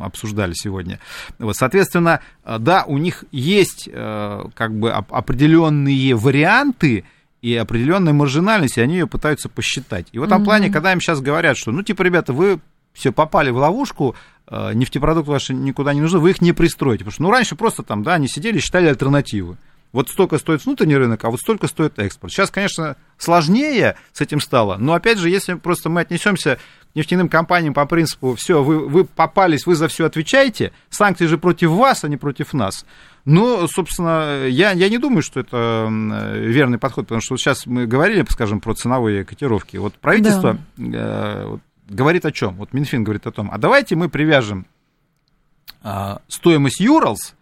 обсуждали 0.01 0.53
сегодня. 0.55 0.99
Вот, 1.39 1.57
соответственно, 1.57 2.21
э, 2.45 2.59
да, 2.59 2.85
у 2.87 2.99
них 2.99 3.25
есть 3.31 3.89
э, 3.91 4.45
как 4.55 4.79
бы 4.79 4.93
определенные 4.93 6.15
варианты 6.15 7.05
и 7.43 7.55
определенная 7.55 8.13
маржинальность, 8.13 8.79
и 8.79 8.81
они 8.81 8.95
ее 8.95 9.07
пытаются 9.07 9.49
посчитать. 9.49 10.09
И 10.13 10.19
в 10.19 10.23
этом 10.23 10.43
mm-hmm. 10.43 10.45
плане, 10.45 10.71
когда 10.71 10.93
им 10.93 11.01
сейчас 11.01 11.21
говорят, 11.21 11.57
что, 11.57 11.73
ну, 11.73 11.83
типа, 11.83 12.03
ребята, 12.03 12.33
вы 12.33 12.61
все 12.93 13.13
попали 13.13 13.51
в 13.51 13.57
ловушку, 13.57 14.15
э, 14.49 14.73
нефтепродукты 14.75 15.31
ваши 15.31 15.55
никуда 15.55 15.95
не 15.95 16.01
нужны, 16.01 16.19
вы 16.19 16.31
их 16.31 16.41
не 16.41 16.53
пристроите. 16.53 17.05
Потому 17.05 17.13
что, 17.13 17.23
ну, 17.23 17.31
раньше 17.31 17.57
просто 17.57 17.83
там, 17.83 18.03
да, 18.03 18.15
они 18.15 18.29
сидели, 18.29 18.59
считали 18.59 18.87
альтернативы. 18.87 19.57
Вот 19.93 20.09
столько 20.09 20.39
стоит 20.39 20.65
внутренний 20.65 20.97
рынок, 20.97 21.25
а 21.25 21.31
вот 21.31 21.41
столько 21.41 21.67
стоит 21.67 21.99
экспорт. 21.99 22.33
Сейчас, 22.33 22.51
конечно, 22.51 22.97
сложнее 23.19 23.97
с 24.13 24.21
этим 24.21 24.41
стало, 24.41 24.77
но 24.77 24.95
опять 24.95 25.19
же, 25.19 25.29
если 25.29 25.55
просто 25.55 25.89
мы 25.89 26.03
отнесемся 26.03 26.59
к 26.93 26.97
нефтяным 26.97 27.29
компаниям 27.29 27.75
по 27.75 27.87
принципу, 27.87 28.37
все, 28.37 28.63
вы, 28.63 28.89
вы 28.89 29.05
попались, 29.05 29.67
вы 29.67 29.75
за 29.75 29.89
все 29.89 30.07
отвечаете, 30.07 30.73
санкции 30.91 31.27
же 31.27 31.39
против 31.39 31.71
вас, 31.71 32.05
а 32.05 32.09
не 32.09 32.17
против 32.17 32.53
нас. 32.53 32.85
Ну, 33.25 33.67
собственно, 33.69 34.47
я, 34.47 34.71
я 34.73 34.89
не 34.89 34.99
думаю, 34.99 35.23
что 35.23 35.41
это 35.41 35.89
верный 35.91 36.79
подход, 36.79 37.07
потому 37.07 37.21
что 37.21 37.37
сейчас 37.37 37.67
мы 37.67 37.87
говорили, 37.87 38.25
скажем, 38.29 38.61
про 38.61 38.75
ценовые 38.75 39.25
котировки. 39.25 39.77
Вот 39.77 39.95
правительство 39.95 40.59
да. 40.77 40.99
э, 40.99 41.47
вот, 41.47 41.61
говорит 41.89 42.25
о 42.25 42.33
чем? 42.33 42.55
Вот 42.55 42.73
Минфин 42.73 43.05
говорит 43.05 43.27
о 43.27 43.33
том, 43.33 43.51
а 43.53 43.59
давайте 43.59 43.95
мы 43.95 44.09
привяжем 44.09 44.67
э, 45.83 46.17
стоимость 46.29 46.81
Юралс 46.81 47.35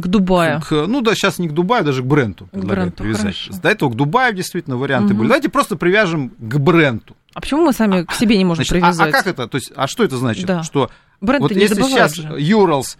к 0.00 0.06
Дубаю. 0.06 0.60
К, 0.60 0.86
ну 0.86 1.00
да, 1.00 1.14
сейчас 1.14 1.38
не 1.38 1.48
к 1.48 1.52
Дубаю, 1.52 1.84
даже 1.84 2.02
к 2.02 2.06
бренду 2.06 2.48
к 2.52 2.56
бренду, 2.56 2.92
привязать. 2.92 3.36
Хорошо. 3.36 3.62
До 3.62 3.68
этого 3.68 3.90
к 3.90 3.94
Дубаю 3.94 4.34
действительно 4.34 4.76
варианты 4.76 5.12
угу. 5.12 5.18
были. 5.18 5.28
Давайте 5.28 5.48
просто 5.48 5.76
привяжем 5.76 6.30
к 6.30 6.58
бренду. 6.58 7.16
А 7.34 7.40
почему 7.40 7.64
мы 7.64 7.72
сами 7.72 8.04
к 8.04 8.12
себе 8.12 8.36
не 8.38 8.44
можем 8.44 8.64
значит, 8.64 8.72
привязать? 8.72 9.06
А, 9.06 9.08
а 9.10 9.12
как 9.12 9.26
это? 9.26 9.48
То 9.48 9.56
есть, 9.58 9.72
а 9.74 9.86
что 9.86 10.04
это 10.04 10.16
значит? 10.16 10.46
Да. 10.46 10.62
Что 10.62 10.90
Бренд 11.20 11.42
вот 11.42 11.52
если 11.52 11.82
сейчас 11.82 12.16
Юралс 12.16 12.96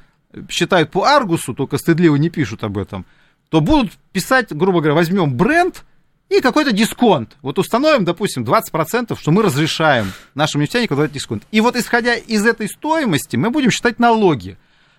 считают 0.48 0.90
по 0.90 1.04
Аргусу, 1.04 1.54
только 1.54 1.78
стыдливо 1.78 2.16
не 2.16 2.30
пишут 2.30 2.64
об 2.64 2.78
этом, 2.78 3.06
то 3.48 3.60
будут 3.60 3.92
писать, 4.12 4.54
грубо 4.54 4.80
говоря, 4.80 4.94
возьмем 4.94 5.34
бренд 5.34 5.84
и 6.28 6.40
какой-то 6.40 6.72
дисконт. 6.72 7.36
Вот 7.40 7.58
установим, 7.58 8.04
допустим, 8.04 8.44
20%, 8.44 9.18
что 9.18 9.30
мы 9.30 9.42
разрешаем 9.42 10.12
нашим 10.34 10.60
нефтяникам 10.60 10.96
давать 10.96 11.12
дисконт. 11.12 11.44
И 11.50 11.60
вот 11.60 11.76
исходя 11.76 12.14
из 12.14 12.44
этой 12.44 12.68
стоимости 12.68 13.36
мы 13.36 13.50
будем 13.50 13.70
считать 13.70 13.98
налоги. 13.98 14.58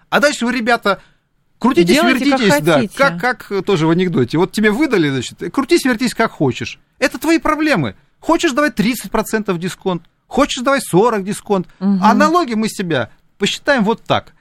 А 0.10 0.20
дальше 0.20 0.46
вы, 0.46 0.54
ребята, 0.54 1.02
Крутитесь, 1.60 1.96
Делайте, 1.96 2.26
вертитесь, 2.26 2.50
как 2.54 2.64
да, 2.64 2.76
хотите. 2.76 2.98
как, 2.98 3.20
как 3.20 3.66
тоже 3.66 3.86
в 3.86 3.90
анекдоте. 3.90 4.38
Вот 4.38 4.54
тебе 4.54 4.72
выдали, 4.72 5.10
значит, 5.10 5.44
крутись, 5.52 5.84
вертись, 5.84 6.14
как 6.14 6.32
хочешь. 6.32 6.80
Это 7.00 7.20
твои 7.20 7.38
проблемы. 7.38 7.96
Хочешь 8.20 8.54
давать 8.54 8.80
30% 8.80 9.58
дисконт, 9.58 10.04
хочешь 10.28 10.64
давать 10.64 10.84
40 10.86 11.24
дисконт. 11.26 11.68
Угу. 11.82 12.00
А 12.02 12.14
налоги 12.14 12.54
мы 12.54 12.70
себя 12.70 13.10
посчитаем 13.38 13.84
вот 13.84 14.02
так. 14.04 14.34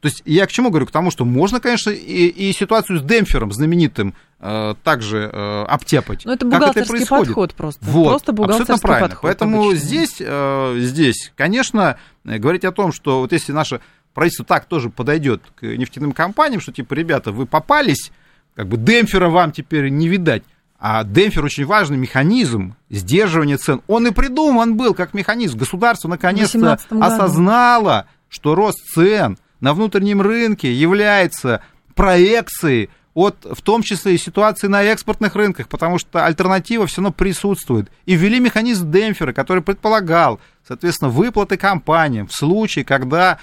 То 0.00 0.08
есть 0.08 0.22
я 0.26 0.46
к 0.46 0.52
чему 0.52 0.70
говорю? 0.70 0.86
К 0.86 0.90
тому, 0.90 1.10
что 1.10 1.24
можно, 1.24 1.60
конечно, 1.60 1.90
и, 1.90 2.26
и 2.28 2.52
ситуацию 2.52 2.98
с 3.00 3.02
демпфером 3.02 3.50
знаменитым 3.50 4.14
э, 4.40 4.74
также 4.84 5.30
э, 5.32 5.64
обтяпать. 5.64 6.24
Но 6.26 6.34
это 6.34 6.44
бухгалтерский 6.46 6.98
это 6.98 7.06
подход 7.06 7.54
просто. 7.54 7.84
Вот, 7.84 8.08
просто 8.10 8.32
бухгалтерский 8.32 8.80
правильно. 8.80 9.08
подход. 9.08 9.22
Поэтому 9.22 9.74
здесь, 9.74 10.16
э, 10.20 10.76
здесь, 10.78 11.32
конечно, 11.34 11.98
говорить 12.24 12.64
о 12.64 12.72
том, 12.72 12.92
что 12.92 13.20
вот 13.20 13.32
если 13.32 13.52
наша 13.52 13.80
правительство 14.16 14.46
так 14.46 14.64
тоже 14.64 14.88
подойдет 14.88 15.42
к 15.56 15.62
нефтяным 15.62 16.12
компаниям, 16.12 16.62
что 16.62 16.72
типа, 16.72 16.94
ребята, 16.94 17.32
вы 17.32 17.44
попались, 17.44 18.10
как 18.54 18.66
бы 18.66 18.78
демпфера 18.78 19.28
вам 19.28 19.52
теперь 19.52 19.90
не 19.90 20.08
видать. 20.08 20.42
А 20.78 21.04
демпфер 21.04 21.44
очень 21.44 21.66
важный 21.66 21.98
механизм 21.98 22.76
сдерживания 22.88 23.58
цен. 23.58 23.82
Он 23.86 24.06
и 24.06 24.12
придуман 24.12 24.74
был 24.74 24.94
как 24.94 25.12
механизм. 25.12 25.58
Государство 25.58 26.08
наконец-то 26.08 26.78
осознало, 26.98 28.08
что 28.30 28.54
рост 28.54 28.78
цен 28.94 29.36
на 29.60 29.74
внутреннем 29.74 30.22
рынке 30.22 30.72
является 30.72 31.60
проекцией 31.94 32.88
от, 33.12 33.36
в 33.44 33.60
том 33.60 33.82
числе 33.82 34.14
и 34.14 34.18
ситуации 34.18 34.66
на 34.66 34.82
экспортных 34.82 35.34
рынках, 35.34 35.68
потому 35.68 35.98
что 35.98 36.24
альтернатива 36.24 36.86
все 36.86 37.02
равно 37.02 37.12
присутствует. 37.12 37.90
И 38.06 38.14
ввели 38.14 38.40
механизм 38.40 38.90
демпфера, 38.90 39.34
который 39.34 39.62
предполагал, 39.62 40.40
соответственно, 40.66 41.10
выплаты 41.10 41.58
компаниям 41.58 42.26
в 42.28 42.34
случае, 42.34 42.86
когда 42.86 43.38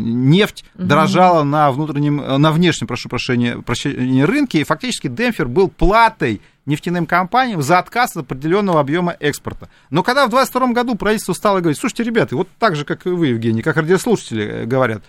нефть 0.00 0.64
угу. 0.74 0.84
дорожала 0.84 1.42
на 1.44 1.70
внутреннем, 1.70 2.20
э, 2.20 2.38
на 2.38 2.50
внешнем, 2.50 2.88
прошу 2.88 3.08
прощения, 3.08 3.58
прощения 3.58 4.24
рынке, 4.24 4.60
и 4.60 4.64
фактически 4.64 5.08
демпфер 5.08 5.48
был 5.48 5.68
платой 5.68 6.40
нефтяным 6.66 7.06
компаниям 7.06 7.62
за 7.62 7.78
отказ 7.78 8.16
от 8.16 8.24
определенного 8.24 8.80
объема 8.80 9.16
экспорта. 9.20 9.68
Но 9.90 10.02
когда 10.02 10.26
в 10.26 10.30
2022 10.30 10.72
году 10.72 10.94
правительство 10.96 11.32
стало 11.32 11.60
говорить, 11.60 11.78
слушайте, 11.78 12.04
ребята, 12.04 12.36
вот 12.36 12.48
так 12.58 12.76
же, 12.76 12.84
как 12.84 13.06
и 13.06 13.10
вы, 13.10 13.28
Евгений, 13.28 13.62
как 13.62 13.76
радиослушатели 13.76 14.44
э, 14.44 14.64
говорят, 14.64 15.02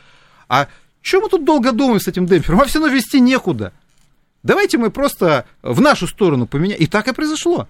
а 0.47 0.68
что 1.01 1.22
мы 1.22 1.30
тут 1.30 1.43
долго 1.43 1.72
думаем 1.72 1.99
с 1.99 2.07
этим 2.07 2.26
демпфером? 2.26 2.61
А 2.61 2.66
все 2.66 2.80
равно 2.80 2.93
вести 2.93 3.20
некуда. 3.20 3.74
Давайте 4.43 4.78
мы 4.78 4.89
просто 4.89 5.45
в 5.61 5.82
нашу 5.82 6.07
сторону 6.07 6.47
поменяем. 6.47 6.80
И 6.80 6.86
так 6.86 7.07
и 7.07 7.14
произошло. 7.14 7.68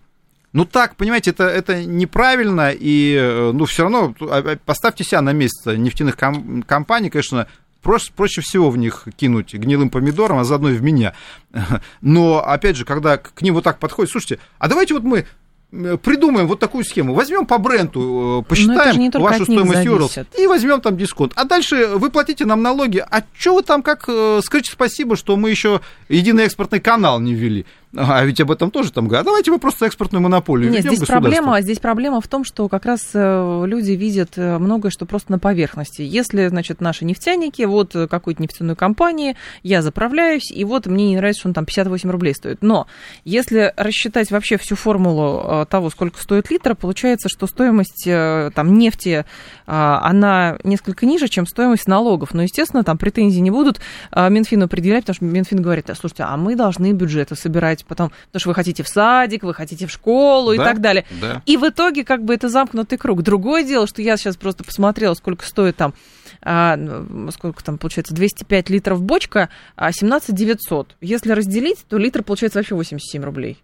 Ну 0.53 0.65
так, 0.65 0.95
понимаете, 0.95 1.31
это, 1.31 1.45
это 1.45 1.83
неправильно, 1.83 2.71
и 2.71 3.15
э, 3.19 3.51
ну, 3.53 3.65
все 3.65 3.83
равно 3.83 4.13
а, 4.21 4.37
а, 4.37 4.57
поставьте 4.63 5.03
себя 5.03 5.21
на 5.21 5.33
место 5.33 5.75
нефтяных 5.75 6.15
ком- 6.15 6.61
компаний, 6.61 7.09
конечно, 7.09 7.47
проще, 7.81 8.11
проще 8.15 8.41
всего 8.41 8.69
в 8.69 8.77
них 8.77 9.07
кинуть 9.15 9.55
гнилым 9.55 9.89
помидором, 9.89 10.37
а 10.37 10.43
заодно 10.43 10.69
и 10.69 10.75
в 10.75 10.83
меня. 10.83 11.13
Но, 12.01 12.43
опять 12.45 12.77
же, 12.77 12.85
когда 12.85 13.17
к 13.17 13.41
ним 13.41 13.55
вот 13.55 13.63
так 13.63 13.79
подходит, 13.79 14.11
слушайте, 14.11 14.39
а 14.59 14.67
давайте 14.67 14.93
вот 14.93 15.03
мы 15.03 15.25
придумаем 16.03 16.47
вот 16.47 16.59
такую 16.59 16.83
схему. 16.83 17.15
Возьмем 17.15 17.47
по 17.47 17.57
бренду, 17.57 18.43
э, 18.45 18.49
посчитаем 18.49 19.09
вашу 19.19 19.43
стоимость 19.45 19.85
Юрлс 19.85 20.17
и 20.37 20.45
возьмем 20.45 20.81
там 20.81 20.97
дисконт. 20.97 21.33
А 21.35 21.45
дальше 21.45 21.87
вы 21.95 22.11
платите 22.11 22.45
нам 22.45 22.61
налоги. 22.61 23.03
А 23.09 23.23
что 23.37 23.55
вы 23.55 23.63
там 23.63 23.81
как 23.81 24.05
э, 24.07 24.41
скажите 24.43 24.71
спасибо, 24.71 25.15
что 25.15 25.35
мы 25.35 25.49
еще 25.49 25.81
единый 26.09 26.43
экспортный 26.43 26.79
канал 26.79 27.19
не 27.19 27.33
ввели? 27.33 27.65
А 27.95 28.25
ведь 28.25 28.41
об 28.41 28.49
этом 28.49 28.71
тоже 28.71 28.91
там 28.91 29.07
говорят. 29.07 29.25
Давайте 29.25 29.51
мы 29.51 29.59
просто 29.59 29.85
экспортную 29.85 30.21
монополию 30.21 30.71
Нет, 30.71 30.81
здесь 30.81 30.99
проблема, 31.01 31.61
здесь 31.61 31.77
проблема 31.77 32.21
в 32.21 32.27
том, 32.27 32.43
что 32.43 32.67
как 32.67 32.85
раз 32.85 33.11
э, 33.13 33.63
люди 33.67 33.91
видят 33.91 34.31
э, 34.35 34.57
многое, 34.57 34.89
что 34.89 35.05
просто 35.05 35.31
на 35.31 35.37
поверхности. 35.37 36.01
Если, 36.01 36.47
значит, 36.47 36.81
наши 36.81 37.05
нефтяники, 37.05 37.61
вот 37.61 37.95
какой-то 38.09 38.41
нефтяной 38.41 38.75
компании, 38.75 39.35
я 39.61 39.83
заправляюсь, 39.83 40.51
и 40.51 40.63
вот 40.65 40.87
мне 40.87 41.09
не 41.09 41.17
нравится, 41.17 41.41
что 41.41 41.49
он 41.49 41.53
там 41.53 41.65
58 41.65 42.09
рублей 42.09 42.33
стоит. 42.33 42.63
Но 42.63 42.87
если 43.25 43.71
рассчитать 43.77 44.31
вообще 44.31 44.57
всю 44.57 44.75
формулу 44.75 45.41
э, 45.43 45.65
того, 45.69 45.91
сколько 45.91 46.19
стоит 46.19 46.49
литр, 46.49 46.75
получается, 46.75 47.29
что 47.29 47.45
стоимость 47.45 48.05
там 48.05 48.73
нефти, 48.73 49.25
она 49.65 50.57
несколько 50.63 51.05
ниже, 51.05 51.27
чем 51.27 51.45
стоимость 51.45 51.87
налогов. 51.87 52.33
Но, 52.33 52.41
естественно, 52.41 52.83
там 52.83 52.97
претензий 52.97 53.41
не 53.41 53.51
будут 53.51 53.79
Минфину 54.15 54.67
предъявлять, 54.67 55.03
потому 55.03 55.15
что 55.15 55.25
Минфин 55.25 55.61
говорит, 55.61 55.89
слушайте, 55.99 56.23
а 56.23 56.35
мы 56.37 56.55
должны 56.55 56.91
бюджеты 56.93 57.35
собирать 57.35 57.82
делать 57.83 57.87
потом, 57.87 58.11
потому 58.27 58.39
что 58.39 58.49
вы 58.49 58.55
хотите 58.55 58.83
в 58.83 58.87
садик, 58.87 59.43
вы 59.43 59.53
хотите 59.53 59.87
в 59.87 59.91
школу 59.91 60.55
да, 60.55 60.63
и 60.63 60.65
так 60.65 60.81
далее. 60.81 61.05
Да. 61.21 61.41
И 61.45 61.57
в 61.57 61.67
итоге 61.67 62.03
как 62.03 62.23
бы 62.23 62.33
это 62.33 62.49
замкнутый 62.49 62.97
круг. 62.97 63.21
Другое 63.21 63.63
дело, 63.63 63.87
что 63.87 64.01
я 64.01 64.17
сейчас 64.17 64.35
просто 64.37 64.63
посмотрела, 64.63 65.13
сколько 65.13 65.45
стоит 65.45 65.75
там 65.75 65.93
а, 66.41 66.77
сколько 67.31 67.63
там 67.63 67.77
получается, 67.77 68.13
205 68.13 68.69
литров 68.69 69.01
бочка, 69.01 69.49
а 69.75 69.91
17 69.91 70.35
900. 70.35 70.95
Если 70.99 71.31
разделить, 71.31 71.85
то 71.87 71.97
литр 71.97 72.23
получается 72.23 72.59
вообще 72.59 72.75
87 72.75 73.23
рублей. 73.23 73.63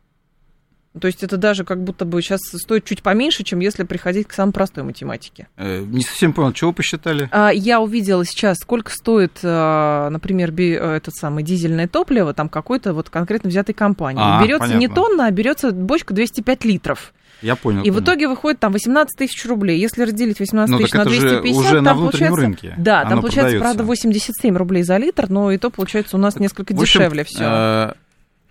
То 0.99 1.07
есть 1.07 1.23
это 1.23 1.37
даже 1.37 1.63
как 1.63 1.83
будто 1.83 2.05
бы 2.05 2.21
сейчас 2.21 2.39
стоит 2.41 2.85
чуть 2.85 3.01
поменьше, 3.01 3.43
чем 3.43 3.59
если 3.59 3.83
приходить 3.83 4.27
к 4.27 4.33
самой 4.33 4.51
простой 4.51 4.83
математике. 4.83 5.47
Э, 5.57 5.79
не 5.79 6.01
совсем 6.01 6.33
понял, 6.33 6.53
чего 6.53 6.73
посчитали? 6.73 7.29
А, 7.31 7.49
я 7.49 7.79
увидела 7.79 8.25
сейчас, 8.25 8.57
сколько 8.57 8.91
стоит, 8.91 9.39
а, 9.43 10.09
например, 10.09 10.53
э, 10.57 10.95
этот 10.97 11.15
самый 11.15 11.43
дизельное 11.43 11.87
топливо, 11.87 12.33
там 12.33 12.49
какой-то 12.49 12.93
вот 12.93 13.09
конкретно 13.09 13.49
взятой 13.49 13.73
компании. 13.73 14.21
А, 14.23 14.41
берется 14.41 14.67
понятно. 14.67 14.79
не 14.79 14.87
тонна, 14.87 15.25
а 15.25 15.31
берется 15.31 15.71
бочка 15.71 16.13
205 16.13 16.65
литров. 16.65 17.13
Я 17.41 17.55
понял. 17.55 17.81
И 17.81 17.89
понял. 17.89 17.99
в 17.99 18.03
итоге 18.03 18.27
выходит 18.27 18.59
там 18.59 18.73
18 18.73 19.17
тысяч 19.17 19.45
рублей. 19.45 19.79
Если 19.79 20.03
разделить 20.03 20.39
18 20.39 20.71
ну, 20.71 20.77
тысяч 20.77 20.93
на 20.93 21.05
250, 21.05 21.57
уже 21.57 21.75
там 21.75 21.83
на 21.83 21.93
внутреннем 21.93 22.35
рынке. 22.35 22.73
Да, 22.77 23.03
там 23.03 23.21
получается, 23.21 23.57
продается. 23.57 23.59
правда, 23.59 23.83
87 23.85 24.57
рублей 24.57 24.83
за 24.83 24.97
литр, 24.97 25.29
но 25.29 25.51
и 25.51 25.57
то 25.57 25.69
получается 25.69 26.17
у 26.17 26.19
нас 26.19 26.37
несколько 26.37 26.73
общем, 26.73 26.83
дешевле 26.83 27.23
все. 27.23 27.95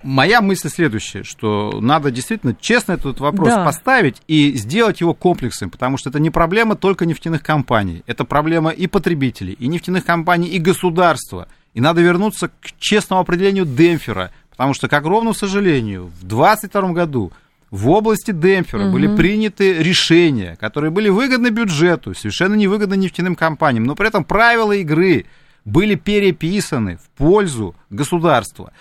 Моя 0.02 0.40
мысль 0.40 0.68
следующая, 0.68 1.24
что 1.24 1.80
надо 1.80 2.12
действительно 2.12 2.54
честно 2.60 2.92
этот 2.92 3.18
вопрос 3.18 3.48
да. 3.48 3.64
поставить 3.64 4.22
и 4.28 4.52
сделать 4.52 5.00
его 5.00 5.12
комплексом, 5.12 5.70
потому 5.70 5.96
что 5.96 6.10
это 6.10 6.20
не 6.20 6.30
проблема 6.30 6.76
только 6.76 7.04
нефтяных 7.04 7.42
компаний, 7.42 8.04
это 8.06 8.24
проблема 8.24 8.70
и 8.70 8.86
потребителей, 8.86 9.54
и 9.54 9.66
нефтяных 9.66 10.04
компаний, 10.04 10.48
и 10.48 10.60
государства. 10.60 11.48
И 11.74 11.80
надо 11.80 12.00
вернуться 12.00 12.48
к 12.48 12.52
честному 12.78 13.22
определению 13.22 13.64
демпфера, 13.64 14.30
потому 14.50 14.72
что, 14.72 14.88
к 14.88 14.92
огромному 14.92 15.34
сожалению, 15.34 16.06
в 16.20 16.24
2022 16.24 16.92
году 16.92 17.32
в 17.70 17.90
области 17.90 18.30
демпфера 18.30 18.84
угу. 18.84 18.92
были 18.92 19.16
приняты 19.16 19.82
решения, 19.82 20.56
которые 20.60 20.90
были 20.90 21.08
выгодны 21.08 21.48
бюджету, 21.48 22.14
совершенно 22.14 22.54
невыгодны 22.54 22.96
нефтяным 22.96 23.34
компаниям, 23.34 23.84
но 23.84 23.96
при 23.96 24.06
этом 24.06 24.24
правила 24.24 24.72
игры 24.72 25.26
были 25.64 25.96
переписаны 25.96 26.96
в 26.96 27.08
пользу 27.18 27.74
государства. 27.90 28.72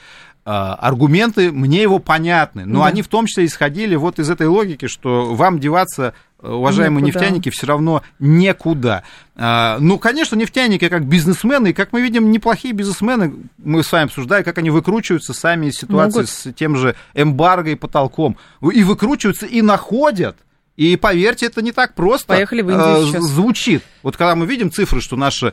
А, 0.49 0.75
аргументы 0.75 1.51
мне 1.51 1.81
его 1.81 1.99
понятны, 1.99 2.63
но 2.65 2.79
да. 2.79 2.85
они 2.85 3.01
в 3.01 3.09
том 3.09 3.25
числе 3.25 3.47
исходили 3.47 3.97
вот 3.97 4.17
из 4.17 4.29
этой 4.29 4.47
логики, 4.47 4.87
что 4.87 5.35
вам 5.35 5.59
деваться 5.59 6.13
э, 6.41 6.49
уважаемые 6.49 7.03
Никуда. 7.03 7.19
нефтяники, 7.19 7.49
все 7.49 7.67
равно 7.67 8.01
некуда. 8.19 9.03
А, 9.35 9.77
ну, 9.81 9.99
конечно, 9.99 10.37
нефтяники 10.37 10.87
как 10.87 11.05
бизнесмены, 11.05 11.71
и 11.71 11.73
как 11.73 11.91
мы 11.91 12.01
видим, 12.01 12.31
неплохие 12.31 12.73
бизнесмены, 12.73 13.33
мы 13.57 13.83
с 13.83 13.91
вами 13.91 14.05
обсуждали, 14.05 14.43
как 14.43 14.57
они 14.57 14.69
выкручиваются 14.69 15.33
сами 15.33 15.65
из 15.65 15.73
ситуации 15.73 16.19
Могут. 16.19 16.29
с 16.29 16.53
тем 16.53 16.77
же 16.77 16.95
эмбарго 17.13 17.71
и 17.71 17.75
потолком. 17.75 18.37
И 18.61 18.85
выкручиваются, 18.85 19.47
и 19.47 19.61
находят. 19.61 20.37
И 20.77 20.95
поверьте, 20.95 21.47
это 21.47 21.61
не 21.61 21.73
так 21.73 21.93
просто 21.93 22.27
Поехали 22.27 22.61
в 22.61 22.69
Индию 22.69 23.07
сейчас. 23.07 23.25
звучит. 23.25 23.83
Вот 24.01 24.15
когда 24.15 24.33
мы 24.37 24.45
видим 24.45 24.71
цифры, 24.71 25.01
что 25.01 25.17
наш, 25.17 25.43
э, 25.43 25.51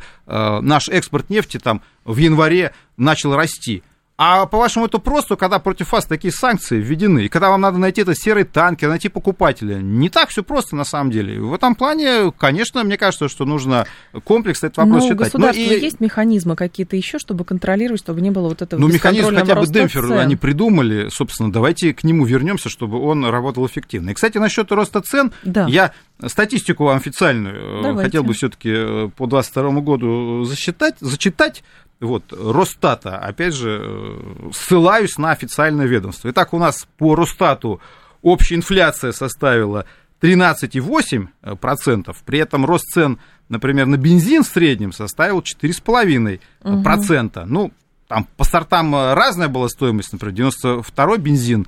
наш 0.61 0.89
экспорт 0.89 1.31
нефти 1.31 1.59
там 1.59 1.83
в 2.05 2.17
январе 2.17 2.73
начал 2.97 3.35
расти, 3.35 3.83
а 4.17 4.47
по-вашему, 4.47 4.87
это 4.87 4.99
просто, 4.99 5.35
когда 5.35 5.59
против 5.59 5.91
вас 5.91 6.07
такие 6.07 6.33
санкции 6.33 6.81
введены, 6.81 7.25
и 7.25 7.29
когда 7.29 7.51
вам 7.51 7.61
надо 7.61 7.79
найти 7.79 8.03
этот 8.03 8.17
серый 8.17 8.45
танкер, 8.45 8.89
найти 8.89 9.09
покупателя. 9.09 9.79
Не 9.81 10.09
так 10.09 10.29
все 10.29 10.45
просто 10.45 10.77
на 10.77 10.85
самом 10.85 11.11
деле. 11.11 11.41
В 11.41 11.53
этом 11.53 11.75
плане, 11.75 12.33
конечно, 12.39 12.85
мне 12.85 12.97
кажется, 12.97 13.29
что 13.29 13.45
нужно 13.45 13.87
комплекс 14.23 14.63
этот 14.63 14.77
вопрос 14.77 14.95
Но 14.95 15.01
считать. 15.01 15.17
у 15.17 15.25
государства 15.25 15.63
Но 15.63 15.73
и... 15.73 15.81
есть 15.81 15.99
механизмы 15.99 16.55
какие-то 16.55 16.95
еще, 16.95 17.19
чтобы 17.19 17.45
контролировать, 17.45 18.01
чтобы 18.01 18.21
не 18.21 18.31
было 18.31 18.49
вот 18.49 18.63
этого 18.63 18.81
Ну, 18.81 18.87
механизм 18.87 19.35
хотя 19.35 19.57
бы 19.57 19.67
демпфер 19.67 20.07
цен. 20.07 20.19
они 20.19 20.37
придумали, 20.37 21.09
собственно, 21.11 21.51
давайте 21.51 21.93
к 21.93 22.05
нему 22.05 22.25
вернемся, 22.25 22.69
чтобы 22.69 23.01
он 23.01 23.25
работал 23.25 23.67
эффективно. 23.67 24.11
И, 24.11 24.15
кстати, 24.15 24.39
насчет 24.39 24.71
роста 24.71 25.01
цен, 25.01 25.33
да. 25.43 25.67
я 25.67 25.93
статистику 26.25 26.85
вам 26.85 26.99
официальную 26.99 27.81
э, 27.81 27.83
давайте. 27.83 28.03
хотел 28.05 28.23
бы 28.23 28.35
все-таки 28.35 28.71
э, 28.73 29.09
по 29.17 29.27
2022 29.27 29.81
году 29.81 30.45
засчитать, 30.45 30.95
зачитать 31.01 31.65
вот, 32.01 32.33
Росстата, 32.33 33.19
опять 33.19 33.55
же, 33.55 33.81
э, 33.83 34.51
ссылаюсь 34.53 35.19
на 35.19 35.31
официальное 35.31 35.87
ведомство. 35.87 36.31
Итак, 36.31 36.53
у 36.53 36.59
нас 36.59 36.87
по 36.99 37.15
Росстату 37.15 37.81
общая 38.23 38.57
инфляция 38.57 39.13
составила 39.13 39.87
13,8%, 40.21 42.17
при 42.25 42.39
этом 42.39 42.65
рост 42.65 42.87
цен, 42.93 43.19
например, 43.49 43.87
на 43.87 43.97
бензин 43.97 44.43
в 44.43 44.47
среднем 44.47 44.93
составил 44.93 45.41
4,5%. 45.41 47.43
Угу. 47.43 47.47
Ну, 47.47 47.73
там 48.09 48.27
по 48.37 48.45
сортам 48.45 48.95
разная 48.95 49.49
была 49.49 49.69
стоимость, 49.69 50.13
например, 50.13 50.51
92-й 50.51 51.19
бензин 51.19 51.67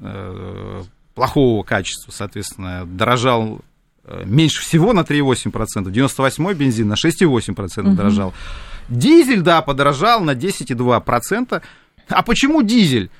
э, 0.00 0.82
плохого 1.14 1.62
качества, 1.62 2.12
соответственно, 2.12 2.84
дорожал 2.86 3.60
э, 4.04 4.24
меньше 4.26 4.62
всего 4.62 4.92
на 4.92 5.00
3,8%, 5.00 5.84
98-й 5.84 6.54
бензин 6.54 6.88
на 6.88 6.94
6,8% 6.94 7.80
угу. 7.80 7.96
дорожал. 7.96 8.34
Дизель, 8.88 9.40
да, 9.40 9.62
подорожал 9.62 10.20
на 10.20 10.32
10,2%. 10.32 11.62
А 12.08 12.22
почему 12.22 12.62
дизель? 12.62 13.10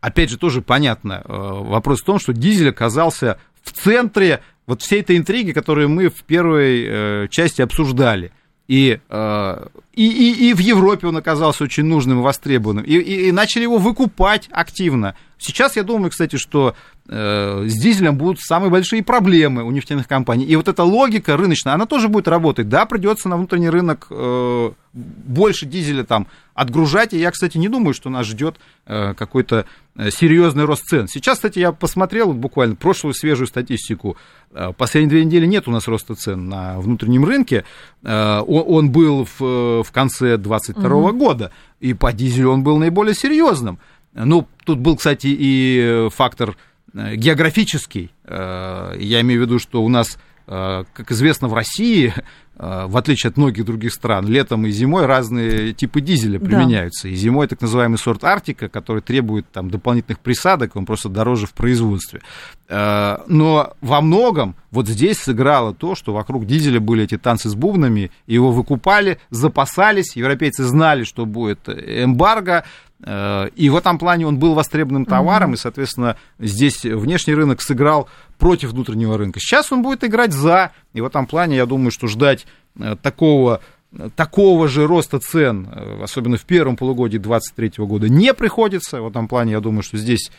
Опять 0.00 0.30
же, 0.30 0.38
тоже 0.38 0.62
понятно. 0.62 1.22
Э, 1.24 1.28
вопрос 1.28 2.02
в 2.02 2.04
том, 2.04 2.18
что 2.18 2.32
дизель 2.32 2.70
оказался 2.70 3.38
в 3.62 3.72
центре 3.72 4.42
вот 4.66 4.82
всей 4.82 5.00
этой 5.00 5.16
интриги, 5.16 5.52
которую 5.52 5.88
мы 5.88 6.08
в 6.08 6.22
первой 6.24 6.84
э, 6.86 7.28
части 7.30 7.62
обсуждали. 7.62 8.32
И, 8.68 9.00
э, 9.08 9.66
и, 9.94 10.08
и, 10.08 10.50
и 10.50 10.54
в 10.54 10.58
Европе 10.58 11.06
он 11.06 11.16
оказался 11.16 11.64
очень 11.64 11.84
нужным 11.84 12.20
и 12.20 12.22
востребованным. 12.22 12.84
И, 12.84 12.94
и, 12.94 13.28
и 13.28 13.32
начали 13.32 13.62
его 13.62 13.78
выкупать 13.78 14.48
активно. 14.50 15.16
Сейчас 15.38 15.76
я 15.76 15.82
думаю, 15.82 16.10
кстати, 16.10 16.36
что 16.36 16.74
э, 17.08 17.64
с 17.66 17.74
дизелем 17.74 18.16
будут 18.16 18.40
самые 18.40 18.70
большие 18.70 19.02
проблемы 19.02 19.64
у 19.64 19.70
нефтяных 19.70 20.08
компаний. 20.08 20.46
И 20.46 20.56
вот 20.56 20.68
эта 20.68 20.82
логика 20.82 21.36
рыночная, 21.36 21.74
она 21.74 21.86
тоже 21.86 22.08
будет 22.08 22.26
работать. 22.26 22.68
Да, 22.68 22.86
придется 22.86 23.28
на 23.28 23.36
внутренний 23.36 23.68
рынок 23.68 24.06
э, 24.10 24.70
больше 24.94 25.66
дизеля 25.66 26.04
там 26.04 26.26
отгружать. 26.54 27.12
И 27.12 27.18
я, 27.18 27.30
кстати, 27.30 27.58
не 27.58 27.68
думаю, 27.68 27.92
что 27.92 28.08
нас 28.08 28.26
ждет 28.26 28.56
э, 28.86 29.12
какой-то 29.12 29.66
э, 29.94 30.10
серьезный 30.10 30.64
рост 30.64 30.84
цен. 30.86 31.06
Сейчас, 31.06 31.36
кстати, 31.36 31.58
я 31.58 31.72
посмотрел 31.72 32.32
буквально 32.32 32.74
прошлую 32.74 33.12
свежую 33.12 33.46
статистику. 33.46 34.16
Э, 34.52 34.72
последние 34.76 35.10
две 35.10 35.24
недели 35.26 35.44
нет 35.44 35.68
у 35.68 35.70
нас 35.70 35.86
роста 35.86 36.14
цен 36.14 36.48
на 36.48 36.80
внутреннем 36.80 37.26
рынке. 37.26 37.64
Э, 38.02 38.40
он, 38.40 38.64
он 38.66 38.90
был 38.90 39.26
в, 39.38 39.82
в 39.82 39.92
конце 39.92 40.38
2022 40.38 40.96
угу. 40.96 41.12
года. 41.12 41.52
И 41.78 41.92
по 41.92 42.10
дизелю 42.12 42.52
он 42.52 42.62
был 42.62 42.78
наиболее 42.78 43.14
серьезным. 43.14 43.78
Ну, 44.16 44.48
тут 44.64 44.78
был, 44.78 44.96
кстати, 44.96 45.28
и 45.28 46.08
фактор 46.10 46.56
э, 46.94 47.16
географический. 47.16 48.10
Э, 48.24 48.96
я 48.98 49.20
имею 49.20 49.42
в 49.42 49.44
виду, 49.44 49.58
что 49.58 49.82
у 49.82 49.88
нас, 49.88 50.18
э, 50.46 50.84
как 50.92 51.12
известно, 51.12 51.48
в 51.48 51.54
России, 51.54 52.14
в 52.58 52.96
отличие 52.96 53.28
от 53.30 53.36
многих 53.36 53.66
других 53.66 53.92
стран, 53.92 54.26
летом 54.26 54.64
и 54.64 54.70
зимой 54.70 55.04
разные 55.06 55.74
типы 55.74 56.00
дизеля 56.00 56.38
применяются. 56.38 57.06
Да. 57.06 57.12
И 57.12 57.14
зимой 57.14 57.48
так 57.48 57.60
называемый 57.60 57.98
сорт 57.98 58.24
Арктика, 58.24 58.68
который 58.68 59.02
требует 59.02 59.46
там, 59.52 59.70
дополнительных 59.70 60.20
присадок, 60.20 60.74
он 60.74 60.86
просто 60.86 61.08
дороже 61.08 61.46
в 61.46 61.52
производстве. 61.52 62.22
Но 62.68 63.74
во 63.80 64.00
многом 64.00 64.56
вот 64.70 64.88
здесь 64.88 65.18
сыграло 65.18 65.74
то, 65.74 65.94
что 65.94 66.14
вокруг 66.14 66.46
дизеля 66.46 66.80
были 66.80 67.04
эти 67.04 67.18
танцы 67.18 67.50
с 67.50 67.54
бубнами, 67.54 68.10
его 68.26 68.50
выкупали, 68.50 69.18
запасались, 69.30 70.16
европейцы 70.16 70.64
знали, 70.64 71.04
что 71.04 71.26
будет 71.26 71.68
эмбарго, 71.68 72.64
Э, 73.04 73.48
и 73.54 73.68
в 73.68 73.76
этом 73.76 73.98
плане 73.98 74.26
он 74.26 74.38
был 74.38 74.54
востребованным 74.54 75.04
товаром, 75.04 75.50
mm-hmm. 75.50 75.54
и, 75.54 75.58
соответственно, 75.58 76.16
здесь 76.38 76.82
внешний 76.84 77.34
рынок 77.34 77.60
сыграл 77.60 78.08
против 78.38 78.70
внутреннего 78.70 79.18
рынка. 79.18 79.40
Сейчас 79.40 79.72
он 79.72 79.82
будет 79.82 80.04
играть 80.04 80.32
за, 80.32 80.72
и 80.96 81.00
в 81.02 81.04
этом 81.04 81.26
плане 81.26 81.56
я 81.56 81.66
думаю, 81.66 81.90
что 81.90 82.06
ждать 82.06 82.46
э, 82.78 82.96
такого 83.02 83.60
такого 84.14 84.66
же 84.66 84.86
роста 84.86 85.20
цен, 85.20 85.68
э, 85.70 86.02
особенно 86.02 86.38
в 86.38 86.44
первом 86.44 86.76
полугодии 86.76 87.18
2023 87.18 87.84
года, 87.84 88.08
не 88.08 88.32
приходится. 88.32 89.02
В 89.02 89.08
этом 89.08 89.28
плане 89.28 89.52
я 89.52 89.60
думаю, 89.60 89.82
что 89.82 89.98
здесь 89.98 90.30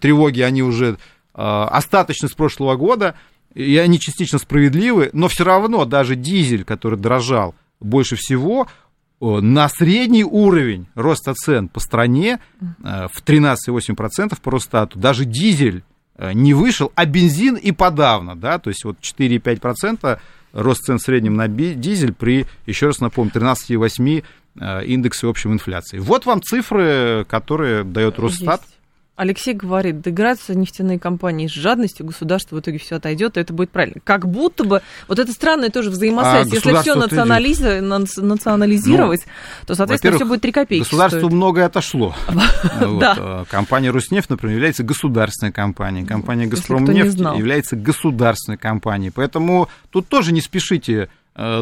тревоги, 0.00 0.40
они 0.40 0.62
уже 0.62 0.98
остаточны 1.32 2.28
с 2.28 2.32
прошлого 2.32 2.74
года, 2.74 3.14
и 3.54 3.76
они 3.76 4.00
частично 4.00 4.38
справедливы, 4.38 5.10
но 5.12 5.28
все 5.28 5.44
равно 5.44 5.84
даже 5.84 6.16
дизель, 6.16 6.64
который 6.64 6.98
дорожал 6.98 7.54
больше 7.78 8.16
всего, 8.16 8.66
на 9.20 9.68
средний 9.68 10.24
уровень 10.24 10.88
роста 10.96 11.34
цен 11.34 11.68
по 11.68 11.78
стране 11.78 12.40
в 12.58 13.22
13,8% 13.24 14.40
по 14.42 14.50
Росстату 14.50 14.98
даже 14.98 15.24
дизель 15.24 15.84
не 16.18 16.54
вышел, 16.54 16.92
а 16.94 17.06
бензин 17.06 17.54
и 17.54 17.72
подавно, 17.72 18.36
да, 18.36 18.58
то 18.58 18.70
есть 18.70 18.84
вот 18.84 18.98
4,5% 19.00 20.18
рост 20.52 20.84
цен 20.84 20.98
в 20.98 21.02
среднем 21.02 21.36
на 21.36 21.48
дизель 21.48 22.12
при, 22.12 22.46
еще 22.66 22.86
раз 22.86 23.00
напомню, 23.00 23.32
13,8 23.32 24.24
индексе 24.84 25.26
общей 25.26 25.48
инфляции. 25.48 25.98
Вот 25.98 26.26
вам 26.26 26.42
цифры, 26.42 27.24
которые 27.28 27.84
дает 27.84 28.18
Росстат. 28.18 28.62
Есть. 28.62 28.77
Алексей 29.18 29.52
говорит, 29.52 30.00
доиграются 30.00 30.54
нефтяные 30.54 31.00
компании 31.00 31.48
с 31.48 31.50
жадностью, 31.50 32.06
государство 32.06 32.54
в 32.54 32.60
итоге 32.60 32.78
все 32.78 32.96
отойдет, 32.96 33.36
и 33.36 33.40
это 33.40 33.52
будет 33.52 33.70
правильно. 33.70 34.00
Как 34.04 34.28
будто 34.28 34.62
бы, 34.62 34.80
вот 35.08 35.18
это 35.18 35.32
странная 35.32 35.70
тоже 35.70 35.90
взаимосвязь. 35.90 36.46
А 36.52 36.54
Если 36.54 36.72
все 36.80 36.94
национализ... 36.94 37.58
национализировать, 38.16 39.22
ну, 39.26 39.66
то, 39.66 39.74
соответственно, 39.74 40.14
все 40.14 40.24
будет 40.24 40.42
3 40.42 40.52
копейки 40.52 40.84
Государству 40.84 41.18
стоит. 41.18 41.32
многое 41.32 41.66
отошло. 41.66 42.14
Э, 42.80 43.44
компания 43.50 43.90
Руснефть, 43.90 44.30
например, 44.30 44.56
является 44.56 44.82
государственной 44.84 45.52
компанией. 45.52 46.06
Компания 46.06 46.46
Газпромнефть 46.46 47.18
является 47.18 47.74
государственной 47.76 48.56
компанией. 48.56 49.10
Поэтому 49.10 49.68
тут 49.90 50.08
тоже 50.08 50.32
не 50.32 50.40
спешите 50.40 51.08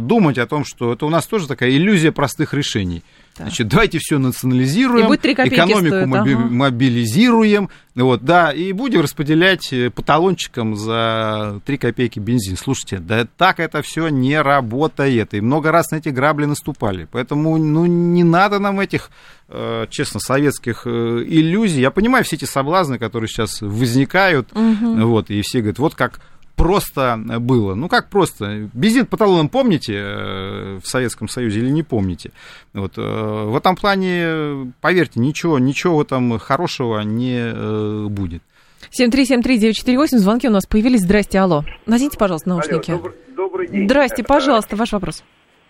думать 0.01 0.39
о 0.39 0.47
том, 0.47 0.64
что 0.64 0.95
это 0.95 1.05
у 1.05 1.11
нас 1.11 1.27
тоже 1.27 1.47
такая 1.47 1.70
иллюзия 1.70 2.11
простых 2.11 2.55
решений. 2.55 3.03
Значит, 3.37 3.68
давайте 3.68 3.99
все 3.99 4.18
национализируем, 4.18 5.14
экономику 5.14 5.89
стоит, 5.89 6.07
моби- 6.07 6.35
ага. 6.35 6.47
мобилизируем, 6.47 7.68
вот, 7.95 8.22
да, 8.22 8.51
и 8.51 8.72
будем 8.72 9.03
распределять 9.03 9.72
э, 9.74 9.91
по 9.91 10.03
талончикам 10.03 10.74
за 10.74 11.61
3 11.66 11.77
копейки 11.77 12.18
бензин. 12.18 12.57
Слушайте, 12.57 12.99
да 12.99 13.27
так 13.37 13.61
это 13.61 13.83
все 13.83 14.09
не 14.09 14.41
работает, 14.41 15.35
и 15.35 15.43
много 15.43 15.70
раз 15.70 15.91
на 15.91 15.97
эти 15.97 16.09
грабли 16.09 16.47
наступали, 16.47 17.07
поэтому, 17.11 17.59
ну, 17.59 17.85
не 17.85 18.24
надо 18.24 18.59
нам 18.59 18.81
этих, 18.81 19.11
э, 19.49 19.87
честно, 19.91 20.18
советских 20.18 20.87
э, 20.87 20.91
иллюзий. 20.91 21.83
Я 21.83 21.91
понимаю 21.91 22.24
все 22.24 22.37
эти 22.37 22.47
соблазны, 22.47 22.99
которые 22.99 23.29
сейчас 23.29 23.61
возникают, 23.61 24.51
угу. 24.53 25.09
вот, 25.09 25.29
и 25.29 25.43
все 25.43 25.59
говорят, 25.59 25.79
вот 25.79 25.95
как 25.95 26.20
просто 26.57 27.18
было. 27.40 27.74
Ну, 27.74 27.88
как 27.88 28.09
просто? 28.09 28.68
Бензин 28.72 29.07
по 29.07 29.16
талонам 29.16 29.48
помните 29.48 29.94
э, 29.94 30.78
в 30.82 30.86
Советском 30.86 31.28
Союзе 31.28 31.61
или 31.61 31.70
не 31.70 31.82
помните? 31.82 32.32
Вот, 32.72 32.98
э, 32.98 33.00
в 33.00 33.57
этом 33.57 33.76
плане, 33.76 34.72
поверьте, 34.80 35.20
ничего, 35.20 35.59
ничего 35.59 35.98
в 35.98 36.00
этом 36.00 36.38
хорошего 36.38 37.00
не 37.00 37.38
э, 37.38 38.07
будет. 38.09 38.42
7373948, 38.98 40.07
звонки 40.18 40.48
у 40.48 40.52
нас 40.52 40.66
появились. 40.66 41.02
Здрасте, 41.02 41.38
алло. 41.38 41.64
Наденьте, 41.86 42.18
пожалуйста, 42.18 42.48
наушники. 42.48 42.90
Алло, 42.90 42.98
добрый, 42.98 43.16
добрый 43.36 43.68
день. 43.68 43.84
Здрасте, 43.84 44.24
пожалуйста, 44.24 44.76
ваш 44.76 44.92
вопрос. 44.92 45.24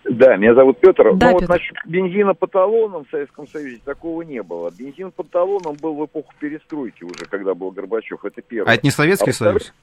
Да, 0.09 0.37
меня 0.37 0.53
зовут 0.53 0.79
Петр. 0.79 1.15
Да, 1.15 1.31
ну, 1.31 1.39
Петр. 1.39 1.47
вот 1.47 1.49
насчет 1.49 1.75
бензина 1.85 2.33
по 2.33 2.47
талонам 2.47 3.05
в 3.05 3.09
Советском 3.09 3.47
Союзе 3.47 3.81
такого 3.83 4.21
не 4.21 4.41
было. 4.41 4.71
Бензин 4.71 5.11
по 5.11 5.23
талонам 5.23 5.75
был 5.81 5.95
в 5.95 6.05
эпоху 6.05 6.33
перестройки 6.39 7.03
уже, 7.03 7.25
когда 7.29 7.53
был 7.53 7.71
Горбачев. 7.71 8.23
Это 8.23 8.41
первое. 8.41 8.71
А 8.71 8.75
это 8.75 8.85
не 8.85 8.91
Советский 8.91 9.31
а 9.31 9.33
Союз? 9.33 9.73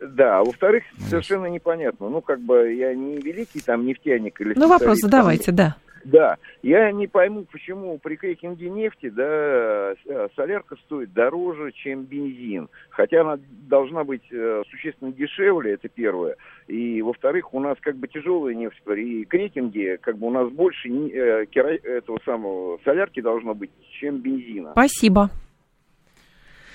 Да, 0.00 0.38
а 0.38 0.44
во-вторых, 0.44 0.84
совершенно 1.08 1.46
непонятно. 1.46 2.08
Ну, 2.08 2.20
как 2.20 2.40
бы 2.40 2.72
я 2.72 2.94
не 2.94 3.16
великий 3.16 3.60
там 3.60 3.84
нефтяник 3.84 4.40
или... 4.40 4.54
Ну, 4.54 4.68
вопрос 4.68 4.98
задавайте, 4.98 5.52
да. 5.52 5.76
Да, 6.04 6.36
я 6.62 6.90
не 6.92 7.06
пойму, 7.06 7.44
почему 7.50 7.98
при 7.98 8.16
крекинге 8.16 8.70
нефти, 8.70 9.10
да, 9.10 9.94
солярка 10.36 10.76
стоит 10.86 11.12
дороже, 11.12 11.72
чем 11.72 12.04
бензин. 12.04 12.68
Хотя 12.90 13.22
она 13.22 13.38
должна 13.68 14.04
быть 14.04 14.22
э, 14.30 14.62
существенно 14.70 15.12
дешевле, 15.12 15.74
это 15.74 15.88
первое. 15.88 16.36
И, 16.66 17.02
во-вторых, 17.02 17.52
у 17.52 17.60
нас 17.60 17.76
как 17.80 17.96
бы 17.96 18.08
тяжелая 18.08 18.54
нефть 18.54 18.80
при 18.84 19.24
крекинге, 19.24 19.98
как 19.98 20.16
бы 20.18 20.28
у 20.28 20.30
нас 20.30 20.48
больше 20.50 20.88
э, 20.88 21.46
этого 21.52 22.18
самого 22.24 22.78
солярки 22.84 23.20
должно 23.20 23.54
быть, 23.54 23.70
чем 24.00 24.18
бензина. 24.18 24.72
Спасибо. 24.72 25.30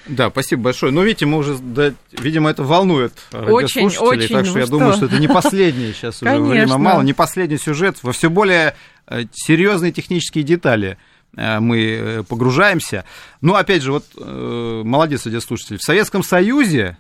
Да, 0.08 0.30
спасибо 0.30 0.64
большое. 0.64 0.92
Ну, 0.92 1.04
видите, 1.04 1.26
мы 1.26 1.38
уже, 1.38 1.58
да, 1.58 1.94
видимо, 2.12 2.50
это 2.50 2.64
волнует 2.64 3.14
очень, 3.32 3.84
радиослушателей, 3.84 4.26
очень, 4.26 4.36
так 4.36 4.46
что 4.46 4.60
я 4.60 4.66
что? 4.66 4.78
думаю, 4.78 4.94
что 4.94 5.06
это 5.06 5.18
не 5.18 5.28
последний 5.28 5.94
сейчас 5.94 6.22
уже 6.22 6.40
время 6.40 6.78
мало, 6.78 7.02
не 7.02 7.14
последний 7.14 7.58
сюжет, 7.58 7.98
во 8.02 8.12
все 8.12 8.30
более 8.30 8.76
э, 9.08 9.24
серьезные 9.32 9.92
технические 9.92 10.44
детали 10.44 10.98
э, 11.38 11.60
мы 11.60 11.80
э, 11.80 12.24
погружаемся. 12.24 13.06
Ну, 13.42 13.56
опять 13.56 13.82
же, 13.82 13.92
вот 13.92 14.06
молодец 14.16 15.26
радиослушатель, 15.26 15.78
в 15.78 15.84
Советском 15.84 16.24
Союзе 16.24 16.98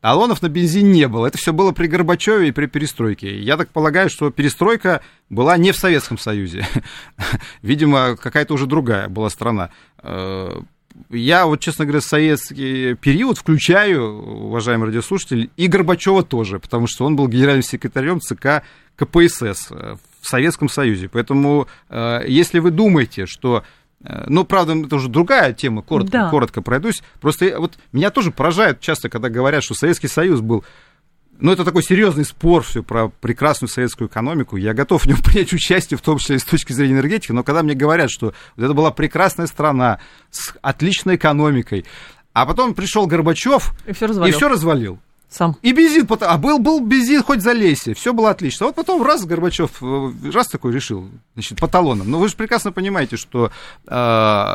талонов 0.00 0.40
на 0.40 0.48
бензин 0.48 0.90
не 0.90 1.06
было. 1.06 1.26
Это 1.26 1.36
все 1.36 1.52
было 1.52 1.72
при 1.72 1.86
Горбачеве 1.86 2.48
и 2.48 2.52
при 2.52 2.66
перестройке. 2.66 3.38
Я 3.40 3.56
так 3.56 3.68
полагаю, 3.68 4.08
что 4.08 4.30
перестройка 4.30 5.02
была 5.28 5.56
не 5.58 5.72
в 5.72 5.76
Советском 5.76 6.18
Союзе. 6.18 6.66
Видимо, 7.62 8.16
какая-то 8.16 8.54
уже 8.54 8.66
другая 8.66 9.08
была 9.08 9.28
страна 9.28 9.70
я 11.10 11.46
вот, 11.46 11.60
честно 11.60 11.84
говоря, 11.84 12.00
советский 12.00 12.94
период 12.94 13.38
включаю, 13.38 14.22
уважаемый 14.46 14.86
радиослушатель, 14.86 15.50
и 15.56 15.66
Горбачева 15.66 16.22
тоже, 16.22 16.58
потому 16.58 16.86
что 16.86 17.04
он 17.04 17.16
был 17.16 17.28
генеральным 17.28 17.62
секретарем 17.62 18.20
ЦК 18.20 18.62
КПСС 18.96 19.68
э, 19.70 19.96
в 20.20 20.28
Советском 20.28 20.68
Союзе. 20.68 21.08
Поэтому, 21.08 21.68
э, 21.88 22.24
если 22.26 22.58
вы 22.58 22.70
думаете, 22.70 23.26
что 23.26 23.62
э, 24.02 24.24
ну, 24.26 24.44
правда, 24.44 24.74
это 24.76 24.96
уже 24.96 25.08
другая 25.08 25.52
тема, 25.52 25.82
коротко, 25.82 26.12
да. 26.12 26.30
коротко 26.30 26.62
пройдусь. 26.62 27.02
Просто 27.20 27.58
вот 27.58 27.78
меня 27.92 28.10
тоже 28.10 28.30
поражает 28.30 28.80
часто, 28.80 29.08
когда 29.08 29.28
говорят, 29.28 29.62
что 29.62 29.74
Советский 29.74 30.08
Союз 30.08 30.40
был 30.40 30.64
ну, 31.40 31.52
это 31.52 31.64
такой 31.64 31.82
серьезный 31.82 32.24
спор 32.24 32.62
все 32.62 32.82
про 32.82 33.08
прекрасную 33.08 33.68
советскую 33.68 34.08
экономику. 34.08 34.56
Я 34.56 34.74
готов 34.74 35.04
в 35.04 35.06
нем 35.06 35.18
принять 35.24 35.52
участие, 35.52 35.96
в 35.98 36.02
том 36.02 36.18
числе 36.18 36.36
и 36.36 36.38
с 36.38 36.44
точки 36.44 36.72
зрения 36.72 36.94
энергетики, 36.94 37.32
но 37.32 37.44
когда 37.44 37.62
мне 37.62 37.74
говорят, 37.74 38.10
что 38.10 38.34
вот 38.56 38.64
это 38.64 38.74
была 38.74 38.90
прекрасная 38.90 39.46
страна 39.46 40.00
с 40.30 40.54
отличной 40.62 41.16
экономикой, 41.16 41.84
а 42.32 42.46
потом 42.46 42.74
пришел 42.74 43.06
Горбачев 43.06 43.72
и 43.86 43.92
все 43.92 44.06
развалил. 44.06 44.34
И 44.34 44.36
все 44.36 44.48
развалил 44.48 44.98
сам. 45.30 45.56
И 45.60 45.72
бензин, 45.72 46.08
а 46.20 46.38
был, 46.38 46.58
был 46.58 46.80
бензин 46.80 47.22
хоть 47.22 47.42
за 47.42 47.52
лесе, 47.52 47.92
все 47.92 48.14
было 48.14 48.30
отлично. 48.30 48.66
Вот 48.66 48.74
потом 48.74 49.02
раз 49.02 49.26
Горбачев, 49.26 49.82
э, 49.82 50.12
раз 50.32 50.48
такой 50.48 50.72
решил, 50.72 51.10
значит, 51.34 51.60
по 51.60 51.68
талонам. 51.68 52.10
Но 52.10 52.18
вы 52.18 52.28
же 52.28 52.36
прекрасно 52.36 52.72
понимаете, 52.72 53.18
что 53.18 53.50
э, 53.86 53.90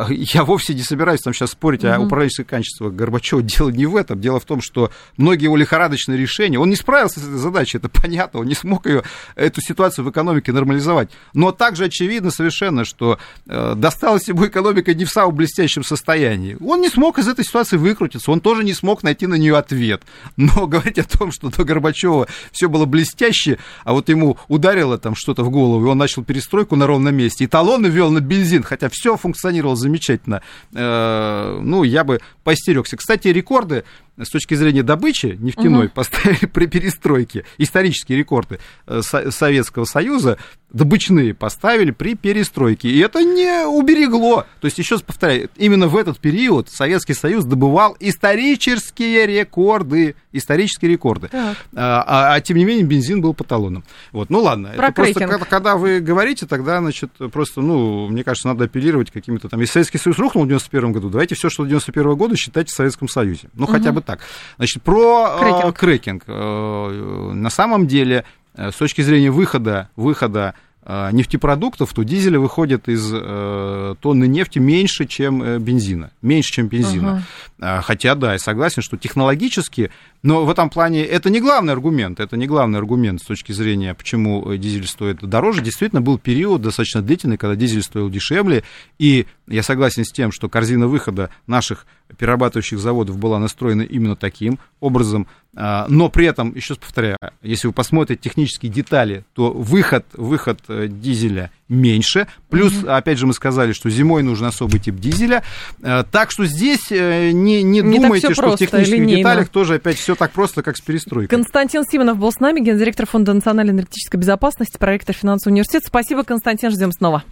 я 0.09 0.43
вовсе 0.43 0.73
не 0.73 0.81
собираюсь 0.81 1.21
там 1.21 1.31
сейчас 1.33 1.51
спорить 1.51 1.83
угу. 1.83 1.93
о 1.93 1.99
управленческих 1.99 2.47
качествах 2.47 2.93
Горбачева. 2.93 3.41
Дело 3.43 3.69
не 3.69 3.85
в 3.85 3.95
этом. 3.95 4.19
Дело 4.19 4.39
в 4.39 4.45
том, 4.45 4.61
что 4.61 4.89
многие 5.15 5.43
его 5.43 5.55
лихорадочные 5.55 6.17
решения, 6.17 6.57
он 6.57 6.71
не 6.71 6.75
справился 6.75 7.19
с 7.19 7.23
этой 7.23 7.37
задачей, 7.37 7.77
это 7.77 7.89
понятно, 8.01 8.39
он 8.39 8.47
не 8.47 8.55
смог 8.55 8.87
ее, 8.87 9.03
эту 9.35 9.61
ситуацию 9.61 10.05
в 10.05 10.09
экономике 10.09 10.51
нормализовать. 10.51 11.11
Но 11.35 11.51
также 11.51 11.85
очевидно 11.85 12.31
совершенно, 12.31 12.83
что 12.83 13.19
э, 13.45 13.75
досталась 13.75 14.27
ему 14.27 14.47
экономика 14.47 14.95
не 14.95 15.05
в 15.05 15.11
самом 15.11 15.35
блестящем 15.35 15.83
состоянии. 15.83 16.57
Он 16.65 16.81
не 16.81 16.89
смог 16.89 17.19
из 17.19 17.27
этой 17.27 17.45
ситуации 17.45 17.77
выкрутиться, 17.77 18.31
он 18.31 18.41
тоже 18.41 18.63
не 18.63 18.73
смог 18.73 19.03
найти 19.03 19.27
на 19.27 19.35
нее 19.35 19.55
ответ. 19.55 20.01
Но 20.35 20.62
говорить 20.67 20.99
о 20.99 21.03
том, 21.03 21.31
что 21.31 21.49
до 21.49 21.63
Горбачева 21.63 22.27
все 22.51 22.69
было 22.69 22.85
блестяще, 22.85 23.59
а 23.83 23.93
вот 23.93 24.09
ему 24.09 24.37
ударило 24.47 24.97
там 24.97 25.15
что-то 25.15 25.43
в 25.43 25.49
голову, 25.49 25.85
и 25.85 25.89
он 25.89 25.97
начал 25.97 26.23
перестройку 26.23 26.75
на 26.75 26.87
ровном 26.87 27.15
месте, 27.15 27.43
и 27.43 27.47
талоны 27.47 27.87
ввел 27.87 28.11
на 28.11 28.19
бензин, 28.19 28.63
хотя 28.63 28.89
все 28.91 29.17
функционировало 29.17 29.75
замечательно, 29.75 30.41
э, 30.73 31.59
ну, 31.61 31.83
я 31.83 32.03
бы 32.03 32.19
постерегся. 32.43 32.97
Кстати, 32.97 33.27
рекорды 33.29 33.83
с 34.21 34.29
точки 34.29 34.53
зрения 34.53 34.83
добычи 34.83 35.37
нефтяной 35.39 35.87
угу. 35.87 35.93
поставили 35.95 36.45
при 36.45 36.67
перестройке 36.67 37.45
исторические 37.57 38.17
рекорды 38.17 38.59
э, 38.87 39.01
Советского 39.01 39.85
Союза 39.85 40.37
добычные 40.73 41.35
поставили 41.35 41.91
при 41.91 42.15
перестройке. 42.15 42.89
И 42.89 42.99
это 42.99 43.23
не 43.23 43.65
уберегло. 43.65 44.45
То 44.59 44.65
есть, 44.65 44.79
еще 44.79 44.95
раз 44.95 45.03
повторяю, 45.03 45.49
именно 45.55 45.87
в 45.87 45.95
этот 45.95 46.19
период 46.19 46.69
Советский 46.69 47.13
Союз 47.13 47.45
добывал 47.45 47.95
исторические 47.99 49.27
рекорды. 49.27 50.15
Исторические 50.31 50.91
рекорды. 50.91 51.29
А, 51.31 51.53
а, 51.75 52.33
а 52.33 52.41
тем 52.41 52.57
не 52.57 52.65
менее, 52.65 52.83
бензин 52.83 53.21
был 53.21 53.35
по 53.35 53.43
талонам. 53.43 53.83
Вот, 54.11 54.31
ну 54.31 54.41
ладно. 54.41 54.73
Про 54.75 54.87
это 54.87 54.93
просто, 54.95 55.27
когда, 55.47 55.77
вы 55.77 55.99
говорите, 55.99 56.47
тогда, 56.47 56.79
значит, 56.79 57.11
просто, 57.31 57.61
ну, 57.61 58.07
мне 58.07 58.23
кажется, 58.23 58.47
надо 58.47 58.65
апеллировать 58.65 59.11
какими-то 59.11 59.47
там... 59.47 59.59
Если 59.59 59.73
Советский 59.73 59.99
Союз 59.99 60.17
рухнул 60.17 60.45
в 60.45 60.47
91 60.47 60.91
году, 60.91 61.09
давайте 61.09 61.35
все, 61.35 61.51
что 61.51 61.63
в 61.63 61.67
91 61.67 62.15
года, 62.15 62.35
считайте 62.35 62.71
в 62.71 62.75
Советском 62.75 63.07
Союзе. 63.07 63.49
Ну, 63.53 63.65
угу. 63.65 63.73
хотя 63.73 63.91
бы 63.91 64.01
так. 64.03 64.19
Значит, 64.57 64.83
про 64.83 65.37
крекинг. 65.39 65.65
Э, 65.65 65.79
крекинг. 65.79 66.23
Э, 66.27 67.31
на 67.33 67.49
самом 67.49 67.87
деле, 67.87 68.25
э, 68.55 68.71
с 68.71 68.75
точки 68.75 69.01
зрения 69.01 69.31
выхода, 69.31 69.89
выхода 69.95 70.55
нефтепродуктов, 70.85 71.93
то 71.93 72.03
дизеля 72.03 72.41
выходит 72.41 72.89
из 72.89 73.09
э, 73.09 73.95
тонны 74.01 74.27
нефти 74.27 74.59
меньше, 74.59 75.05
чем 75.05 75.59
бензина. 75.59 76.11
Меньше, 76.21 76.51
чем 76.51 76.67
бензина. 76.67 77.25
Uh-huh. 77.57 77.81
Хотя, 77.83 78.15
да, 78.15 78.33
я 78.33 78.37
согласен, 78.37 78.81
что 78.81 78.97
технологически, 78.97 79.91
но 80.23 80.43
в 80.43 80.49
этом 80.49 80.69
плане 80.69 81.05
это 81.05 81.29
не 81.29 81.39
главный 81.39 81.71
аргумент. 81.71 82.19
Это 82.19 82.35
не 82.35 82.47
главный 82.47 82.79
аргумент 82.79 83.21
с 83.21 83.25
точки 83.25 83.53
зрения, 83.53 83.93
почему 83.93 84.55
дизель 84.57 84.87
стоит 84.87 85.19
дороже. 85.21 85.61
Действительно, 85.61 86.01
был 86.01 86.17
период 86.17 86.61
достаточно 86.61 87.01
длительный, 87.01 87.37
когда 87.37 87.55
дизель 87.55 87.81
стоил 87.81 88.09
дешевле. 88.09 88.65
И 88.99 89.25
я 89.47 89.63
согласен 89.63 90.03
с 90.03 90.11
тем, 90.11 90.33
что 90.33 90.49
корзина 90.49 90.87
выхода 90.87 91.29
наших 91.47 91.85
перерабатывающих 92.17 92.79
заводов 92.79 93.17
была 93.17 93.39
настроена 93.39 93.81
именно 93.81 94.15
таким 94.15 94.59
образом. 94.79 95.27
а, 95.55 95.85
но 95.87 96.09
при 96.09 96.25
этом, 96.25 96.55
еще 96.55 96.73
раз 96.73 96.79
повторяю, 96.79 97.17
если 97.41 97.67
вы 97.67 97.73
посмотрите 97.73 98.21
технические 98.21 98.71
детали, 98.71 99.23
то 99.33 99.51
выход, 99.51 100.05
выход 100.13 100.59
э, 100.67 100.87
дизеля 100.89 101.51
меньше. 101.69 102.27
Плюс, 102.49 102.73
mm-hmm. 102.73 102.95
опять 102.95 103.17
же, 103.17 103.27
мы 103.27 103.33
сказали, 103.33 103.73
что 103.73 103.89
зимой 103.89 104.23
нужен 104.23 104.47
особый 104.47 104.79
тип 104.79 104.95
дизеля. 104.95 105.43
Э, 105.81 106.03
так 106.11 106.31
что 106.31 106.45
здесь 106.45 106.91
э, 106.91 107.31
не, 107.31 107.63
не, 107.63 107.81
не 107.81 107.99
думайте, 107.99 108.33
что 108.33 108.55
в 108.55 108.57
технических 108.57 108.97
линейно. 108.97 109.17
деталях 109.17 109.49
тоже 109.49 109.75
опять 109.75 109.97
все 109.97 110.15
так 110.15 110.31
просто, 110.31 110.63
как 110.63 110.77
с 110.77 110.81
перестройкой. 110.81 111.35
Константин 111.35 111.83
Симонов 111.83 112.17
был 112.17 112.31
с 112.31 112.39
нами, 112.39 112.59
гендиректор 112.59 113.05
Фонда 113.05 113.33
национальной 113.33 113.73
энергетической 113.73 114.17
безопасности, 114.17 114.77
проекта 114.77 115.13
финансового 115.13 115.53
университета. 115.53 115.87
Спасибо, 115.87 116.23
Константин, 116.23 116.71
ждем 116.71 116.91
снова. 116.91 117.23